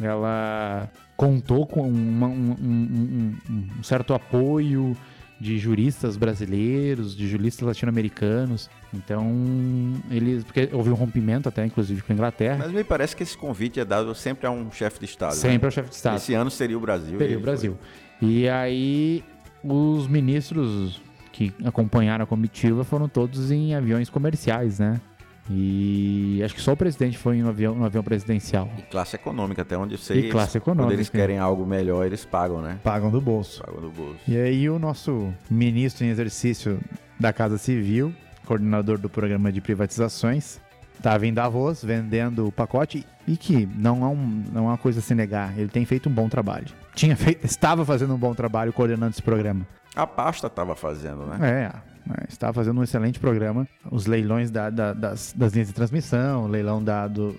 ela 0.01 0.89
contou 1.21 1.67
com 1.67 1.83
uma- 1.87 2.29
um, 2.29 2.57
um- 2.63 3.37
um- 3.51 3.69
um 3.79 3.83
certo 3.83 4.15
apoio 4.15 4.97
de 5.39 5.59
juristas 5.59 6.17
brasileiros, 6.17 7.15
de 7.15 7.29
juristas 7.29 7.67
latino-americanos. 7.67 8.71
Então, 8.95 9.31
eles. 10.11 10.45
Porque 10.45 10.71
houve 10.73 10.89
um 10.89 10.95
rompimento 10.95 11.47
até, 11.47 11.65
inclusive, 11.67 12.01
com 12.01 12.11
a 12.13 12.15
Inglaterra. 12.15 12.57
Mas 12.61 12.73
me 12.73 12.83
parece 12.83 13.15
que 13.15 13.23
esse 13.23 13.37
convite 13.37 13.79
é 13.79 13.85
dado 13.85 14.15
sempre 14.15 14.47
a 14.47 14.51
um 14.51 14.71
chefe 14.73 14.99
de 15.01 15.05
Estado. 15.05 15.33
né? 15.35 15.37
sempre 15.37 15.67
ao 15.67 15.71
chefe 15.71 15.91
de 15.91 15.95
Estado. 15.97 16.17
Esse 16.17 16.33
ano 16.33 16.51
seria 16.51 16.79
o 16.79 16.81
Brasil. 16.81 17.19
Seria 17.19 17.37
o 17.37 17.41
Brasil. 17.43 17.77
E 18.23 18.49
aí, 18.49 19.23
os 19.63 20.07
ministros 20.09 21.03
que 21.33 21.53
acompanharam 21.65 22.25
a 22.25 22.27
comitiva 22.27 22.83
foram 22.83 23.09
todos 23.11 23.51
em 23.51 23.75
aviões 23.75 24.09
comerciais, 24.09 24.79
né? 24.79 24.99
E 25.53 26.41
acho 26.45 26.55
que 26.55 26.61
só 26.61 26.73
o 26.73 26.77
presidente 26.77 27.19
foi 27.19 27.39
no 27.43 27.49
avião, 27.49 27.75
no 27.75 27.85
avião 27.85 28.05
presidencial. 28.05 28.71
E 28.79 28.83
classe 28.83 29.17
econômica, 29.17 29.63
até 29.63 29.77
onde 29.77 29.95
eu 29.95 29.99
sei. 29.99 30.29
E 30.29 30.31
classe 30.31 30.57
eles- 30.59 30.65
Quando 30.65 30.77
econômica. 30.77 30.95
eles 30.97 31.09
querem 31.09 31.39
algo 31.39 31.67
melhor, 31.67 32.07
eles 32.07 32.25
pagam, 32.25 32.63
né? 32.63 32.79
Pagam 32.85 33.11
do 33.11 33.21
bolso. 33.21 33.63
Pagam 33.65 33.81
do 33.81 33.91
bolso. 33.91 34.17
E 34.29 34.37
aí, 34.37 34.71
o 34.71 34.79
nosso 34.79 35.35
ministro 35.51 36.05
em 36.05 36.09
exercício 36.09 36.79
da 37.19 37.33
Casa 37.33 37.59
Civil, 37.59 38.15
coordenador 38.47 38.97
do 38.99 39.09
programa 39.11 39.51
de 39.51 39.61
privatizações, 39.61 40.61
estava 40.97 41.27
em 41.27 41.33
Davos 41.35 41.83
vendendo 41.85 42.47
o 42.47 42.53
pacote 42.53 43.05
e 43.27 43.37
que 43.37 43.67
não 43.77 44.05
é, 44.05 44.09
um, 44.09 44.45
não 44.53 44.65
é 44.67 44.69
uma 44.69 44.79
coisa 44.79 45.01
a 45.01 45.03
se 45.03 45.15
negar, 45.15 45.59
ele 45.59 45.69
tem 45.69 45.85
feito 45.85 46.09
um 46.09 46.13
bom 46.13 46.29
trabalho. 46.29 46.67
Tinha 46.95 47.17
feito, 47.17 47.45
estava 47.45 47.85
fazendo 47.85 48.15
um 48.15 48.19
bom 48.19 48.35
trabalho 48.35 48.73
coordenando 48.73 49.11
esse 49.13 49.23
programa. 49.23 49.67
A 49.97 50.07
pasta 50.07 50.47
estava 50.47 50.75
fazendo, 50.77 51.27
né? 51.27 51.39
É, 51.75 51.90
é, 52.19 52.25
estava 52.29 52.53
fazendo 52.53 52.81
um 52.81 52.83
excelente 52.83 53.19
programa. 53.19 53.67
Os 53.91 54.07
leilões 54.07 54.51
da- 54.51 54.71
da- 54.71 54.93
das, 54.93 55.33
das 55.37 55.53
linhas 55.53 55.69
de 55.69 55.75
transmissão, 55.75 56.45
o 56.45 56.47
leilão 56.49 56.83
da- 56.83 57.07
do, 57.09 57.37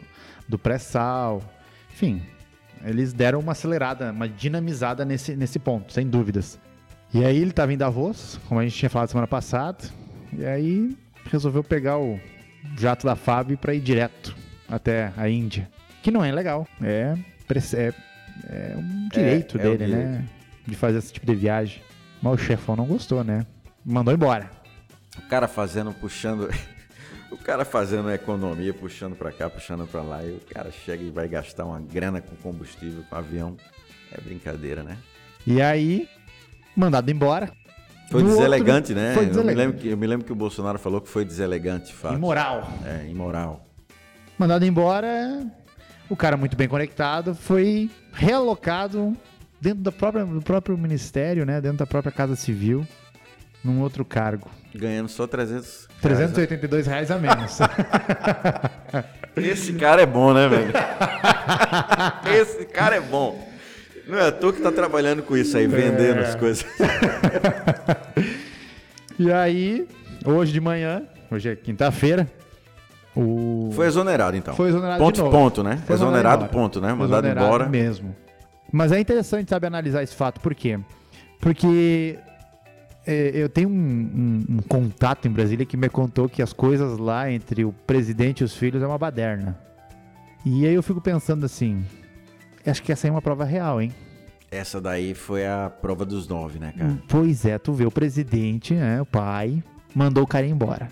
do 0.47 0.57
pré-sal, 0.57 1.41
enfim, 1.93 2.21
eles 2.83 3.13
deram 3.13 3.39
uma 3.39 3.51
acelerada, 3.51 4.11
uma 4.11 4.27
dinamizada 4.27 5.03
nesse, 5.05 5.35
nesse 5.35 5.59
ponto, 5.59 5.91
sem 5.93 6.07
dúvidas. 6.07 6.59
E 7.13 7.23
aí 7.25 7.37
ele 7.37 7.49
estava 7.51 7.73
em 7.73 7.77
Davos, 7.77 8.39
como 8.47 8.59
a 8.59 8.63
gente 8.63 8.75
tinha 8.75 8.89
falado 8.89 9.09
semana 9.09 9.27
passada, 9.27 9.77
e 10.31 10.45
aí 10.45 10.95
resolveu 11.29 11.63
pegar 11.63 11.97
o 11.99 12.19
jato 12.77 13.05
da 13.05 13.15
FAB 13.15 13.57
para 13.57 13.73
ir 13.73 13.81
direto 13.81 14.35
até 14.69 15.11
a 15.17 15.27
Índia, 15.29 15.69
que 16.01 16.09
não 16.09 16.23
é 16.23 16.31
legal, 16.31 16.65
é, 16.81 17.15
é, 17.75 17.93
é 18.49 18.75
um 18.77 19.09
direito 19.09 19.57
é 19.57 19.61
dele, 19.61 19.87
né, 19.87 20.25
de 20.65 20.75
fazer 20.75 20.99
esse 20.99 21.11
tipo 21.11 21.25
de 21.25 21.35
viagem. 21.35 21.81
Mas 22.21 22.33
o 22.33 22.37
chefão 22.37 22.75
não 22.75 22.85
gostou, 22.85 23.23
né? 23.23 23.45
Mandou 23.85 24.13
embora. 24.13 24.49
O 25.17 25.21
cara 25.27 25.47
fazendo, 25.47 25.93
puxando. 25.93 26.49
O 27.31 27.37
cara 27.37 27.63
fazendo 27.63 28.09
a 28.09 28.13
economia, 28.13 28.73
puxando 28.73 29.15
pra 29.15 29.31
cá, 29.31 29.49
puxando 29.49 29.87
pra 29.87 30.01
lá, 30.01 30.21
e 30.21 30.31
o 30.31 30.41
cara 30.53 30.69
chega 30.69 31.01
e 31.01 31.09
vai 31.09 31.29
gastar 31.29 31.63
uma 31.63 31.79
grana 31.79 32.19
com 32.19 32.35
combustível, 32.35 33.05
com 33.09 33.15
avião. 33.15 33.55
É 34.11 34.19
brincadeira, 34.19 34.83
né? 34.83 34.97
E 35.47 35.61
aí, 35.61 36.09
mandado 36.75 37.09
embora. 37.09 37.49
Foi 38.09 38.21
deselegante, 38.21 38.91
outro- 38.91 38.95
né? 38.95 39.13
Foi 39.13 39.23
Eu, 39.23 39.27
me 39.27 39.29
deselegante. 39.33 39.57
lembro 39.65 39.77
que, 39.81 39.87
eu 39.87 39.97
me 39.97 40.07
lembro 40.07 40.25
que 40.25 40.33
o 40.33 40.35
Bolsonaro 40.35 40.77
falou 40.77 40.99
que 40.99 41.07
foi 41.07 41.23
deselegante, 41.23 41.85
de 41.87 41.93
fato. 41.93 42.15
Imoral. 42.15 42.69
É, 42.85 43.07
imoral. 43.09 43.65
Mandado 44.37 44.65
embora, 44.65 45.41
o 46.09 46.17
cara 46.17 46.35
muito 46.35 46.57
bem 46.57 46.67
conectado 46.67 47.33
foi 47.33 47.89
realocado 48.11 49.15
dentro 49.61 49.79
da 49.83 49.91
própria, 49.91 50.25
do 50.25 50.41
próprio 50.41 50.77
ministério, 50.77 51.45
né? 51.45 51.61
Dentro 51.61 51.77
da 51.77 51.87
própria 51.87 52.11
Casa 52.11 52.35
Civil, 52.35 52.85
num 53.63 53.81
outro 53.81 54.05
cargo. 54.05 54.49
Ganhando 54.73 55.09
só 55.09 55.27
300 55.27 55.65
reais. 55.65 55.87
382 56.01 56.87
reais 56.87 57.11
a 57.11 57.17
menos. 57.17 57.59
Esse 59.35 59.73
cara 59.73 60.01
é 60.01 60.05
bom, 60.05 60.33
né, 60.33 60.47
velho? 60.47 60.71
Esse 62.41 62.65
cara 62.65 62.95
é 62.95 63.01
bom. 63.01 63.47
Não 64.07 64.17
é 64.17 64.31
toa 64.31 64.51
que 64.51 64.61
tá 64.61 64.71
trabalhando 64.71 65.21
com 65.23 65.37
isso 65.37 65.55
aí, 65.57 65.67
vendendo 65.67 66.19
É. 66.19 66.27
as 66.27 66.35
coisas. 66.35 66.65
e 69.17 69.31
aí, 69.31 69.87
hoje 70.25 70.51
de 70.51 70.59
manhã, 70.59 71.03
hoje 71.29 71.49
é 71.49 71.55
quinta-feira, 71.55 72.27
o... 73.15 73.69
Foi 73.73 73.87
exonerado, 73.87 74.37
então. 74.37 74.55
Foi 74.55 74.69
exonerado 74.69 75.03
ponto, 75.03 75.15
de 75.15 75.21
novo. 75.21 75.31
ponto, 75.31 75.63
né? 75.63 75.81
Foi 75.85 75.95
exonerado, 75.95 76.45
ponto, 76.47 76.79
né? 76.79 76.93
Mandado 76.93 77.27
embora. 77.27 77.67
mesmo. 77.67 78.15
Mas 78.71 78.91
é 78.93 78.99
interessante, 78.99 79.49
sabe, 79.49 79.67
analisar 79.67 80.01
esse 80.01 80.15
fato. 80.15 80.39
Por 80.39 80.55
quê? 80.55 80.79
Porque 81.41 82.17
é, 82.17 82.30
eu 83.07 83.49
tenho 83.49 83.69
um, 83.69 83.73
um- 83.73 84.45
um 84.49 84.57
contato 84.59 85.27
em 85.27 85.31
Brasília 85.31 85.65
que 85.65 85.75
me 85.77 85.89
contou 85.89 86.29
que 86.29 86.41
as 86.41 86.53
coisas 86.53 86.97
lá 86.97 87.31
entre 87.31 87.65
o 87.65 87.71
presidente 87.73 88.41
e 88.41 88.43
os 88.43 88.55
filhos 88.55 88.81
é 88.83 88.87
uma 88.87 88.97
baderna. 88.97 89.57
E 90.45 90.65
aí 90.67 90.73
eu 90.73 90.83
fico 90.83 91.01
pensando 91.01 91.45
assim, 91.45 91.83
acho 92.65 92.81
que 92.83 92.91
essa 92.91 93.07
é 93.07 93.11
uma 93.11 93.21
prova 93.21 93.43
real, 93.45 93.81
hein? 93.81 93.91
Essa 94.49 94.81
daí 94.81 95.13
foi 95.13 95.47
a 95.47 95.69
prova 95.69 96.05
dos 96.05 96.27
nove, 96.27 96.59
né, 96.59 96.73
cara? 96.77 96.97
Pois 97.07 97.45
é, 97.45 97.57
tu 97.57 97.71
vê 97.73 97.85
o 97.85 97.91
presidente, 97.91 98.73
né, 98.73 99.01
o 99.01 99.05
pai, 99.05 99.63
mandou 99.95 100.23
o 100.23 100.27
cara 100.27 100.45
embora. 100.45 100.89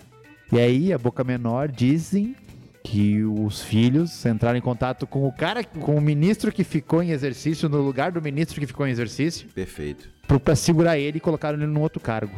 E 0.52 0.58
aí, 0.58 0.92
a 0.92 0.98
boca 0.98 1.22
menor 1.22 1.68
dizem 1.68 2.34
que 2.82 3.22
os 3.22 3.62
filhos 3.62 4.24
entraram 4.24 4.56
em 4.58 4.62
contato 4.62 5.06
com 5.06 5.26
o 5.26 5.32
cara, 5.32 5.62
com 5.62 5.94
o 5.96 6.00
ministro 6.00 6.50
que 6.50 6.64
ficou 6.64 7.02
em 7.02 7.10
exercício, 7.10 7.68
no 7.68 7.78
lugar 7.82 8.10
do 8.12 8.22
ministro 8.22 8.58
que 8.60 8.66
ficou 8.66 8.86
em 8.86 8.90
exercício, 8.90 9.48
Perfeito. 9.54 10.08
pro- 10.26 10.40
pra 10.40 10.56
segurar 10.56 10.98
ele 10.98 11.18
e 11.18 11.20
colocaram 11.20 11.58
ele 11.58 11.66
num 11.66 11.80
outro 11.80 12.00
cargo. 12.00 12.32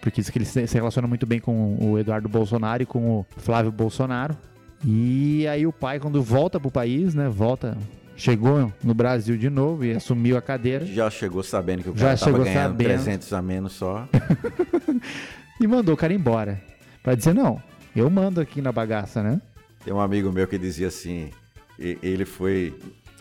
Porque 0.00 0.20
diz 0.20 0.28
que 0.30 0.36
ele 0.38 0.44
se 0.44 0.64
relaciona 0.74 1.06
muito 1.06 1.24
bem 1.26 1.38
com 1.38 1.76
o 1.80 1.96
Eduardo 1.96 2.28
Bolsonaro 2.28 2.82
e 2.82 2.86
com 2.86 3.20
o 3.20 3.26
Flávio 3.36 3.70
Bolsonaro. 3.70 4.36
E 4.84 5.46
aí 5.46 5.64
o 5.64 5.72
pai, 5.72 6.00
quando 6.00 6.20
volta 6.20 6.58
pro 6.58 6.72
país, 6.72 7.14
né, 7.14 7.28
volta, 7.28 7.78
chegou 8.16 8.72
no 8.82 8.92
Brasil 8.94 9.36
de 9.36 9.48
novo 9.48 9.84
e 9.84 9.92
assumiu 9.92 10.36
a 10.36 10.42
cadeira. 10.42 10.84
Já 10.86 11.08
chegou 11.08 11.40
sabendo 11.44 11.84
que 11.84 11.90
o 11.90 11.96
Já 11.96 12.06
cara 12.06 12.18
tava 12.18 12.30
chegou 12.32 12.44
ganhando 12.44 12.70
sabendo. 12.72 12.88
300 12.88 13.32
a 13.32 13.40
menos 13.40 13.72
só. 13.74 14.08
e 15.60 15.66
mandou 15.68 15.94
o 15.94 15.96
cara 15.96 16.12
embora. 16.12 16.60
Pra 17.00 17.14
dizer, 17.14 17.32
não, 17.32 17.62
eu 17.94 18.10
mando 18.10 18.40
aqui 18.40 18.60
na 18.60 18.72
bagaça, 18.72 19.22
né? 19.22 19.40
Tem 19.84 19.92
um 19.92 20.00
amigo 20.00 20.30
meu 20.32 20.46
que 20.46 20.58
dizia 20.58 20.88
assim, 20.88 21.30
ele 21.78 22.24
foi 22.24 22.74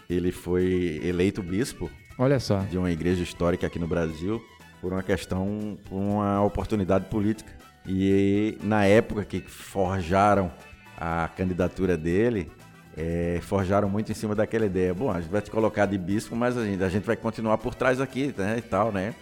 ele 0.09 0.31
foi 0.31 0.99
eleito 1.03 1.41
bispo 1.41 1.89
Olha 2.17 2.39
só. 2.39 2.59
de 2.59 2.77
uma 2.77 2.91
igreja 2.91 3.23
histórica 3.23 3.65
aqui 3.65 3.79
no 3.79 3.87
Brasil 3.87 4.43
por 4.81 4.91
uma 4.91 5.03
questão, 5.03 5.77
uma 5.89 6.41
oportunidade 6.43 7.05
política. 7.05 7.51
E 7.87 8.57
na 8.61 8.85
época 8.85 9.23
que 9.23 9.39
forjaram 9.41 10.51
a 10.97 11.29
candidatura 11.29 11.95
dele, 11.95 12.51
é, 12.97 13.39
forjaram 13.41 13.89
muito 13.89 14.11
em 14.11 14.15
cima 14.15 14.35
daquela 14.35 14.65
ideia. 14.65 14.93
Bom, 14.93 15.11
a 15.11 15.21
gente 15.21 15.31
vai 15.31 15.41
te 15.41 15.51
colocar 15.51 15.85
de 15.85 15.97
bispo, 15.97 16.35
mas 16.35 16.57
a 16.57 16.65
gente, 16.65 16.83
a 16.83 16.89
gente 16.89 17.05
vai 17.05 17.15
continuar 17.15 17.57
por 17.59 17.75
trás 17.75 18.01
aqui, 18.01 18.33
né, 18.37 18.57
e 18.57 18.61
tal, 18.61 18.91
né? 18.91 19.15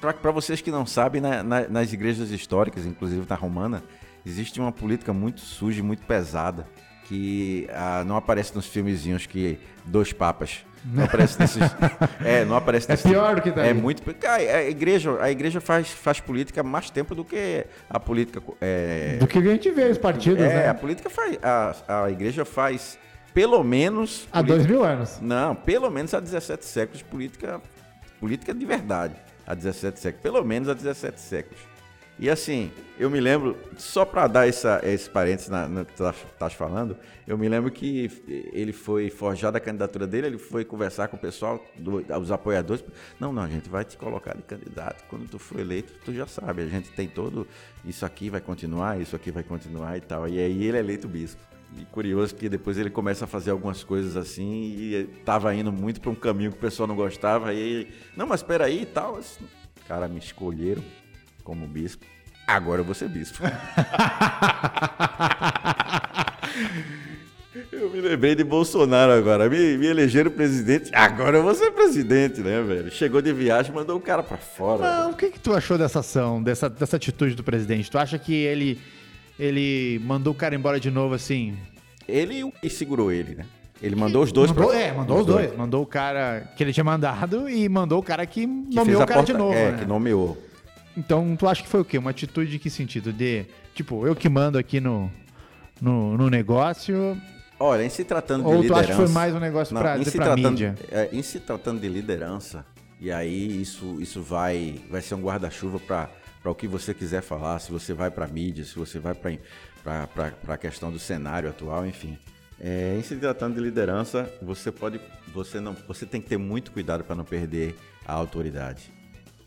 Para 0.00 0.32
vocês 0.32 0.60
que 0.60 0.70
não 0.70 0.84
sabem, 0.84 1.20
na, 1.20 1.42
na, 1.42 1.68
nas 1.68 1.92
igrejas 1.92 2.30
históricas, 2.30 2.84
inclusive 2.84 3.24
na 3.28 3.36
romana, 3.36 3.82
existe 4.28 4.60
uma 4.60 4.70
política 4.72 5.12
muito 5.12 5.40
suja 5.40 5.82
muito 5.82 6.04
pesada 6.06 6.66
que 7.04 7.66
ah, 7.72 8.04
não 8.06 8.16
aparece 8.16 8.54
nos 8.54 8.66
filmezinhos 8.66 9.24
que 9.26 9.58
dois 9.84 10.12
papas. 10.12 10.64
Não 10.84 11.04
aparece 11.04 11.40
nesses. 11.40 11.62
é, 12.24 12.44
não 12.44 12.54
aparece 12.54 12.86
É 12.86 12.92
nesses. 12.92 13.10
pior 13.10 13.34
do 13.36 13.42
que 13.42 13.50
tá 13.50 13.62
É 13.64 13.68
aí. 13.68 13.74
muito. 13.74 14.02
A 14.28 14.62
igreja, 14.64 15.16
a 15.20 15.30
igreja 15.30 15.60
faz, 15.60 15.88
faz 15.90 16.20
política 16.20 16.60
há 16.60 16.64
mais 16.64 16.90
tempo 16.90 17.14
do 17.14 17.24
que 17.24 17.64
a 17.88 17.98
política. 17.98 18.40
É, 18.60 19.16
Do 19.18 19.26
que 19.26 19.38
a 19.38 19.42
gente 19.42 19.70
vê 19.70 19.84
os 19.84 19.98
partidos, 19.98 20.40
é, 20.44 20.48
né? 20.48 20.68
a 20.68 20.74
política 20.74 21.08
faz. 21.10 21.38
A, 21.42 22.04
a 22.04 22.10
igreja 22.10 22.44
faz 22.44 22.98
pelo 23.34 23.64
menos. 23.64 24.28
Há 24.30 24.42
dois 24.42 24.66
mil 24.66 24.84
anos. 24.84 25.18
Não, 25.20 25.54
pelo 25.54 25.90
menos 25.90 26.12
há 26.12 26.20
17 26.20 26.64
séculos 26.64 27.02
política, 27.02 27.60
política 28.20 28.52
de 28.54 28.66
verdade. 28.66 29.14
Há 29.46 29.54
17 29.54 29.98
séculos. 29.98 30.22
Pelo 30.22 30.44
menos 30.44 30.68
há 30.68 30.74
17 30.74 31.18
séculos. 31.20 31.60
E 32.20 32.28
assim, 32.28 32.72
eu 32.98 33.08
me 33.08 33.20
lembro, 33.20 33.56
só 33.76 34.04
para 34.04 34.26
dar 34.26 34.48
essa, 34.48 34.80
esse 34.82 35.08
parênteses 35.08 35.48
na, 35.48 35.68
no 35.68 35.84
que 35.84 35.94
tu 35.94 36.02
estás 36.04 36.52
falando, 36.52 36.96
eu 37.24 37.38
me 37.38 37.48
lembro 37.48 37.70
que 37.70 38.10
ele 38.52 38.72
foi 38.72 39.08
forjado 39.08 39.56
a 39.56 39.60
candidatura 39.60 40.04
dele, 40.04 40.26
ele 40.26 40.38
foi 40.38 40.64
conversar 40.64 41.06
com 41.06 41.16
o 41.16 41.20
pessoal, 41.20 41.64
do, 41.76 42.04
os 42.20 42.32
apoiadores. 42.32 42.84
Não, 43.20 43.32
não, 43.32 43.42
a 43.42 43.48
gente 43.48 43.68
vai 43.68 43.84
te 43.84 43.96
colocar 43.96 44.36
de 44.36 44.42
candidato. 44.42 45.04
Quando 45.08 45.28
tu 45.28 45.38
for 45.38 45.60
eleito, 45.60 45.92
tu 46.04 46.12
já 46.12 46.26
sabe, 46.26 46.62
a 46.62 46.66
gente 46.66 46.90
tem 46.90 47.06
todo. 47.06 47.46
Isso 47.84 48.04
aqui 48.04 48.28
vai 48.28 48.40
continuar, 48.40 49.00
isso 49.00 49.14
aqui 49.14 49.30
vai 49.30 49.44
continuar 49.44 49.96
e 49.96 50.00
tal. 50.00 50.28
E 50.28 50.40
aí 50.40 50.64
ele 50.64 50.76
é 50.76 50.80
eleito 50.80 51.06
bispo. 51.06 51.40
E 51.76 51.84
curioso 51.84 52.34
que 52.34 52.48
depois 52.48 52.78
ele 52.78 52.90
começa 52.90 53.26
a 53.26 53.28
fazer 53.28 53.52
algumas 53.52 53.84
coisas 53.84 54.16
assim 54.16 54.74
e 54.76 54.94
estava 55.18 55.54
indo 55.54 55.70
muito 55.70 56.00
para 56.00 56.10
um 56.10 56.16
caminho 56.16 56.50
que 56.50 56.56
o 56.56 56.60
pessoal 56.60 56.88
não 56.88 56.96
gostava. 56.96 57.54
E 57.54 57.56
aí, 57.56 57.94
não, 58.16 58.26
mas 58.26 58.40
espera 58.40 58.64
aí 58.64 58.82
e 58.82 58.86
tal. 58.86 59.20
Cara, 59.86 60.08
me 60.08 60.18
escolheram 60.18 60.82
como 61.48 61.66
bispo. 61.66 62.04
Agora 62.46 62.82
eu 62.82 62.84
vou 62.84 62.94
ser 62.94 63.08
bispo. 63.08 63.42
eu 67.72 67.88
me 67.88 68.02
lembrei 68.02 68.34
de 68.34 68.44
Bolsonaro 68.44 69.12
agora. 69.12 69.48
Me, 69.48 69.78
me 69.78 69.86
elegeram 69.86 70.30
presidente. 70.30 70.90
Agora 70.94 71.38
eu 71.38 71.42
vou 71.42 71.54
ser 71.54 71.70
presidente, 71.70 72.42
né, 72.42 72.60
velho? 72.60 72.90
Chegou 72.90 73.22
de 73.22 73.32
viagem, 73.32 73.72
mandou 73.72 73.96
o 73.96 74.00
cara 74.00 74.22
pra 74.22 74.36
fora. 74.36 74.84
Ah, 74.86 75.08
o 75.08 75.14
que, 75.16 75.30
que 75.30 75.40
tu 75.40 75.54
achou 75.54 75.78
dessa 75.78 76.00
ação, 76.00 76.42
dessa, 76.42 76.68
dessa 76.68 76.96
atitude 76.96 77.34
do 77.34 77.42
presidente? 77.42 77.90
Tu 77.90 77.96
acha 77.96 78.18
que 78.18 78.34
ele, 78.34 78.78
ele 79.40 79.98
mandou 80.04 80.34
o 80.34 80.36
cara 80.36 80.54
embora 80.54 80.78
de 80.78 80.90
novo 80.90 81.14
assim? 81.14 81.56
Ele 82.06 82.40
e 82.40 82.44
o 82.44 82.52
que 82.52 82.68
segurou 82.68 83.10
ele, 83.10 83.36
né? 83.36 83.46
Ele 83.82 83.96
mandou 83.96 84.22
os 84.22 84.32
dois 84.32 84.50
mandou, 84.50 84.68
pra 84.68 84.78
É, 84.78 84.92
mandou 84.92 85.20
os 85.20 85.24
dois. 85.26 85.56
Mandou 85.56 85.82
o 85.82 85.86
cara 85.86 86.52
que 86.54 86.62
ele 86.62 86.74
tinha 86.74 86.84
mandado 86.84 87.48
e 87.48 87.66
mandou 87.70 88.00
o 88.00 88.02
cara 88.02 88.26
que, 88.26 88.42
Que 88.42 88.46
nomeou 88.46 88.84
fez 88.84 88.96
o 88.96 89.06
cara 89.06 89.14
porta- 89.20 89.32
de 89.32 89.38
novo. 89.38 89.54
É, 89.54 89.72
né? 89.72 89.78
que 89.78 89.86
nomeou. 89.86 90.47
Então, 90.98 91.36
tu 91.36 91.46
acha 91.46 91.62
que 91.62 91.68
foi 91.68 91.80
o 91.80 91.84
quê? 91.84 91.96
Uma 91.96 92.10
atitude 92.10 92.50
de 92.50 92.58
que 92.58 92.68
sentido? 92.68 93.12
De, 93.12 93.46
tipo, 93.72 94.04
eu 94.04 94.16
que 94.16 94.28
mando 94.28 94.58
aqui 94.58 94.80
no, 94.80 95.08
no, 95.80 96.18
no 96.18 96.28
negócio, 96.28 97.16
Olha, 97.60 97.84
em 97.84 97.88
se 97.88 98.04
tratando 98.04 98.42
de 98.42 98.48
ou 98.48 98.56
tu 98.56 98.62
liderança... 98.62 98.80
acha 98.80 98.90
que 98.90 98.96
foi 98.96 99.08
mais 99.08 99.32
um 99.34 99.38
negócio 99.38 99.74
Não, 99.74 99.80
pra, 99.80 99.96
em, 99.96 100.04
se 100.04 100.16
pra 100.16 100.26
tratando, 100.26 100.50
mídia? 100.50 100.74
é, 100.90 101.08
em 101.12 101.22
se 101.22 101.38
tratando 101.38 101.80
de 101.80 101.88
liderança, 101.88 102.66
e 103.00 103.12
aí 103.12 103.60
isso, 103.62 103.96
isso 104.00 104.20
vai, 104.20 104.80
vai 104.90 105.00
ser 105.00 105.14
um 105.14 105.22
guarda-chuva 105.22 105.78
para 105.78 106.10
o 106.44 106.54
que 106.54 106.66
você 106.66 106.92
quiser 106.92 107.22
falar, 107.22 107.60
se 107.60 107.70
você 107.70 107.94
vai 107.94 108.10
para 108.10 108.24
a 108.24 108.28
mídia, 108.28 108.64
se 108.64 108.76
você 108.76 108.98
vai 108.98 109.14
para 109.14 110.32
a 110.48 110.56
questão 110.56 110.90
do 110.90 110.98
cenário 110.98 111.48
atual, 111.48 111.86
enfim. 111.86 112.18
É, 112.60 112.96
em 112.98 113.02
se 113.02 113.14
tratando 113.16 113.54
de 113.54 113.60
liderança, 113.60 114.28
você 114.42 114.72
pode, 114.72 115.00
você 115.32 115.60
não, 115.60 115.76
você 115.86 116.04
tem 116.04 116.20
que 116.20 116.28
ter 116.28 116.38
muito 116.38 116.72
cuidado 116.72 117.04
para 117.04 117.14
não 117.14 117.24
perder 117.24 117.76
a 118.04 118.12
autoridade, 118.12 118.90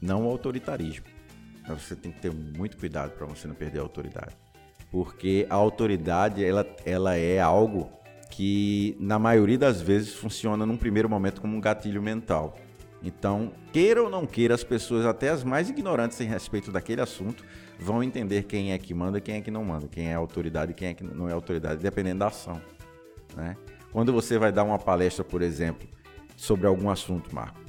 não 0.02 0.26
o 0.26 0.30
autoritarismo. 0.30 1.11
Você 1.68 1.96
tem 1.96 2.12
que 2.12 2.20
ter 2.20 2.32
muito 2.32 2.78
cuidado 2.78 3.12
para 3.12 3.26
você 3.26 3.48
não 3.48 3.56
perder 3.56 3.80
a 3.80 3.84
autoridade, 3.84 4.36
porque 4.92 5.46
a 5.50 5.56
autoridade 5.56 6.44
ela, 6.44 6.66
ela 6.86 7.16
é 7.16 7.40
algo 7.40 7.92
que 8.32 8.96
na 9.00 9.20
maioria 9.20 9.58
das 9.58 9.82
vezes 9.82 10.14
funciona 10.14 10.66
num 10.66 10.78
primeiro 10.78 11.10
momento 11.10 11.42
como 11.42 11.56
um 11.56 11.62
gatilho 11.62 12.02
mental. 12.02 12.58
Então, 13.04 13.52
queira 13.74 14.02
ou 14.02 14.10
não 14.10 14.26
queira, 14.26 14.54
as 14.54 14.64
pessoas, 14.64 15.06
até 15.06 15.30
as 15.30 15.44
mais 15.44 15.70
ignorantes 15.70 16.20
em 16.22 16.26
respeito 16.26 16.72
daquele 16.72 17.02
assunto, 17.02 17.44
vão 17.80 18.04
entender 18.04 18.44
quem 18.44 18.74
é 18.74 18.78
que 18.78 18.94
manda 18.94 19.18
e 19.18 19.22
quem 19.22 19.36
é 19.36 19.42
que 19.42 19.50
não 19.50 19.66
manda, 19.66 19.88
quem 19.88 20.08
é 20.10 20.14
autoridade 20.14 20.72
e 20.72 20.76
quem 20.76 20.90
é 20.90 20.94
que 20.94 21.04
não 21.04 21.28
é 21.28 21.34
autoridade, 21.34 21.82
dependendo 21.82 22.20
da 22.20 22.28
ação. 22.28 22.62
Né? 23.36 23.58
Quando 23.92 24.14
você 24.14 24.38
vai 24.38 24.52
dar 24.52 24.64
uma 24.64 24.78
palestra, 24.78 25.24
por 25.24 25.42
exemplo, 25.42 25.88
sobre 26.38 26.68
algum 26.68 26.90
assunto, 26.90 27.34
Marco, 27.34 27.60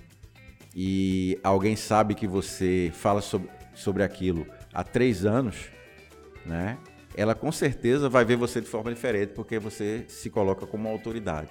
e 0.75 1.39
alguém 1.43 1.77
sabe 1.77 2.15
que 2.15 2.27
você 2.27 2.91
fala 2.95 3.21
sobre, 3.21 3.49
sobre 3.83 4.03
aquilo 4.03 4.47
há 4.73 4.83
três 4.83 5.25
anos, 5.27 5.57
né? 6.47 6.79
ela 7.15 7.35
com 7.35 7.53
certeza 7.53 8.09
vai 8.09 8.25
ver 8.25 8.37
você 8.37 8.61
de 8.61 8.67
forma 8.67 8.93
diferente, 8.93 9.33
porque 9.35 9.59
você 9.59 10.05
se 10.09 10.31
coloca 10.31 10.67
como 10.67 10.89
autoridade. 10.89 11.51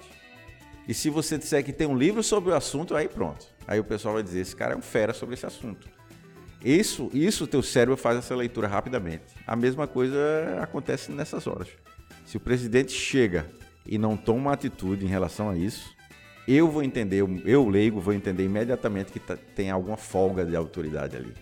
E 0.88 0.92
se 0.92 1.08
você 1.08 1.38
disser 1.38 1.64
que 1.64 1.72
tem 1.72 1.86
um 1.86 1.96
livro 1.96 2.22
sobre 2.22 2.50
o 2.50 2.54
assunto, 2.54 2.96
aí 2.96 3.08
pronto. 3.08 3.46
Aí 3.66 3.78
o 3.78 3.84
pessoal 3.84 4.14
vai 4.14 4.22
dizer, 4.22 4.40
esse 4.40 4.56
cara 4.56 4.74
é 4.74 4.76
um 4.76 4.82
fera 4.82 5.14
sobre 5.14 5.34
esse 5.34 5.46
assunto. 5.46 5.88
Isso, 6.64 7.10
isso 7.12 7.46
teu 7.46 7.62
cérebro 7.62 7.96
faz 7.96 8.18
essa 8.18 8.34
leitura 8.34 8.66
rapidamente. 8.66 9.24
A 9.46 9.54
mesma 9.54 9.86
coisa 9.86 10.18
acontece 10.60 11.12
nessas 11.12 11.46
horas. 11.46 11.68
Se 12.24 12.36
o 12.36 12.40
presidente 12.40 12.92
chega 12.92 13.46
e 13.86 13.98
não 13.98 14.16
toma 14.16 14.40
uma 14.40 14.52
atitude 14.52 15.04
em 15.04 15.08
relação 15.08 15.48
a 15.50 15.56
isso, 15.56 15.94
eu 16.46 16.68
vou 16.68 16.82
entender, 16.82 17.22
eu 17.44 17.68
leigo 17.68 18.00
vou 18.00 18.12
entender 18.12 18.44
imediatamente 18.44 19.12
que 19.12 19.20
tá- 19.20 19.38
tem 19.54 19.70
alguma 19.70 19.96
folga 19.96 20.44
de 20.44 20.56
autoridade 20.56 21.16
ali. 21.16 21.32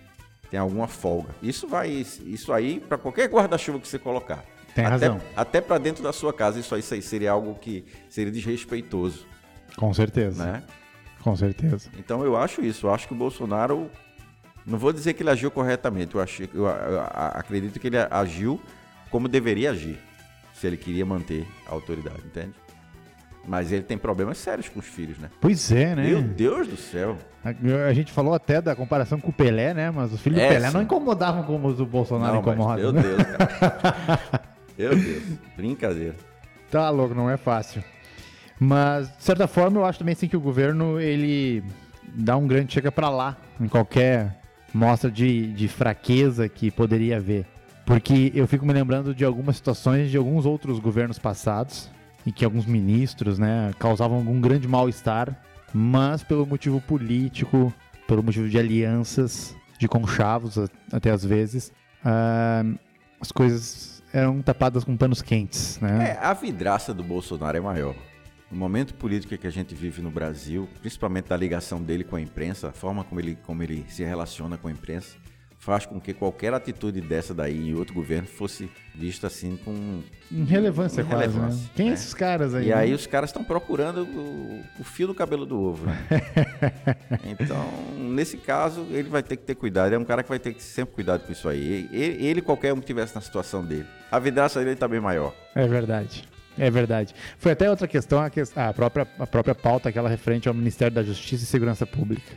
Tem 0.50 0.58
alguma 0.58 0.88
folga. 0.88 1.30
Isso 1.42 1.68
vai, 1.68 1.88
isso 1.90 2.52
aí 2.52 2.80
para 2.80 2.98
qualquer 2.98 3.28
guarda-chuva 3.28 3.78
que 3.78 3.86
você 3.88 3.98
colocar. 3.98 4.44
Tem 4.74 4.84
até, 4.84 5.06
razão. 5.06 5.20
Até 5.36 5.60
para 5.60 5.78
dentro 5.78 6.02
da 6.02 6.12
sua 6.12 6.32
casa, 6.32 6.58
isso 6.58 6.74
aí 6.74 6.82
seria 6.82 7.32
algo 7.32 7.54
que 7.54 7.84
seria 8.08 8.32
desrespeitoso, 8.32 9.26
Com 9.76 9.92
certeza. 9.94 10.44
né? 10.44 10.62
Com 11.22 11.36
certeza. 11.36 11.88
Então 11.98 12.24
eu 12.24 12.36
acho 12.36 12.62
isso. 12.62 12.86
Eu 12.86 12.94
acho 12.94 13.06
que 13.06 13.12
o 13.14 13.16
Bolsonaro. 13.16 13.90
Não 14.66 14.78
vou 14.78 14.92
dizer 14.92 15.14
que 15.14 15.22
ele 15.22 15.30
agiu 15.30 15.50
corretamente. 15.50 16.14
Eu, 16.14 16.20
achei, 16.20 16.48
eu, 16.54 16.64
eu- 16.66 17.00
a- 17.00 17.32
acredito 17.36 17.78
que 17.80 17.86
ele 17.86 17.96
agiu 18.10 18.60
como 19.10 19.26
deveria 19.28 19.70
agir. 19.70 19.98
Se 20.54 20.66
ele 20.66 20.76
queria 20.76 21.04
manter 21.06 21.46
a 21.66 21.72
autoridade, 21.72 22.20
entende? 22.24 22.52
Mas 23.46 23.72
ele 23.72 23.82
tem 23.82 23.96
problemas 23.98 24.38
sérios 24.38 24.68
com 24.68 24.78
os 24.80 24.86
filhos, 24.86 25.18
né? 25.18 25.30
Pois 25.40 25.72
é, 25.72 25.94
né? 25.96 26.02
Meu 26.08 26.22
Deus 26.22 26.68
do 26.68 26.76
céu. 26.76 27.16
A, 27.44 27.50
a 27.88 27.92
gente 27.94 28.12
falou 28.12 28.34
até 28.34 28.60
da 28.60 28.76
comparação 28.76 29.18
com 29.18 29.30
o 29.30 29.32
Pelé, 29.32 29.72
né? 29.74 29.90
Mas 29.90 30.12
os 30.12 30.20
filhos 30.20 30.38
É, 30.38 30.46
do 30.46 30.52
Pelé 30.52 30.68
sim. 30.68 30.74
não 30.74 30.82
incomodavam 30.82 31.42
como 31.44 31.68
os 31.68 31.76
do 31.76 31.86
Bolsonaro 31.86 32.34
Não, 32.34 32.40
incomodam. 32.40 32.76
meu 32.76 32.92
né? 32.92 33.02
Deus, 33.02 33.22
cara. 33.22 34.20
meu 34.78 34.90
Deus. 34.96 35.22
Brincadeira. 35.56 36.14
Tá 36.70 36.88
louco, 36.90 37.14
não 37.14 37.28
é 37.30 37.36
fácil. 37.36 37.82
Mas, 38.58 39.08
de 39.16 39.24
certa 39.24 39.46
forma, 39.46 39.80
eu 39.80 39.84
acho 39.86 39.98
também 39.98 40.12
assim 40.12 40.28
que 40.28 40.36
o 40.36 40.40
governo, 40.40 41.00
ele 41.00 41.64
dá 42.14 42.36
um 42.36 42.46
grande 42.46 42.72
chega 42.74 42.92
pra 42.92 43.08
lá 43.08 43.36
em 43.58 43.66
qualquer 43.68 44.38
mostra 44.72 45.10
de, 45.10 45.46
de 45.52 45.66
fraqueza 45.66 46.48
que 46.48 46.70
poderia 46.70 47.16
haver. 47.16 47.46
Porque 47.86 48.30
eu 48.34 48.46
fico 48.46 48.64
me 48.66 48.72
lembrando 48.72 49.14
de 49.14 49.24
algumas 49.24 49.56
situações 49.56 50.10
de 50.10 50.16
alguns 50.16 50.44
outros 50.46 50.78
governos 50.78 51.18
passados, 51.18 51.90
em 52.26 52.30
que 52.30 52.44
alguns 52.44 52.66
ministros, 52.66 53.38
né, 53.38 53.72
causavam 53.78 54.18
algum 54.18 54.40
grande 54.40 54.68
mal-estar, 54.68 55.34
mas 55.72 56.22
pelo 56.22 56.46
motivo 56.46 56.80
político, 56.80 57.72
pelo 58.06 58.22
motivo 58.22 58.48
de 58.48 58.58
alianças, 58.58 59.54
de 59.78 59.88
conchavos 59.88 60.58
até 60.92 61.10
às 61.10 61.24
vezes, 61.24 61.72
ah, 62.04 62.64
as 63.20 63.30
coisas 63.32 64.02
eram 64.12 64.42
tapadas 64.42 64.84
com 64.84 64.96
panos 64.96 65.22
quentes, 65.22 65.78
né? 65.80 66.10
É, 66.10 66.24
a 66.24 66.34
vidraça 66.34 66.92
do 66.92 67.02
Bolsonaro 67.02 67.56
é 67.56 67.60
maior. 67.60 67.94
O 68.50 68.56
momento 68.56 68.94
político 68.94 69.38
que 69.38 69.46
a 69.46 69.50
gente 69.50 69.74
vive 69.74 70.02
no 70.02 70.10
Brasil, 70.10 70.68
principalmente 70.80 71.28
da 71.28 71.36
ligação 71.36 71.80
dele 71.80 72.02
com 72.02 72.16
a 72.16 72.20
imprensa, 72.20 72.68
a 72.68 72.72
forma 72.72 73.04
como 73.04 73.20
ele, 73.20 73.38
como 73.46 73.62
ele 73.62 73.86
se 73.88 74.02
relaciona 74.02 74.58
com 74.58 74.66
a 74.66 74.72
imprensa, 74.72 75.16
faz 75.62 75.84
com 75.84 76.00
que 76.00 76.14
qualquer 76.14 76.54
atitude 76.54 77.02
dessa 77.02 77.34
daí 77.34 77.68
em 77.68 77.74
outro 77.74 77.94
governo 77.94 78.26
fosse 78.26 78.68
vista 78.94 79.26
assim 79.26 79.56
com. 79.62 80.00
Irrelevância 80.32 81.04
quase, 81.04 81.16
né? 81.28 81.32
Irrelevância, 81.34 81.70
Quem 81.76 81.86
é 81.86 81.88
né? 81.90 81.94
esses 81.94 82.14
caras 82.14 82.54
aí? 82.54 82.68
E 82.68 82.72
aí 82.72 82.88
né? 82.88 82.94
os 82.96 83.06
caras 83.06 83.28
estão 83.28 83.44
procurando 83.44 84.02
o, 84.04 84.64
o 84.80 84.84
fio 84.84 85.06
do 85.06 85.14
cabelo 85.14 85.44
do 85.44 85.60
ovo. 85.60 85.84
né? 85.86 85.98
então, 87.24 87.64
nesse 87.98 88.38
caso, 88.38 88.86
ele 88.90 89.08
vai 89.10 89.22
ter 89.22 89.36
que 89.36 89.42
ter 89.44 89.54
cuidado. 89.54 89.92
É 89.94 89.98
um 89.98 90.04
cara 90.04 90.22
que 90.22 90.28
vai 90.30 90.38
ter 90.38 90.54
que 90.54 90.62
sempre 90.62 90.94
cuidado 90.94 91.26
com 91.26 91.32
isso 91.32 91.46
aí. 91.48 91.88
Ele, 91.92 92.24
ele 92.26 92.40
qualquer 92.42 92.72
um 92.72 92.76
que 92.76 92.84
estivesse 92.84 93.14
na 93.14 93.20
situação 93.20 93.62
dele. 93.64 93.86
A 94.10 94.18
vidraça 94.18 94.60
dele 94.64 94.76
tá 94.76 94.88
bem 94.88 95.00
maior. 95.00 95.34
É 95.54 95.68
verdade. 95.68 96.24
É 96.58 96.70
verdade. 96.70 97.14
Foi 97.38 97.52
até 97.52 97.68
outra 97.70 97.86
questão, 97.86 98.20
a, 98.20 98.28
ques- 98.30 98.56
a 98.56 98.72
própria, 98.72 99.06
a 99.18 99.26
própria 99.26 99.54
pauta, 99.54 99.88
aquela 99.90 100.08
referente 100.08 100.48
ao 100.48 100.54
Ministério 100.54 100.94
da 100.94 101.02
Justiça 101.02 101.44
e 101.44 101.46
Segurança 101.46 101.86
Pública. 101.86 102.32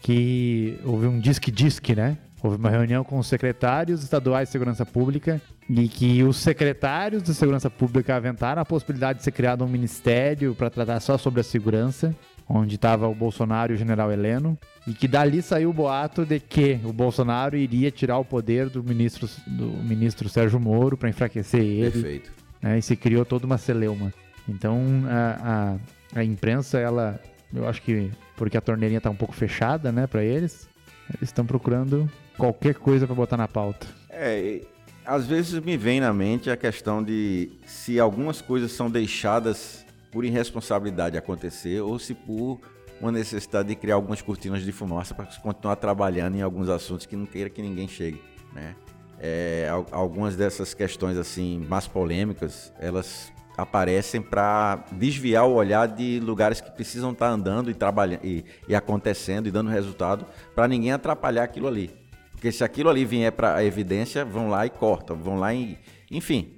Que 0.00 0.78
houve 0.84 1.06
um 1.06 1.18
disque-disque, 1.20 1.94
né? 1.94 2.18
Houve 2.42 2.56
uma 2.56 2.70
reunião 2.70 3.04
com 3.04 3.18
os 3.18 3.28
secretários 3.28 4.02
estaduais 4.02 4.48
de 4.48 4.52
segurança 4.52 4.84
pública 4.84 5.40
e 5.70 5.86
que 5.86 6.24
os 6.24 6.38
secretários 6.38 7.22
de 7.22 7.32
segurança 7.34 7.70
pública 7.70 8.16
aventaram 8.16 8.60
a 8.60 8.64
possibilidade 8.64 9.18
de 9.18 9.24
ser 9.24 9.30
criado 9.30 9.64
um 9.64 9.68
ministério 9.68 10.52
para 10.52 10.68
tratar 10.68 10.98
só 10.98 11.16
sobre 11.16 11.40
a 11.40 11.44
segurança, 11.44 12.12
onde 12.48 12.74
estava 12.74 13.06
o 13.06 13.14
Bolsonaro 13.14 13.72
e 13.72 13.76
o 13.76 13.78
general 13.78 14.10
Heleno, 14.10 14.58
e 14.88 14.92
que 14.92 15.06
dali 15.06 15.40
saiu 15.40 15.70
o 15.70 15.72
boato 15.72 16.26
de 16.26 16.40
que 16.40 16.80
o 16.82 16.92
Bolsonaro 16.92 17.56
iria 17.56 17.92
tirar 17.92 18.18
o 18.18 18.24
poder 18.24 18.68
do 18.68 18.82
ministro, 18.82 19.28
do 19.46 19.68
ministro 19.68 20.28
Sérgio 20.28 20.58
Moro 20.58 20.96
para 20.96 21.08
enfraquecer 21.08 21.60
ele. 21.60 21.92
Perfeito. 21.92 22.32
Né, 22.60 22.78
e 22.78 22.82
se 22.82 22.96
criou 22.96 23.24
toda 23.24 23.46
uma 23.46 23.56
celeuma. 23.56 24.12
Então 24.48 24.82
a, 25.06 25.78
a, 26.16 26.20
a 26.20 26.24
imprensa, 26.24 26.76
ela, 26.80 27.20
eu 27.54 27.68
acho 27.68 27.80
que 27.82 28.10
porque 28.36 28.56
a 28.56 28.60
torneirinha 28.60 28.98
está 28.98 29.10
um 29.10 29.14
pouco 29.14 29.32
fechada, 29.32 29.92
né, 29.92 30.08
para 30.08 30.24
eles, 30.24 30.68
eles 31.08 31.28
estão 31.28 31.46
procurando 31.46 32.10
qualquer 32.36 32.74
coisa 32.74 33.06
para 33.06 33.14
botar 33.14 33.36
na 33.36 33.48
pauta. 33.48 33.86
É, 34.10 34.60
às 35.04 35.26
vezes 35.26 35.58
me 35.60 35.76
vem 35.76 36.00
na 36.00 36.12
mente 36.12 36.50
a 36.50 36.56
questão 36.56 37.02
de 37.02 37.50
se 37.66 37.98
algumas 37.98 38.40
coisas 38.40 38.72
são 38.72 38.90
deixadas 38.90 39.84
por 40.10 40.24
irresponsabilidade 40.24 41.16
acontecer 41.16 41.80
ou 41.80 41.98
se 41.98 42.14
por 42.14 42.60
uma 43.00 43.10
necessidade 43.10 43.68
de 43.68 43.74
criar 43.74 43.96
algumas 43.96 44.22
cortinas 44.22 44.62
de 44.62 44.70
fumaça 44.70 45.14
para 45.14 45.26
continuar 45.26 45.76
trabalhando 45.76 46.36
em 46.36 46.42
alguns 46.42 46.68
assuntos 46.68 47.04
que 47.04 47.16
não 47.16 47.26
queira 47.26 47.50
que 47.50 47.60
ninguém 47.60 47.88
chegue, 47.88 48.22
né? 48.52 48.76
É, 49.18 49.68
algumas 49.90 50.36
dessas 50.36 50.74
questões 50.74 51.16
assim 51.16 51.64
mais 51.68 51.86
polêmicas, 51.86 52.72
elas 52.78 53.32
aparecem 53.56 54.20
para 54.20 54.84
desviar 54.92 55.46
o 55.46 55.54
olhar 55.54 55.86
de 55.86 56.18
lugares 56.20 56.60
que 56.60 56.70
precisam 56.70 57.12
estar 57.12 57.28
tá 57.28 57.32
andando 57.32 57.70
e 57.70 57.74
trabalhando 57.74 58.24
e, 58.24 58.44
e 58.68 58.74
acontecendo 58.74 59.46
e 59.46 59.50
dando 59.50 59.70
resultado 59.70 60.26
para 60.54 60.66
ninguém 60.66 60.92
atrapalhar 60.92 61.44
aquilo 61.44 61.68
ali. 61.68 62.01
Porque 62.42 62.50
se 62.50 62.64
aquilo 62.64 62.90
ali 62.90 63.04
vier 63.04 63.30
para 63.30 63.54
a 63.54 63.64
evidência, 63.64 64.24
vão 64.24 64.50
lá 64.50 64.66
e 64.66 64.70
cortam, 64.70 65.16
vão 65.16 65.38
lá 65.38 65.54
e. 65.54 65.78
Enfim. 66.10 66.54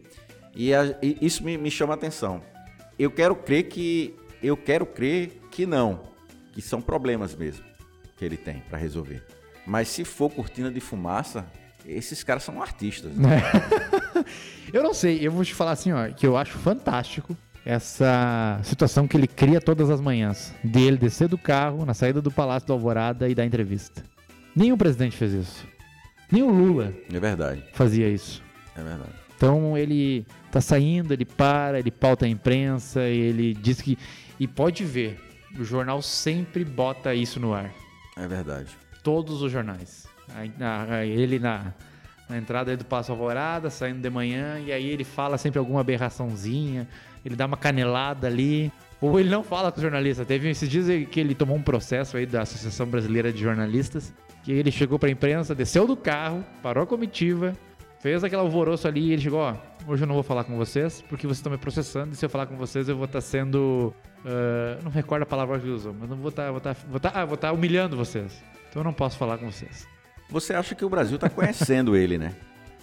E, 0.57 0.73
a, 0.73 0.97
e 1.03 1.19
isso 1.21 1.45
me, 1.45 1.59
me 1.59 1.71
chama 1.71 1.93
a 1.93 1.95
atenção. 1.95 2.41
Eu 2.99 3.11
quero 3.11 3.37
crer 3.37 3.65
que. 3.65 4.17
Eu 4.43 4.57
quero 4.57 4.87
crer 4.87 5.43
que 5.51 5.67
não. 5.67 6.01
Que 6.55 6.63
são 6.63 6.81
problemas 6.81 7.35
mesmo 7.35 7.63
que 8.17 8.25
ele 8.25 8.39
tem 8.39 8.61
para 8.61 8.79
resolver. 8.79 9.23
Mas 9.67 9.89
se 9.89 10.07
for 10.07 10.31
cortina 10.31 10.71
de 10.71 10.81
fumaça, 10.81 11.45
esses 11.85 12.25
caras 12.25 12.45
são 12.45 12.63
artistas. 12.63 13.15
Né? 13.15 13.43
eu 14.73 14.83
não 14.83 14.95
sei, 14.95 15.19
eu 15.21 15.31
vou 15.31 15.45
te 15.45 15.53
falar 15.53 15.73
assim, 15.73 15.93
ó, 15.93 16.09
que 16.09 16.27
eu 16.27 16.35
acho 16.35 16.57
fantástico 16.57 17.37
essa 17.63 18.59
situação 18.63 19.07
que 19.07 19.19
ele 19.19 19.27
cria 19.27 19.61
todas 19.61 19.91
as 19.91 20.01
manhãs. 20.01 20.55
Dele 20.65 20.97
descer 20.97 21.29
do 21.29 21.37
carro, 21.37 21.85
na 21.85 21.93
saída 21.93 22.23
do 22.23 22.31
Palácio 22.31 22.69
da 22.69 22.73
Alvorada 22.73 23.29
e 23.29 23.35
dar 23.35 23.45
entrevista. 23.45 24.03
Nenhum 24.57 24.79
presidente 24.79 25.15
fez 25.15 25.35
isso. 25.35 25.74
Nem 26.31 26.43
o 26.43 26.51
Lula. 26.51 26.93
É 27.13 27.21
verdade. 27.21 27.63
Fazia 27.73 28.09
isso. 28.09 28.43
É 28.77 28.83
verdade. 28.83 29.13
Então 29.37 29.77
ele 29.77 30.27
tá 30.51 30.61
saindo, 30.61 31.13
ele 31.13 31.25
para, 31.25 31.79
ele 31.79 31.91
pauta 31.91 32.25
a 32.25 32.29
imprensa, 32.29 33.03
ele 33.03 33.55
diz 33.55 33.81
que. 33.81 33.99
E 34.39 34.49
pode 34.49 34.85
ver, 34.85 35.21
o 35.59 35.65
jornal 35.65 36.01
sempre 36.03 36.65
bota 36.65 37.15
isso 37.15 37.39
no 37.39 37.53
ar. 37.53 37.71
É 38.17 38.27
verdade. 38.27 38.69
Todos 39.03 39.43
os 39.43 39.53
jornais. 39.53 40.07
Ele 41.07 41.39
na, 41.39 41.73
na 42.29 42.39
entrada 42.39 42.77
do 42.77 42.85
Passo 42.85 43.13
Alvorada, 43.13 43.69
saindo 43.71 44.01
de 44.01 44.11
manhã, 44.11 44.59
e 44.61 44.73
aí 44.73 44.89
ele 44.89 45.05
fala 45.05 45.37
sempre 45.37 45.59
alguma 45.59 45.81
aberraçãozinha, 45.81 46.89
ele 47.25 47.37
dá 47.37 47.47
uma 47.47 47.57
canelada 47.57 48.27
ali. 48.27 48.73
Ou 49.01 49.21
ele 49.21 49.29
não 49.29 49.45
fala 49.45 49.71
com 49.71 49.79
o 49.79 49.83
jornalista. 49.83 50.25
Teve 50.25 50.49
esses 50.49 50.69
dias 50.69 50.87
que 51.09 51.21
ele 51.21 51.35
tomou 51.35 51.57
um 51.57 51.63
processo 51.63 52.17
aí 52.17 52.25
da 52.25 52.43
Associação 52.43 52.87
Brasileira 52.87 53.31
de 53.31 53.43
Jornalistas 53.43 54.13
que 54.45 54.53
ele 54.53 54.71
chegou 54.71 54.99
para 54.99 55.09
a 55.09 55.13
imprensa, 55.13 55.55
desceu 55.55 55.87
do 55.87 55.97
carro, 55.97 56.45
parou 56.63 56.85
a 56.85 56.87
comitiva, 56.87 57.55
fez 57.99 58.23
aquele 58.23 58.43
alvoroço 58.43 58.87
ali 58.87 59.09
e 59.09 59.13
ele 59.15 59.23
chegou, 59.23 59.41
ó, 59.41 59.57
hoje 59.89 60.03
eu 60.03 60.07
não 60.07 60.15
vou 60.15 60.23
falar 60.23 60.45
com 60.45 60.55
vocês 60.57 61.03
porque 61.09 61.27
vocês 61.27 61.39
estão 61.39 61.51
me 61.51 61.57
processando 61.57 62.13
e 62.13 62.17
se 62.17 62.25
eu 62.25 62.29
falar 62.29 62.47
com 62.47 62.55
vocês 62.55 62.87
eu 62.87 62.95
vou 62.95 63.07
estar 63.07 63.23
tá 63.23 63.23
sendo, 63.23 63.95
uh, 64.21 64.85
não 64.85 64.91
recordo 64.91 65.23
a 65.23 65.27
palavra 65.27 65.59
que 65.59 65.67
usou, 65.67 65.97
mas 65.99 66.11
não 66.11 66.19
vou 66.19 66.29
estar, 66.29 66.45
tá, 66.45 66.51
vou 66.51 66.59
estar, 66.59 66.75
tá, 66.75 66.81
vou 66.87 66.97
estar, 66.99 67.11
ah, 67.15 67.25
vou 67.25 67.35
estar 67.37 67.53
humilhando 67.53 67.97
vocês. 67.97 68.45
Então 68.69 68.81
eu 68.81 68.85
não 68.85 68.93
posso 68.93 69.17
falar 69.17 69.39
com 69.39 69.51
vocês. 69.51 69.89
Você 70.29 70.53
acha 70.53 70.75
que 70.75 70.85
o 70.85 70.91
Brasil 70.91 71.15
está 71.15 71.31
conhecendo 71.31 71.97
ele, 71.97 72.19
né? 72.19 72.35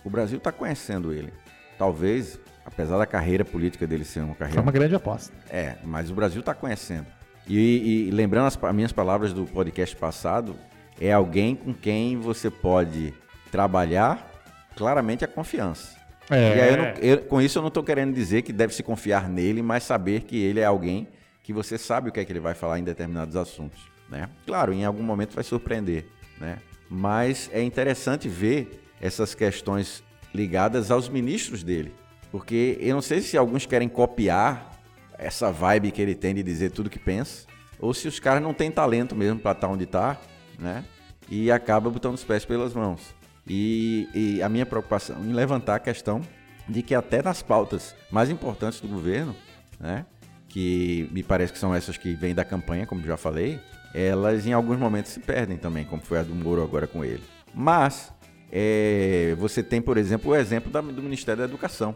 O 0.04 0.10
Brasil 0.10 0.40
está 0.40 0.52
conhecendo 0.52 1.14
ele. 1.14 1.32
Talvez, 1.78 2.40
apesar 2.66 2.98
da 2.98 3.06
carreira 3.06 3.46
política 3.46 3.86
dele 3.86 4.04
ser 4.04 4.22
uma 4.22 4.34
carreira. 4.34 4.56
Foi 4.56 4.64
uma 4.64 4.72
grande 4.72 4.96
aposta. 4.96 5.32
É, 5.48 5.76
mas 5.84 6.10
o 6.10 6.16
Brasil 6.16 6.40
está 6.40 6.56
conhecendo. 6.56 7.06
E, 7.48 8.08
e, 8.08 8.12
lembrando 8.12 8.48
as, 8.48 8.64
as 8.64 8.76
minhas 8.76 8.92
palavras 8.92 9.34
do 9.34 9.46
podcast 9.46 9.96
passado, 9.96 10.56
é 11.02 11.12
alguém 11.12 11.56
com 11.56 11.74
quem 11.74 12.16
você 12.16 12.52
pode 12.52 13.12
trabalhar 13.52 14.32
claramente 14.76 15.26
a 15.26 15.28
confiança. 15.28 16.00
É. 16.30 16.58
E 16.58 16.62
aí 16.62 16.70
eu 16.70 16.78
não, 16.78 16.86
eu, 17.02 17.18
com 17.24 17.42
isso 17.42 17.58
eu 17.58 17.62
não 17.62 17.70
estou 17.70 17.84
querendo 17.84 18.14
dizer 18.14 18.44
que 18.44 18.54
deve 18.54 18.74
se 18.76 18.84
confiar 18.84 19.28
nele, 19.28 19.64
mas 19.64 19.84
saber 19.84 20.22
que 20.22 20.38
ele 20.38 20.60
é 20.60 20.66
alguém 20.66 21.08
que 21.42 21.52
você 21.52 21.76
sabe 21.76 22.10
o 22.10 22.12
que 22.12 22.20
é 22.20 22.26
que 22.26 22.32
ele 22.32 22.40
vai 22.40 22.54
falar 22.54 22.78
em 22.78 22.84
determinados 22.84 23.36
assuntos. 23.36 23.82
Né? 24.08 24.30
Claro, 24.46 24.72
em 24.72 24.86
algum 24.86 25.02
momento 25.02 25.34
vai 25.34 25.44
surpreender, 25.44 26.06
né? 26.40 26.60
mas 26.88 27.50
é 27.52 27.64
interessante 27.64 28.30
ver 28.30 28.84
essas 29.02 29.34
questões 29.34 30.04
ligadas 30.34 30.92
aos 30.92 31.10
ministros 31.10 31.64
dele. 31.64 31.92
Porque 32.32 32.78
eu 32.80 32.94
não 32.94 33.02
sei 33.02 33.22
se 33.22 33.36
alguns 33.36 33.66
querem 33.66 33.90
copiar 33.90 34.80
essa 35.18 35.52
vibe 35.52 35.92
que 35.92 36.02
ele 36.02 36.14
tem 36.14 36.36
de 36.36 36.44
dizer 36.44 36.72
tudo 36.72 36.90
que 36.90 37.00
pensa, 37.00 37.48
ou 37.80 37.92
se 37.92 38.08
os 38.08 38.20
caras 38.20 38.42
não 38.42 38.54
têm 38.54 38.70
talento 38.70 39.16
mesmo 39.16 39.40
para 39.40 39.52
estar 39.52 39.68
tá 39.68 39.74
onde 39.74 39.86
está 39.86 40.22
né? 40.62 40.86
E 41.30 41.52
acaba 41.52 41.90
botando 41.90 42.14
os 42.14 42.24
pés 42.24 42.46
pelas 42.46 42.74
mãos. 42.74 43.14
E, 43.48 44.08
e 44.14 44.44
a 44.44 44.48
minha 44.48 44.66
preocupação 44.66 45.24
em 45.26 45.34
levantar 45.34 45.76
a 45.76 45.80
questão 45.80 46.22
de 46.70 46.82
que 46.82 46.94
até 46.94 47.22
nas 47.22 47.42
pautas 47.42 47.96
mais 48.12 48.30
importantes 48.30 48.80
do 48.80 48.88
governo, 48.88 49.36
né? 49.80 50.06
Que 50.48 51.10
me 51.12 51.24
parece 51.24 51.52
que 51.52 51.60
são 51.60 51.74
essas 51.74 51.98
que 51.98 52.14
vêm 52.14 52.36
da 52.36 52.46
campanha, 52.46 52.86
como 52.86 53.02
já 53.02 53.18
falei, 53.18 53.60
elas 53.94 54.46
em 54.46 54.54
alguns 54.54 54.78
momentos 54.78 55.12
se 55.12 55.20
perdem 55.20 55.58
também, 55.58 55.86
como 55.86 56.02
foi 56.02 56.20
a 56.20 56.24
do 56.24 56.36
Moro 56.36 56.62
agora 56.62 56.88
com 56.88 57.04
ele. 57.04 57.24
Mas 57.54 58.14
é, 58.52 59.36
você 59.38 59.64
tem, 59.64 59.82
por 59.82 59.98
exemplo, 59.98 60.32
o 60.32 60.36
exemplo 60.36 60.72
da, 60.72 60.82
do 60.82 61.02
Ministério 61.02 61.40
da 61.40 61.46
Educação. 61.46 61.96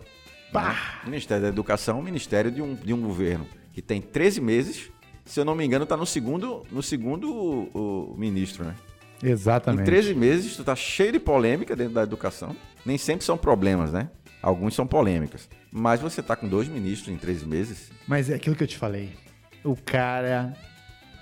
Né? 0.53 0.75
O 1.03 1.09
Ministério 1.09 1.43
da 1.43 1.49
Educação 1.49 1.97
é 1.97 1.99
um 1.99 2.03
ministério 2.03 2.49
de 2.49 2.61
um, 2.61 2.75
de 2.75 2.93
um 2.93 3.01
governo 3.01 3.45
que 3.73 3.81
tem 3.81 4.01
13 4.01 4.39
meses 4.39 4.89
se 5.25 5.39
eu 5.39 5.45
não 5.45 5.55
me 5.55 5.65
engano, 5.65 5.83
está 5.83 5.97
no 5.97 6.05
segundo, 6.05 6.65
no 6.71 6.83
segundo 6.83 7.33
o, 7.33 8.13
o 8.13 8.17
ministro, 8.17 8.63
né? 8.63 8.75
Exatamente. 9.23 9.81
Em 9.81 9.85
13 9.85 10.13
meses, 10.13 10.55
tu 10.55 10.63
tá 10.63 10.75
cheio 10.75 11.11
de 11.13 11.19
polêmica 11.19 11.75
dentro 11.75 11.93
da 11.93 12.03
educação. 12.03 12.55
Nem 12.85 12.97
sempre 12.97 13.25
são 13.25 13.37
problemas, 13.37 13.91
né? 13.91 14.09
Alguns 14.41 14.75
são 14.75 14.85
polêmicas. 14.85 15.49
Mas 15.71 15.99
você 15.99 16.21
tá 16.21 16.35
com 16.35 16.47
dois 16.47 16.67
ministros 16.67 17.13
em 17.13 17.17
13 17.17 17.45
meses. 17.47 17.91
Mas 18.07 18.29
é 18.29 18.35
aquilo 18.35 18.55
que 18.55 18.63
eu 18.63 18.67
te 18.67 18.77
falei. 18.77 19.13
O 19.63 19.75
cara. 19.75 20.53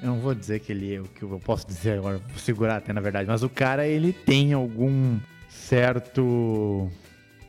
Eu 0.01 0.09
não 0.09 0.19
vou 0.19 0.35
dizer 0.35 0.59
que 0.59 0.73
ele 0.73 0.95
é 0.95 0.99
o 0.99 1.05
que 1.05 1.23
eu 1.23 1.39
posso 1.39 1.65
dizer 1.65 1.99
agora, 1.99 2.17
vou 2.17 2.37
segurar 2.37 2.75
até 2.75 2.91
na 2.91 2.99
verdade, 2.99 3.25
mas 3.25 3.41
o 3.41 3.47
cara 3.47 3.87
ele 3.87 4.11
tem 4.11 4.51
algum 4.51 5.17
certo. 5.47 6.91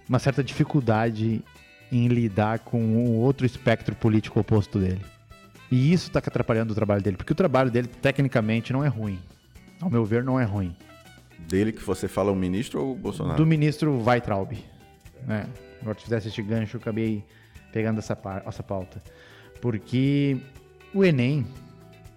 uma 0.09 0.21
certa 0.21 0.45
dificuldade 0.45 1.43
em 1.91 2.07
lidar 2.07 2.61
com 2.61 2.81
o 2.81 3.17
outro 3.17 3.45
espectro 3.45 3.97
político 3.97 4.39
oposto 4.39 4.79
dele. 4.79 5.01
E 5.75 5.93
isso 5.93 6.07
está 6.07 6.21
atrapalhando 6.21 6.71
o 6.71 6.75
trabalho 6.75 7.03
dele, 7.03 7.17
porque 7.17 7.33
o 7.33 7.35
trabalho 7.35 7.69
dele, 7.69 7.89
tecnicamente, 7.89 8.73
não 8.73 8.85
é 8.85 8.87
ruim. 8.87 9.19
Ao 9.81 9.91
meu 9.91 10.05
ver, 10.05 10.23
não 10.23 10.39
é 10.39 10.45
ruim. 10.45 10.73
Dele 11.49 11.73
que 11.73 11.83
você 11.83 12.07
fala 12.07 12.31
o 12.31 12.37
ministro 12.37 12.81
ou 12.81 12.93
o 12.93 12.95
Bolsonaro? 12.95 13.37
Do 13.37 13.45
ministro 13.45 14.01
Weitraub. 14.01 14.53
Né? 15.27 15.49
Agora, 15.83 15.99
se 15.99 16.05
fizesse 16.05 16.29
este 16.29 16.41
gancho, 16.43 16.77
eu 16.77 16.81
acabei 16.81 17.25
pegando 17.73 17.99
essa, 17.99 18.17
essa 18.47 18.63
pauta. 18.63 19.03
Porque 19.61 20.41
o 20.95 21.05
Enem 21.05 21.45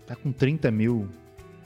está 0.01 0.15
com 0.15 0.31
30 0.31 0.69
mil 0.69 1.09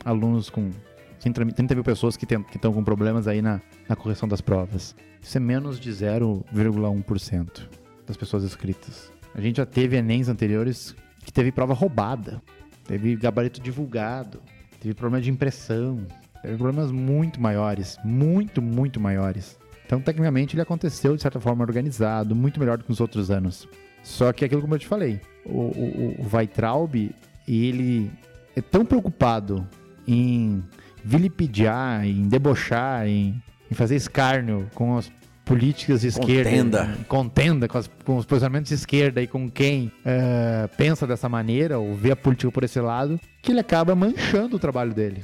alunos 0.06 0.50
com 0.50 0.72
30 1.20 1.76
mil 1.76 1.84
pessoas 1.84 2.16
que 2.16 2.24
estão 2.24 2.72
com 2.72 2.86
problemas 2.86 3.28
aí 3.28 3.42
na, 3.42 3.60
na 3.90 3.98
correção 3.98 4.30
das 4.30 4.40
provas. 4.40 4.96
Isso 5.22 5.36
é 5.36 5.42
menos 5.42 5.78
de 5.78 5.92
0,1% 5.92 7.68
das 8.08 8.16
pessoas 8.16 8.46
inscritas. 8.46 9.12
A 9.36 9.42
gente 9.42 9.58
já 9.58 9.66
teve 9.66 9.98
Enems 9.98 10.30
anteriores 10.30 10.96
que 11.24 11.32
teve 11.32 11.52
prova 11.52 11.74
roubada, 11.74 12.42
teve 12.86 13.16
gabarito 13.16 13.62
divulgado, 13.62 14.42
teve 14.80 14.94
problema 14.94 15.22
de 15.22 15.30
impressão, 15.30 16.06
teve 16.42 16.58
problemas 16.58 16.92
muito 16.92 17.40
maiores, 17.40 17.98
muito, 18.04 18.62
muito 18.62 19.00
maiores. 19.00 19.60
Então, 19.86 20.00
tecnicamente, 20.00 20.56
ele 20.56 20.62
aconteceu 20.62 21.16
de 21.16 21.22
certa 21.22 21.40
forma 21.40 21.64
organizado, 21.64 22.36
muito 22.36 22.60
melhor 22.60 22.78
do 22.78 22.84
que 22.84 22.90
nos 22.90 23.02
outros 23.02 23.30
anos. 23.30 23.68
Só 24.04 24.32
que 24.32 24.46
aquilo 24.46 24.62
como 24.62 24.74
eu 24.76 24.80
te 24.80 24.88
falei, 24.88 25.22
o, 25.46 25.60
o, 25.60 26.16
o 26.22 26.36
Weitraub, 26.36 27.14
ele 27.48 28.12
é 28.56 28.62
tão 28.62 28.86
preocupado 28.86 29.68
em 30.08 30.64
vilipendiar, 31.04 32.06
em 32.06 32.28
debochar, 32.28 33.08
em, 33.08 33.42
em 33.70 33.76
fazer 33.76 33.96
escárnio 33.96 34.70
com 34.74 34.98
as 34.98 35.12
políticas 35.52 36.02
de 36.02 36.08
esquerda. 36.08 36.50
Contenda. 36.50 36.98
Contenda 37.08 37.68
com, 37.68 37.78
as, 37.78 37.90
com, 38.06 38.18
os 38.18 38.26
posicionamentos 38.26 38.70
de 38.70 38.76
esquerda 38.76 39.22
e 39.22 39.28
com 39.28 39.50
quem 39.50 39.92
uh, 40.06 40.68
pensa 40.78 41.06
dessa 41.06 41.28
maneira 41.28 41.78
ou 41.78 41.94
vê 41.94 42.12
a 42.12 42.16
política 42.16 42.52
por 42.52 42.64
esse 42.64 42.80
lado, 42.80 43.20
que 43.42 43.52
ele 43.52 43.60
acaba 43.60 43.94
manchando 43.94 44.56
o 44.56 44.60
trabalho 44.60 44.94
dele. 44.94 45.24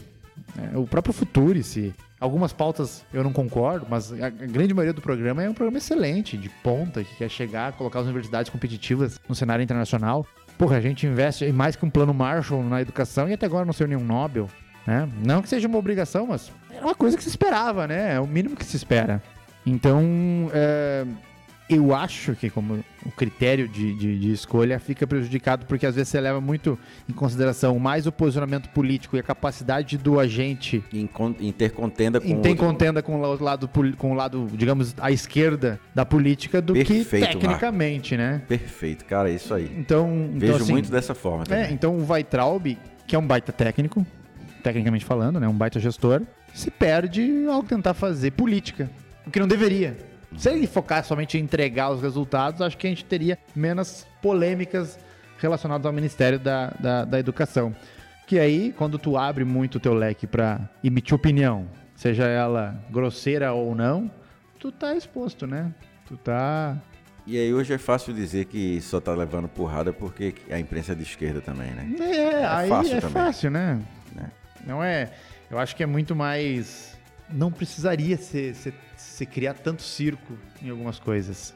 É, 0.58 0.78
o 0.78 0.86
próprio 0.86 1.14
Futurice, 1.14 1.94
Algumas 2.20 2.52
pautas 2.52 3.06
eu 3.14 3.24
não 3.24 3.32
concordo, 3.32 3.86
mas 3.88 4.12
a 4.12 4.30
grande 4.30 4.74
maioria 4.74 4.92
do 4.92 5.02
programa 5.02 5.44
é 5.44 5.50
um 5.50 5.54
programa 5.54 5.78
excelente, 5.78 6.36
de 6.36 6.50
ponta, 6.50 7.04
que 7.04 7.16
quer 7.16 7.30
chegar, 7.30 7.74
colocar 7.74 8.00
as 8.00 8.06
universidades 8.06 8.50
competitivas 8.52 9.22
no 9.30 9.36
cenário 9.36 9.62
internacional. 9.62 10.26
Porra, 10.58 10.78
a 10.78 10.82
gente 10.82 11.06
investe 11.06 11.52
mais 11.52 11.76
que 11.76 11.86
um 11.86 11.92
plano 11.92 12.16
Marshall 12.16 12.64
na 12.64 12.82
educação 12.82 13.30
e 13.30 13.34
até 13.34 13.46
agora 13.46 13.66
não 13.66 13.74
saiu 13.74 13.88
nenhum 13.88 14.04
Nobel. 14.04 14.50
Né? 14.88 15.08
Não 15.24 15.44
que 15.44 15.50
seja 15.50 15.68
uma 15.68 15.78
obrigação, 15.78 16.26
mas 16.26 16.52
é 16.72 16.82
uma 16.82 16.96
coisa 16.96 17.16
que 17.16 17.22
se 17.22 17.30
esperava, 17.30 17.86
né? 17.86 18.16
É 18.16 18.20
o 18.20 18.26
mínimo 18.26 18.56
que 18.56 18.66
se 18.66 18.76
espera. 18.76 19.22
Então, 19.68 20.50
é, 20.54 21.06
eu 21.70 21.94
acho 21.94 22.34
que 22.36 22.50
como 22.50 22.80
o 23.06 23.12
critério 23.12 23.68
de, 23.68 23.94
de, 23.94 24.18
de, 24.18 24.32
escolha 24.32 24.80
fica 24.80 25.06
prejudicado 25.06 25.66
porque 25.66 25.86
às 25.86 25.96
vezes 25.96 26.08
você 26.10 26.22
leva 26.22 26.40
muito 26.40 26.80
em 27.10 27.12
consideração 27.12 27.78
mais 27.78 28.08
o 28.08 28.12
posicionamento 28.12 28.70
político 28.70 29.18
e 29.18 29.20
a 29.20 29.24
capacidade 29.24 29.98
do 29.98 30.20
agente 30.20 30.82
em, 30.94 31.10
em 31.42 31.52
ter 31.52 31.72
contenda 31.72 32.22
com 32.22 32.28
em 32.28 32.42
ter 32.42 32.56
contenda 32.56 33.04
com 33.04 33.20
o 33.20 33.44
lado 33.44 33.70
com 33.98 34.12
o 34.12 34.14
lado 34.14 34.48
digamos 34.54 34.96
à 35.00 35.12
esquerda 35.12 35.80
da 35.94 36.06
política 36.06 36.62
do 36.62 36.74
Perfeito, 36.74 37.10
que 37.10 37.20
tecnicamente 37.20 38.16
Marco. 38.16 38.34
né 38.34 38.46
Perfeito 38.48 39.04
cara 39.04 39.30
é 39.30 39.34
isso 39.34 39.54
aí 39.54 39.70
então 39.78 40.30
vejo 40.34 40.54
então, 40.54 40.64
assim, 40.64 40.72
muito 40.72 40.92
dessa 40.92 41.14
forma 41.14 41.44
também. 41.44 41.66
é 41.66 41.72
então 41.72 41.98
o 41.98 42.10
Weitraub 42.10 42.78
que 43.06 43.16
é 43.16 43.20
um 43.20 43.28
baita 43.28 43.52
técnico 43.52 44.06
tecnicamente 44.64 45.04
falando 45.04 45.38
né 45.40 45.48
um 45.48 45.54
baita 45.54 45.80
gestor 45.80 46.22
se 46.54 46.72
perde 46.72 47.46
ao 47.50 47.62
tentar 47.62 47.94
fazer 47.94 48.32
política 48.32 48.90
o 49.28 49.32
que 49.32 49.40
não 49.40 49.48
deveria 49.48 49.96
se 50.36 50.50
ele 50.50 50.68
focar 50.68 51.04
somente 51.04 51.38
em 51.38 51.42
entregar 51.42 51.90
os 51.90 52.02
resultados, 52.02 52.62
acho 52.62 52.78
que 52.78 52.88
a 52.88 52.90
gente 52.90 53.06
teria 53.06 53.38
menos 53.56 54.06
polêmicas 54.22 55.00
relacionadas 55.40 55.86
ao 55.86 55.94
Ministério 55.94 56.40
da, 56.40 56.74
da, 56.80 57.06
da 57.06 57.20
Educação. 57.20 57.76
Que 58.26 58.40
aí, 58.40 58.74
quando 58.74 59.00
tu 59.00 59.16
abre 59.16 59.46
muito 59.46 59.76
o 59.76 59.80
teu 59.80 59.94
leque 59.94 60.28
para 60.28 60.70
emitir 60.84 61.16
opinião, 61.16 61.68
seja 61.96 62.26
ela 62.26 62.84
grosseira 62.90 63.54
ou 63.54 63.74
não, 63.74 64.12
tu 64.60 64.72
tá 64.72 64.96
exposto, 64.96 65.48
né? 65.48 65.74
Tu 66.06 66.18
tá 66.18 66.78
e 67.26 67.38
aí 67.38 67.54
hoje 67.54 67.74
é 67.74 67.78
fácil 67.78 68.14
dizer 68.14 68.46
que 68.46 68.80
só 68.80 69.02
tá 69.02 69.14
levando 69.14 69.50
porrada 69.50 69.92
porque 69.92 70.34
a 70.50 70.58
imprensa 70.58 70.94
é 70.94 70.96
de 70.96 71.04
esquerda 71.04 71.42
também, 71.42 71.72
né? 71.72 71.94
É, 72.00 72.16
é 72.16 72.46
aí 72.46 72.70
fácil 72.70 72.96
é 72.96 73.02
também. 73.02 73.14
fácil, 73.14 73.52
né? 73.52 73.82
É. 74.18 74.26
Não 74.66 74.82
é. 74.82 75.12
Eu 75.52 75.60
acho 75.60 75.76
que 75.76 75.84
é 75.84 75.86
muito 75.86 76.16
mais. 76.16 76.98
Não 77.30 77.52
precisaria 77.52 78.16
ser, 78.16 78.56
ser 78.56 78.74
se 79.18 79.26
criar 79.26 79.56
tanto 79.56 79.82
circo 79.82 80.38
em 80.62 80.70
algumas 80.70 81.00
coisas. 81.00 81.52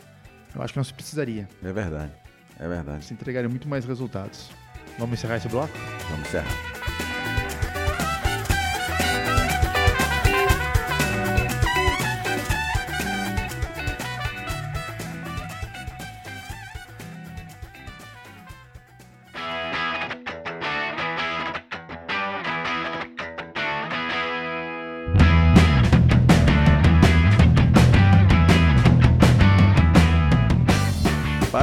Eu 0.55 0.63
acho 0.63 0.73
que 0.73 0.79
não 0.79 0.83
se 0.83 0.93
precisaria. 0.93 1.47
É 1.63 1.71
verdade. 1.71 2.11
É 2.57 2.67
verdade. 2.67 3.05
Se 3.05 3.13
entregaria 3.13 3.47
muito 3.47 3.69
mais 3.69 3.85
resultados. 3.85 4.49
Vamos 4.97 5.19
encerrar 5.19 5.37
esse 5.37 5.47
bloco? 5.47 5.71
Vamos 6.09 6.27
encerrar. 6.27 6.70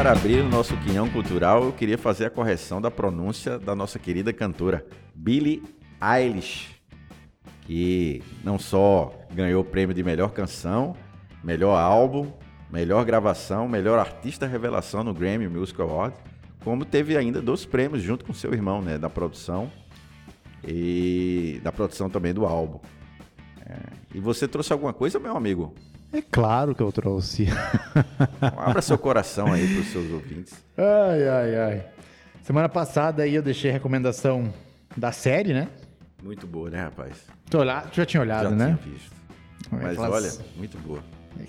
Para 0.08 0.18
abrir 0.18 0.40
o 0.40 0.48
nosso 0.48 0.74
quinhão 0.78 1.06
cultural, 1.10 1.64
eu 1.64 1.72
queria 1.74 1.98
fazer 1.98 2.24
a 2.24 2.30
correção 2.30 2.80
da 2.80 2.90
pronúncia 2.90 3.58
da 3.58 3.74
nossa 3.74 3.98
querida 3.98 4.32
cantora 4.32 4.86
Billie 5.14 5.62
Eilish, 6.00 6.80
que 7.66 8.22
não 8.42 8.58
só 8.58 9.12
ganhou 9.30 9.60
o 9.60 9.64
prêmio 9.66 9.94
de 9.94 10.02
melhor 10.02 10.30
canção, 10.30 10.96
melhor 11.44 11.76
álbum, 11.76 12.32
melhor 12.72 13.04
gravação, 13.04 13.68
melhor 13.68 13.98
artista 13.98 14.46
revelação 14.46 15.04
no 15.04 15.12
Grammy 15.12 15.46
Music 15.46 15.78
Award, 15.78 16.16
como 16.64 16.86
teve 16.86 17.14
ainda 17.14 17.42
dois 17.42 17.66
prêmios 17.66 18.02
junto 18.02 18.24
com 18.24 18.32
seu 18.32 18.54
irmão, 18.54 18.80
né, 18.80 18.96
da 18.96 19.10
produção 19.10 19.70
e 20.66 21.60
da 21.62 21.70
produção 21.70 22.08
também 22.08 22.32
do 22.32 22.46
álbum. 22.46 22.80
É, 23.60 23.76
e 24.14 24.20
você 24.20 24.48
trouxe 24.48 24.72
alguma 24.72 24.94
coisa, 24.94 25.18
meu 25.18 25.36
amigo? 25.36 25.74
É 26.12 26.22
claro 26.22 26.74
que 26.74 26.82
eu 26.82 26.90
trouxe. 26.90 27.48
Abra 28.40 28.80
seu 28.80 28.96
coração 28.96 29.52
aí 29.52 29.66
para 29.66 29.80
os 29.80 29.86
seus 29.88 30.10
ouvintes. 30.10 30.64
Ai, 30.76 31.28
ai, 31.28 31.56
ai. 31.56 31.86
Semana 32.42 32.68
passada 32.68 33.24
aí 33.24 33.34
eu 33.34 33.42
deixei 33.42 33.70
a 33.70 33.72
recomendação 33.72 34.52
da 34.96 35.12
série, 35.12 35.52
né? 35.52 35.68
Muito 36.22 36.46
boa, 36.46 36.70
né, 36.70 36.80
rapaz? 36.80 37.26
Tu, 37.50 37.58
olhar, 37.58 37.88
tu 37.90 37.96
já 37.96 38.06
tinha 38.06 38.22
olhado, 38.22 38.50
já 38.50 38.50
né? 38.50 38.78
Tinha 38.82 38.94
visto. 38.94 39.12
Mas 39.70 39.98
Aquelas... 39.98 40.38
olha, 40.38 40.46
muito 40.56 40.78
boa. 40.78 41.02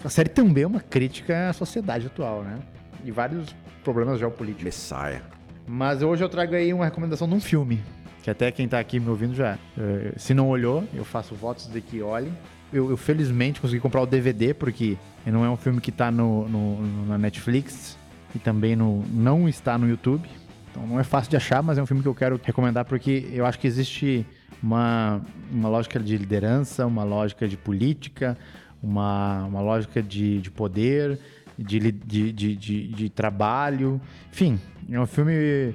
A 0.04 0.10
série 0.10 0.30
também 0.30 0.64
é 0.64 0.68
uma 0.68 0.82
crítica 0.82 1.50
à 1.50 1.54
sociedade 1.54 2.08
atual, 2.08 2.44
né? 2.44 2.60
E 3.04 3.12
vários 3.12 3.56
problemas 3.84 4.20
geopolíticos. 4.20 4.66
Messiah. 4.66 5.22
Mas 5.66 6.02
hoje 6.02 6.24
eu 6.24 6.30
trago 6.30 6.54
aí 6.54 6.74
uma 6.74 6.86
recomendação 6.86 7.28
de 7.28 7.34
um 7.34 7.40
filme. 7.40 7.82
Que 8.22 8.30
até 8.30 8.52
quem 8.52 8.68
tá 8.68 8.78
aqui 8.78 9.00
me 9.00 9.10
ouvindo 9.10 9.34
já. 9.34 9.58
Eh, 9.78 10.14
se 10.18 10.34
não 10.34 10.50
olhou, 10.50 10.84
eu 10.94 11.06
faço 11.06 11.34
votos 11.34 11.68
de 11.68 11.80
que 11.80 12.02
olhe 12.02 12.32
eu, 12.72 12.90
eu, 12.90 12.98
felizmente 12.98 13.60
consegui 13.60 13.80
comprar 13.80 14.02
o 14.02 14.06
DVD, 14.06 14.54
porque 14.54 14.98
não 15.26 15.44
é 15.44 15.50
um 15.50 15.58
filme 15.58 15.82
que 15.82 15.90
está 15.90 16.12
no, 16.12 16.48
no, 16.48 17.06
na 17.06 17.18
Netflix 17.18 17.98
e 18.34 18.40
também 18.40 18.76
no, 18.76 19.04
não 19.12 19.48
está 19.48 19.78
no 19.78 19.88
YouTube. 19.88 20.28
Então 20.72 20.86
não 20.86 21.00
é 21.00 21.04
fácil 21.04 21.30
de 21.30 21.38
achar, 21.38 21.64
mas 21.64 21.78
é 21.78 21.84
um 21.84 21.86
filme 21.86 22.02
que 22.02 22.08
eu 22.08 22.16
quero 22.16 22.40
recomendar 22.44 22.86
porque 22.86 23.28
eu 23.32 23.46
acho 23.46 23.60
que 23.60 23.68
existe 23.68 24.26
uma, 24.62 25.22
uma 25.52 25.70
lógica 25.70 26.00
de 26.00 26.18
liderança, 26.18 26.86
uma 26.86 27.04
lógica 27.04 27.48
de 27.48 27.58
política, 27.58 28.38
uma, 28.82 29.46
uma 29.46 29.62
lógica 29.62 30.02
de, 30.02 30.40
de 30.40 30.52
poder, 30.52 31.20
de, 31.58 31.80
de, 31.92 32.32
de, 32.32 32.56
de, 32.56 32.88
de 32.88 33.10
trabalho. 33.10 34.00
Enfim, 34.32 34.60
é 34.90 35.00
um 35.00 35.06
filme 35.06 35.74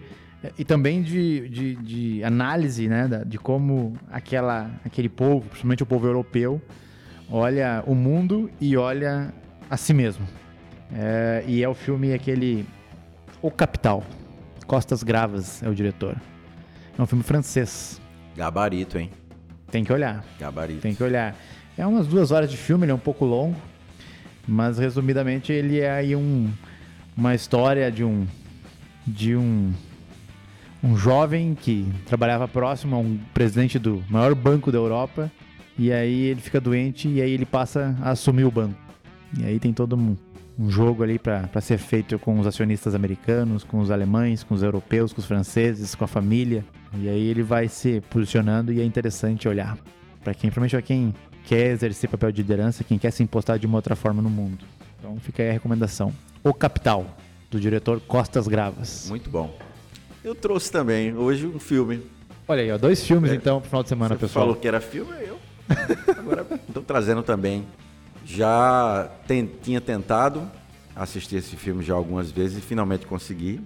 e 0.58 0.64
também 0.64 1.02
de, 1.02 1.48
de, 1.48 1.76
de, 1.76 2.24
análise 2.24 2.88
né, 2.88 3.08
de 3.26 3.38
como 3.38 3.96
aquela, 4.10 4.70
aquele 4.84 5.08
povo, 5.08 5.42
principalmente 5.42 5.82
o 5.82 5.86
povo 5.86 6.06
europeu, 6.06 6.60
olha 7.30 7.82
o 7.86 7.94
mundo 7.94 8.50
e 8.60 8.76
olha 8.76 9.32
a 9.70 9.76
si 9.76 9.94
mesmo. 9.94 10.26
É, 10.92 11.44
e 11.46 11.62
é 11.62 11.68
o 11.68 11.74
filme 11.74 12.12
aquele 12.12 12.66
O 13.40 13.50
Capital. 13.50 14.04
Costas 14.66 15.02
Gravas 15.02 15.62
é 15.62 15.68
o 15.68 15.74
diretor. 15.74 16.16
É 16.96 17.02
um 17.02 17.06
filme 17.06 17.24
francês. 17.24 18.00
Gabarito, 18.36 18.98
hein? 18.98 19.10
Tem 19.70 19.84
que 19.84 19.92
olhar. 19.92 20.24
Gabarito. 20.38 20.80
Tem 20.80 20.94
que 20.94 21.02
olhar. 21.02 21.36
É 21.76 21.86
umas 21.86 22.06
duas 22.06 22.30
horas 22.30 22.50
de 22.50 22.56
filme, 22.56 22.84
ele 22.84 22.92
é 22.92 22.94
um 22.94 22.98
pouco 22.98 23.24
longo, 23.24 23.56
mas 24.46 24.78
resumidamente 24.78 25.52
ele 25.52 25.80
é 25.80 25.90
aí 25.90 26.14
um, 26.14 26.50
uma 27.16 27.34
história 27.34 27.90
de 27.90 28.04
um 28.04 28.26
de 29.06 29.36
um 29.36 29.72
um 30.84 30.98
jovem 30.98 31.54
que 31.54 31.90
trabalhava 32.04 32.46
próximo 32.46 32.94
a 32.94 32.98
um 32.98 33.18
presidente 33.32 33.78
do 33.78 34.04
maior 34.06 34.34
banco 34.34 34.70
da 34.70 34.76
Europa 34.76 35.32
e 35.78 35.90
aí 35.90 36.24
ele 36.26 36.42
fica 36.42 36.60
doente 36.60 37.08
e 37.08 37.22
aí 37.22 37.30
ele 37.30 37.46
passa 37.46 37.96
a 38.02 38.10
assumir 38.10 38.44
o 38.44 38.50
banco. 38.50 38.78
E 39.38 39.46
aí 39.46 39.58
tem 39.58 39.72
todo 39.72 39.96
um, 39.96 40.14
um 40.58 40.70
jogo 40.70 41.02
ali 41.02 41.18
para 41.18 41.60
ser 41.62 41.78
feito 41.78 42.18
com 42.18 42.38
os 42.38 42.46
acionistas 42.46 42.94
americanos, 42.94 43.64
com 43.64 43.78
os 43.78 43.90
alemães, 43.90 44.44
com 44.44 44.54
os 44.54 44.62
europeus, 44.62 45.12
com 45.12 45.20
os 45.20 45.26
franceses, 45.26 45.94
com 45.94 46.04
a 46.04 46.06
família. 46.06 46.62
E 46.98 47.08
aí 47.08 47.28
ele 47.28 47.42
vai 47.42 47.66
se 47.66 48.02
posicionando 48.10 48.70
e 48.70 48.80
é 48.80 48.84
interessante 48.84 49.48
olhar 49.48 49.78
para 50.22 50.34
quem, 50.34 50.50
principalmente 50.50 50.72
para 50.72 50.82
quem 50.82 51.14
quer 51.46 51.72
exercer 51.72 52.10
papel 52.10 52.30
de 52.30 52.42
liderança, 52.42 52.84
quem 52.84 52.98
quer 52.98 53.10
se 53.10 53.22
impostar 53.22 53.58
de 53.58 53.66
uma 53.66 53.76
outra 53.78 53.96
forma 53.96 54.20
no 54.20 54.30
mundo. 54.30 54.64
Então 54.98 55.16
fica 55.18 55.42
aí 55.42 55.48
a 55.48 55.52
recomendação. 55.52 56.12
O 56.42 56.52
Capital, 56.52 57.06
do 57.50 57.58
diretor 57.58 58.00
Costas 58.02 58.46
Gravas. 58.46 59.06
Muito 59.08 59.30
bom. 59.30 59.73
Eu 60.24 60.34
trouxe 60.34 60.72
também 60.72 61.14
hoje 61.14 61.46
um 61.46 61.60
filme. 61.60 62.00
Olha 62.48 62.62
aí, 62.62 62.72
ó, 62.72 62.78
dois 62.78 63.06
filmes 63.06 63.30
é. 63.30 63.34
então 63.34 63.60
pro 63.60 63.68
final 63.68 63.82
de 63.82 63.90
semana, 63.90 64.14
Você 64.14 64.20
pessoal. 64.22 64.46
falou 64.46 64.58
que 64.58 64.66
era 64.66 64.80
filme, 64.80 65.12
eu 65.20 65.38
Agora 66.16 66.46
estou 66.66 66.82
trazendo 66.82 67.22
também. 67.22 67.66
Já 68.24 69.10
tem, 69.26 69.44
tinha 69.62 69.82
tentado 69.82 70.50
assistir 70.96 71.36
esse 71.36 71.56
filme 71.56 71.84
já 71.84 71.92
algumas 71.92 72.30
vezes 72.30 72.56
e 72.56 72.60
finalmente 72.62 73.06
consegui, 73.06 73.60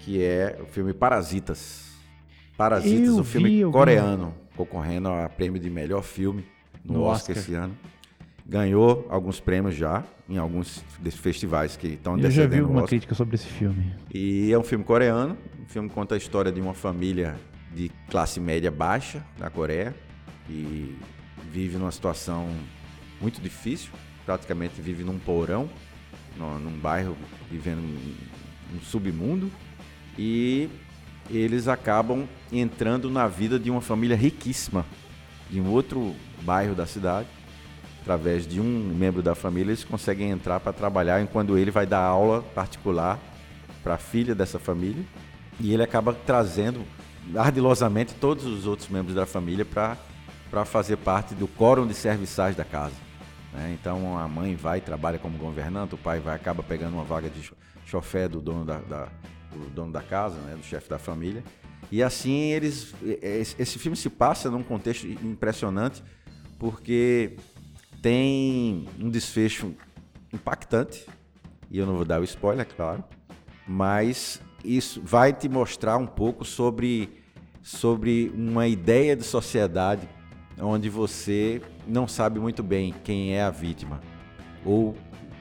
que 0.00 0.20
é 0.20 0.58
o 0.60 0.66
filme 0.66 0.92
Parasitas. 0.92 1.92
Parasitas, 2.56 3.10
o 3.10 3.20
um 3.20 3.24
filme 3.24 3.62
coreano, 3.70 4.34
concorrendo 4.56 5.08
a 5.08 5.28
prêmio 5.28 5.60
de 5.60 5.70
melhor 5.70 6.02
filme 6.02 6.44
no, 6.84 6.94
no 6.94 7.02
Oscar, 7.02 7.36
Oscar 7.36 7.36
esse 7.36 7.54
ano. 7.54 7.76
Ganhou 8.44 9.06
alguns 9.08 9.38
prêmios 9.38 9.76
já 9.76 10.02
em 10.28 10.36
alguns 10.36 10.82
desses 10.98 11.20
festivais 11.20 11.76
que 11.76 11.88
estão 11.88 12.18
Eu 12.18 12.30
já 12.30 12.46
vi 12.46 12.60
uma 12.60 12.84
crítica 12.84 13.14
sobre 13.14 13.36
esse 13.36 13.46
filme. 13.46 13.92
E 14.12 14.52
é 14.52 14.58
um 14.58 14.64
filme 14.64 14.84
coreano. 14.84 15.36
O 15.62 15.66
filme 15.66 15.88
conta 15.88 16.16
a 16.16 16.18
história 16.18 16.50
de 16.50 16.60
uma 16.60 16.74
família 16.74 17.38
de 17.72 17.88
classe 18.10 18.40
média 18.40 18.70
baixa 18.70 19.24
da 19.38 19.48
Coreia 19.48 19.94
que 20.44 20.98
vive 21.52 21.78
numa 21.78 21.92
situação 21.92 22.50
muito 23.20 23.40
difícil, 23.40 23.92
praticamente 24.26 24.82
vive 24.82 25.04
num 25.04 25.20
porão, 25.20 25.70
num 26.36 26.76
bairro 26.78 27.16
vivendo 27.48 27.78
um 27.78 28.80
submundo 28.80 29.50
e 30.18 30.68
eles 31.30 31.68
acabam 31.68 32.26
entrando 32.50 33.08
na 33.08 33.28
vida 33.28 33.56
de 33.56 33.70
uma 33.70 33.80
família 33.80 34.16
riquíssima 34.16 34.84
de 35.48 35.60
um 35.60 35.70
outro 35.70 36.16
bairro 36.42 36.74
da 36.74 36.86
cidade. 36.86 37.28
Através 38.00 38.48
de 38.48 38.60
um 38.60 38.92
membro 38.98 39.22
da 39.22 39.36
família, 39.36 39.70
eles 39.70 39.84
conseguem 39.84 40.30
entrar 40.30 40.58
para 40.58 40.72
trabalhar 40.72 41.22
enquanto 41.22 41.56
ele 41.56 41.70
vai 41.70 41.86
dar 41.86 42.00
aula 42.00 42.42
particular 42.52 43.16
para 43.80 43.94
a 43.94 43.98
filha 43.98 44.34
dessa 44.34 44.58
família 44.58 45.04
e 45.62 45.72
ele 45.72 45.82
acaba 45.82 46.12
trazendo 46.12 46.84
ardilosamente 47.36 48.14
todos 48.14 48.44
os 48.44 48.66
outros 48.66 48.88
membros 48.88 49.14
da 49.14 49.24
família 49.24 49.64
para 49.64 50.64
fazer 50.64 50.96
parte 50.96 51.34
do 51.34 51.46
quórum 51.46 51.86
de 51.86 51.94
serviçais 51.94 52.56
da 52.56 52.64
casa. 52.64 52.96
Né? 53.52 53.76
Então 53.80 54.18
a 54.18 54.26
mãe 54.26 54.56
vai 54.56 54.80
trabalha 54.80 55.20
como 55.20 55.38
governante, 55.38 55.94
o 55.94 55.98
pai 55.98 56.18
vai 56.18 56.34
acaba 56.34 56.64
pegando 56.64 56.94
uma 56.94 57.04
vaga 57.04 57.30
de 57.30 57.52
chofé 57.86 58.28
do 58.28 58.40
dono 58.40 58.64
da, 58.64 58.78
da 58.78 59.08
do 59.52 59.70
dono 59.70 59.92
da 59.92 60.02
casa, 60.02 60.36
né? 60.40 60.56
do 60.56 60.64
chefe 60.64 60.88
da 60.88 60.98
família. 60.98 61.44
E 61.90 62.02
assim 62.02 62.50
eles. 62.50 62.92
Esse 63.58 63.78
filme 63.78 63.96
se 63.96 64.10
passa 64.10 64.50
num 64.50 64.62
contexto 64.62 65.06
impressionante, 65.06 66.02
porque 66.58 67.36
tem 68.00 68.88
um 68.98 69.10
desfecho 69.10 69.74
impactante, 70.32 71.06
e 71.70 71.78
eu 71.78 71.86
não 71.86 71.94
vou 71.94 72.04
dar 72.04 72.20
o 72.20 72.24
spoiler, 72.24 72.66
claro, 72.66 73.04
mas 73.66 74.40
isso 74.64 75.00
vai 75.04 75.32
te 75.32 75.48
mostrar 75.48 75.96
um 75.96 76.06
pouco 76.06 76.44
sobre, 76.44 77.10
sobre 77.62 78.32
uma 78.34 78.66
ideia 78.66 79.16
de 79.16 79.24
sociedade 79.24 80.08
onde 80.60 80.88
você 80.88 81.60
não 81.86 82.06
sabe 82.06 82.38
muito 82.38 82.62
bem 82.62 82.94
quem 83.04 83.34
é 83.34 83.42
a 83.42 83.50
vítima. 83.50 84.00
Ou 84.64 84.96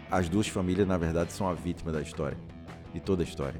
as 0.10 0.28
duas 0.28 0.48
famílias, 0.48 0.88
na 0.88 0.98
verdade, 0.98 1.32
são 1.32 1.48
a 1.48 1.54
vítima 1.54 1.92
da 1.92 2.02
história, 2.02 2.38
de 2.94 3.00
toda 3.00 3.24
a 3.24 3.26
história. 3.26 3.60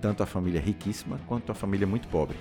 Tanto 0.00 0.22
a 0.22 0.26
família 0.26 0.60
riquíssima 0.60 1.20
quanto 1.26 1.52
a 1.52 1.54
família 1.54 1.86
muito 1.86 2.08
pobre. 2.08 2.36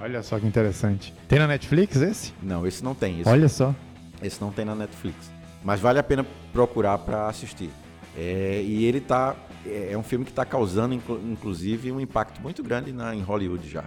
Olha 0.00 0.22
só 0.22 0.38
que 0.38 0.46
interessante. 0.46 1.12
Tem 1.26 1.38
na 1.38 1.46
Netflix 1.46 1.96
esse? 1.96 2.32
Não, 2.42 2.66
esse 2.66 2.84
não 2.84 2.94
tem. 2.94 3.20
Esse, 3.20 3.28
Olha 3.28 3.48
só. 3.48 3.74
Esse 4.22 4.40
não 4.40 4.50
tem 4.50 4.64
na 4.64 4.74
Netflix. 4.74 5.30
Mas 5.64 5.80
vale 5.80 5.98
a 5.98 6.02
pena 6.02 6.24
procurar 6.52 6.98
para 6.98 7.28
assistir. 7.28 7.70
É, 8.16 8.62
e 8.64 8.84
ele 8.84 9.00
tá. 9.00 9.36
É, 9.66 9.92
é 9.92 9.98
um 9.98 10.02
filme 10.02 10.24
que 10.24 10.30
está 10.30 10.44
causando, 10.44 10.94
inclusive, 10.94 11.90
um 11.92 12.00
impacto 12.00 12.40
muito 12.40 12.62
grande 12.62 12.92
na, 12.92 13.14
em 13.14 13.20
Hollywood 13.20 13.68
já. 13.68 13.84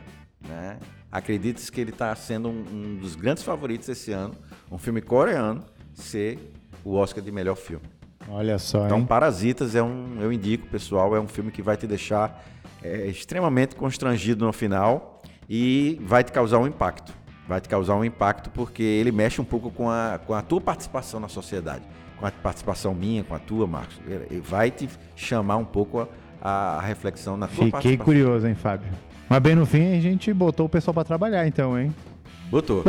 Né? 0.47 0.78
Acredite-se 1.11 1.72
que 1.72 1.82
ele 1.82 1.91
está 1.91 2.15
sendo 2.15 2.49
um, 2.49 2.65
um, 2.72 2.97
dos 2.97 3.15
grandes 3.15 3.43
favoritos 3.43 3.88
esse 3.89 4.11
ano. 4.11 4.34
Um 4.72 4.78
filme 4.78 5.01
coreano 5.01 5.63
ser 5.93 6.39
o 6.84 6.95
Oscar 6.95 7.24
de 7.24 7.32
melhor 7.32 7.55
filme. 7.55 7.86
Olha 8.30 8.57
só. 8.57 8.86
Então, 8.86 8.99
hein? 8.99 9.05
Parasitas 9.05 9.76
é 9.76 9.84
um. 9.84 10.22
Eu 10.22 10.32
indico, 10.32 10.67
pessoal, 10.67 11.15
é 11.15 11.19
um 11.19 11.28
filme 11.28 11.51
que 11.51 11.61
vai 11.61 11.76
te 11.76 11.88
deixar 11.88 12.43
é, 12.84 13.07
extremamente 13.07 13.76
constrangido 13.76 14.45
no 14.45 14.53
final 14.53 15.22
e 15.49 15.99
vai 16.03 16.24
te 16.24 16.32
causar 16.32 16.59
um 16.59 16.67
impacto 16.67 17.13
vai 17.51 17.59
te 17.59 17.67
causar 17.67 17.95
um 17.95 18.05
impacto 18.05 18.49
porque 18.49 18.82
ele 18.82 19.11
mexe 19.11 19.41
um 19.41 19.43
pouco 19.43 19.69
com 19.69 19.89
a, 19.89 20.19
com 20.26 20.34
a 20.34 20.41
tua 20.41 20.61
participação 20.61 21.19
na 21.19 21.28
sociedade, 21.28 21.84
com 22.22 22.28
a 22.28 22.32
participação 22.32 22.93
minha, 22.93 23.24
com 23.24 23.36
a 23.36 23.39
tua, 23.39 23.65
Marcos. 23.65 23.99
Ele 24.07 24.39
vai 24.39 24.69
te 24.69 24.88
chamar 25.15 25.57
um 25.57 25.65
pouco 25.65 26.07
a, 26.41 26.78
a 26.78 26.82
reflexão 26.82 27.36
na 27.36 27.47
tua 27.47 27.65
Fiquei 27.65 27.97
curioso, 27.97 28.47
hein, 28.47 28.55
Fábio? 28.55 28.88
Mas 29.28 29.39
bem 29.39 29.55
no 29.55 29.65
fim 29.65 29.97
a 29.97 29.99
gente 29.99 30.32
botou 30.34 30.67
o 30.67 30.69
pessoal 30.69 30.93
para 30.93 31.03
trabalhar, 31.03 31.47
então, 31.47 31.78
hein? 31.78 31.93
Botou. 32.51 32.84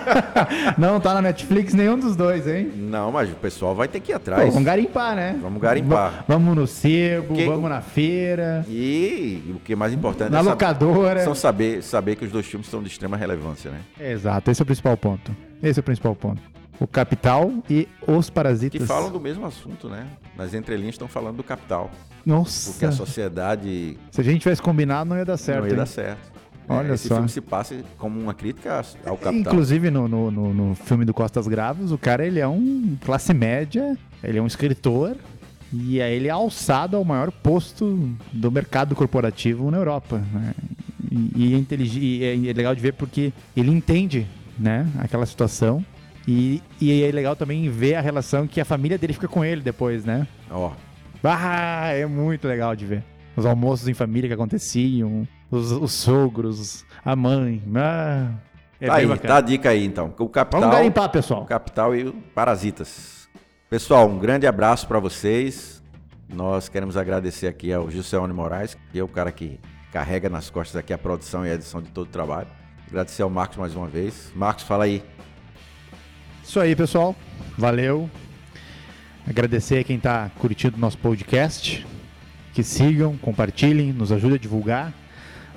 não 0.78 0.98
tá 0.98 1.12
na 1.12 1.20
Netflix 1.20 1.74
nenhum 1.74 1.98
dos 1.98 2.16
dois, 2.16 2.48
hein? 2.48 2.72
Não, 2.74 3.12
mas 3.12 3.30
o 3.30 3.34
pessoal 3.34 3.74
vai 3.74 3.86
ter 3.86 4.00
que 4.00 4.12
ir 4.12 4.14
atrás. 4.14 4.46
Pô, 4.46 4.50
vamos 4.52 4.64
garimpar, 4.64 5.14
né? 5.14 5.38
Vamos 5.42 5.60
garimpar. 5.60 6.24
Vamos 6.26 6.56
no 6.56 6.66
sebo, 6.66 7.34
que... 7.34 7.44
vamos 7.44 7.68
na 7.68 7.82
feira. 7.82 8.64
E 8.66 9.42
o 9.54 9.60
que 9.60 9.74
é 9.74 9.76
mais 9.76 9.92
importante 9.92 10.32
na 10.32 10.38
é 10.38 10.42
locadora. 10.42 11.22
São 11.22 11.34
saber, 11.34 11.82
saber 11.82 12.16
que 12.16 12.24
os 12.24 12.32
dois 12.32 12.46
filmes 12.46 12.66
são 12.66 12.82
de 12.82 12.88
extrema 12.88 13.14
relevância, 13.14 13.70
né? 13.70 13.80
Exato, 14.00 14.50
esse 14.50 14.62
é 14.62 14.64
o 14.64 14.66
principal 14.66 14.96
ponto. 14.96 15.36
Esse 15.62 15.78
é 15.78 15.82
o 15.82 15.84
principal 15.84 16.16
ponto. 16.16 16.40
O 16.80 16.86
Capital 16.86 17.52
e 17.68 17.88
Os 18.06 18.30
Parasitas. 18.30 18.80
Que 18.80 18.86
falam 18.86 19.10
do 19.10 19.20
mesmo 19.20 19.44
assunto, 19.44 19.88
né? 19.88 20.06
Nas 20.36 20.54
entrelinhas 20.54 20.94
estão 20.94 21.08
falando 21.08 21.36
do 21.36 21.42
Capital. 21.42 21.90
Nossa. 22.24 22.70
Porque 22.70 22.84
a 22.84 22.92
sociedade. 22.92 23.98
Se 24.10 24.20
a 24.20 24.24
gente 24.24 24.40
tivesse 24.40 24.62
combinado, 24.62 25.10
não 25.10 25.16
ia 25.16 25.24
dar 25.24 25.36
certo. 25.36 25.60
Não 25.60 25.66
ia 25.66 25.72
hein? 25.72 25.76
dar 25.78 25.86
certo. 25.86 26.38
Olha 26.68 26.92
Esse 26.92 27.08
só. 27.08 27.14
filme 27.14 27.30
se 27.30 27.40
passa 27.40 27.74
como 27.96 28.20
uma 28.20 28.34
crítica 28.34 28.82
ao 29.06 29.16
capital. 29.16 29.52
Inclusive 29.52 29.90
no, 29.90 30.06
no, 30.06 30.30
no, 30.30 30.52
no, 30.52 30.74
filme 30.74 31.04
do 31.04 31.14
Costas 31.14 31.48
Graves, 31.48 31.90
o 31.90 31.96
cara 31.96 32.26
ele 32.26 32.40
é 32.40 32.46
um 32.46 32.96
classe 33.02 33.32
média, 33.32 33.96
ele 34.22 34.38
é 34.38 34.42
um 34.42 34.46
escritor 34.46 35.16
e 35.72 36.00
aí 36.02 36.14
ele 36.14 36.28
é 36.28 36.30
alçado 36.30 36.96
ao 36.96 37.04
maior 37.04 37.32
posto 37.32 38.14
do 38.30 38.52
mercado 38.52 38.94
corporativo 38.94 39.70
na 39.70 39.78
Europa. 39.78 40.22
Né? 40.30 40.54
E, 41.10 41.54
e, 41.54 42.24
é 42.24 42.36
e, 42.36 42.48
é, 42.50 42.52
legal 42.52 42.74
de 42.74 42.82
ver 42.82 42.92
porque 42.92 43.32
ele 43.56 43.70
entende 43.70 44.26
né, 44.58 44.86
aquela 44.98 45.24
situação 45.24 45.82
e, 46.30 46.62
e 46.78 47.02
é 47.02 47.10
legal 47.10 47.34
também 47.34 47.70
ver 47.70 47.94
a 47.94 48.02
relação 48.02 48.46
que 48.46 48.60
a 48.60 48.64
família 48.64 48.98
dele 48.98 49.14
fica 49.14 49.26
com 49.26 49.42
ele 49.42 49.62
depois, 49.62 50.04
né? 50.04 50.28
Ó. 50.50 50.68
Oh. 50.68 50.72
Ah, 51.24 51.88
é 51.88 52.04
muito 52.04 52.46
legal 52.46 52.76
de 52.76 52.84
ver. 52.84 53.02
Os 53.34 53.46
almoços 53.46 53.88
em 53.88 53.94
família 53.94 54.28
que 54.28 54.34
aconteciam, 54.34 55.26
os, 55.50 55.72
os 55.72 55.92
sogros, 55.92 56.84
a 57.02 57.16
mãe. 57.16 57.62
Ah, 57.74 58.32
é 58.78 58.88
tá 58.88 58.94
aí, 58.96 59.18
tá 59.18 59.36
a 59.38 59.40
dica 59.40 59.70
aí 59.70 59.86
então. 59.86 60.14
O 60.18 60.28
capital, 60.28 60.60
Vamos 60.60 60.76
garimpar, 60.76 61.08
pessoal. 61.08 61.44
O 61.44 61.46
capital 61.46 61.96
e 61.96 62.04
o 62.04 62.12
Parasitas. 62.34 63.26
Pessoal, 63.70 64.06
um 64.06 64.18
grande 64.18 64.46
abraço 64.46 64.86
para 64.86 65.00
vocês. 65.00 65.82
Nós 66.28 66.68
queremos 66.68 66.98
agradecer 66.98 67.46
aqui 67.46 67.72
ao 67.72 67.90
Gilceone 67.90 68.34
Moraes, 68.34 68.76
que 68.92 68.98
é 68.98 69.02
o 69.02 69.08
cara 69.08 69.32
que 69.32 69.58
carrega 69.90 70.28
nas 70.28 70.50
costas 70.50 70.76
aqui 70.76 70.92
a 70.92 70.98
produção 70.98 71.46
e 71.46 71.50
a 71.50 71.54
edição 71.54 71.80
de 71.80 71.88
todo 71.88 72.06
o 72.06 72.10
trabalho. 72.10 72.48
Agradecer 72.86 73.22
ao 73.22 73.30
Marcos 73.30 73.56
mais 73.56 73.74
uma 73.74 73.86
vez. 73.86 74.30
Marcos, 74.36 74.64
fala 74.64 74.84
aí. 74.84 75.02
Isso 76.48 76.58
aí, 76.58 76.74
pessoal. 76.74 77.14
Valeu. 77.58 78.08
Agradecer 79.28 79.80
a 79.80 79.84
quem 79.84 79.98
está 79.98 80.30
curtindo 80.38 80.78
o 80.78 80.80
nosso 80.80 80.96
podcast. 80.96 81.86
Que 82.54 82.62
sigam, 82.62 83.18
compartilhem, 83.18 83.92
nos 83.92 84.10
ajudem 84.10 84.36
a 84.36 84.40
divulgar. 84.40 84.94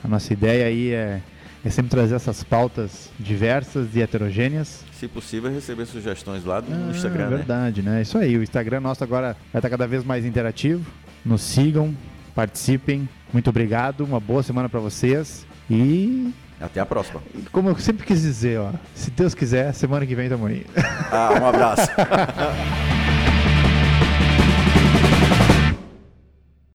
A 0.03 0.07
nossa 0.09 0.33
ideia 0.33 0.65
aí 0.65 0.91
é, 0.91 1.21
é 1.63 1.69
sempre 1.69 1.89
trazer 1.89 2.15
essas 2.15 2.43
pautas 2.43 3.09
diversas 3.17 3.95
e 3.95 4.01
heterogêneas. 4.01 4.83
Se 4.91 5.07
possível, 5.07 5.49
receber 5.49 5.85
sugestões 5.85 6.43
lá 6.43 6.61
no 6.61 6.89
ah, 6.89 6.91
Instagram, 6.91 7.29
né? 7.29 7.37
Verdade, 7.37 7.81
né? 7.81 8.01
Isso 8.01 8.17
aí, 8.17 8.37
o 8.37 8.43
Instagram 8.43 8.81
nosso 8.81 9.01
agora 9.01 9.37
vai 9.53 9.59
estar 9.59 9.69
cada 9.69 9.87
vez 9.87 10.03
mais 10.03 10.25
interativo. 10.25 10.85
Nos 11.23 11.41
sigam, 11.41 11.95
participem. 12.35 13.07
Muito 13.31 13.49
obrigado, 13.49 14.03
uma 14.03 14.19
boa 14.19 14.43
semana 14.43 14.67
para 14.67 14.81
vocês 14.81 15.47
e 15.69 16.33
até 16.61 16.79
a 16.79 16.85
próxima. 16.85 17.21
Como 17.51 17.69
eu 17.69 17.77
sempre 17.77 18.05
quis 18.05 18.21
dizer, 18.21 18.59
ó, 18.59 18.71
se 18.95 19.11
Deus 19.11 19.33
quiser, 19.33 19.73
semana 19.73 20.05
que 20.05 20.15
vem 20.15 20.29
tamo 20.29 20.45
aí. 20.45 20.65
Ah, 21.11 21.37
um 21.41 21.45
abraço. 21.45 21.89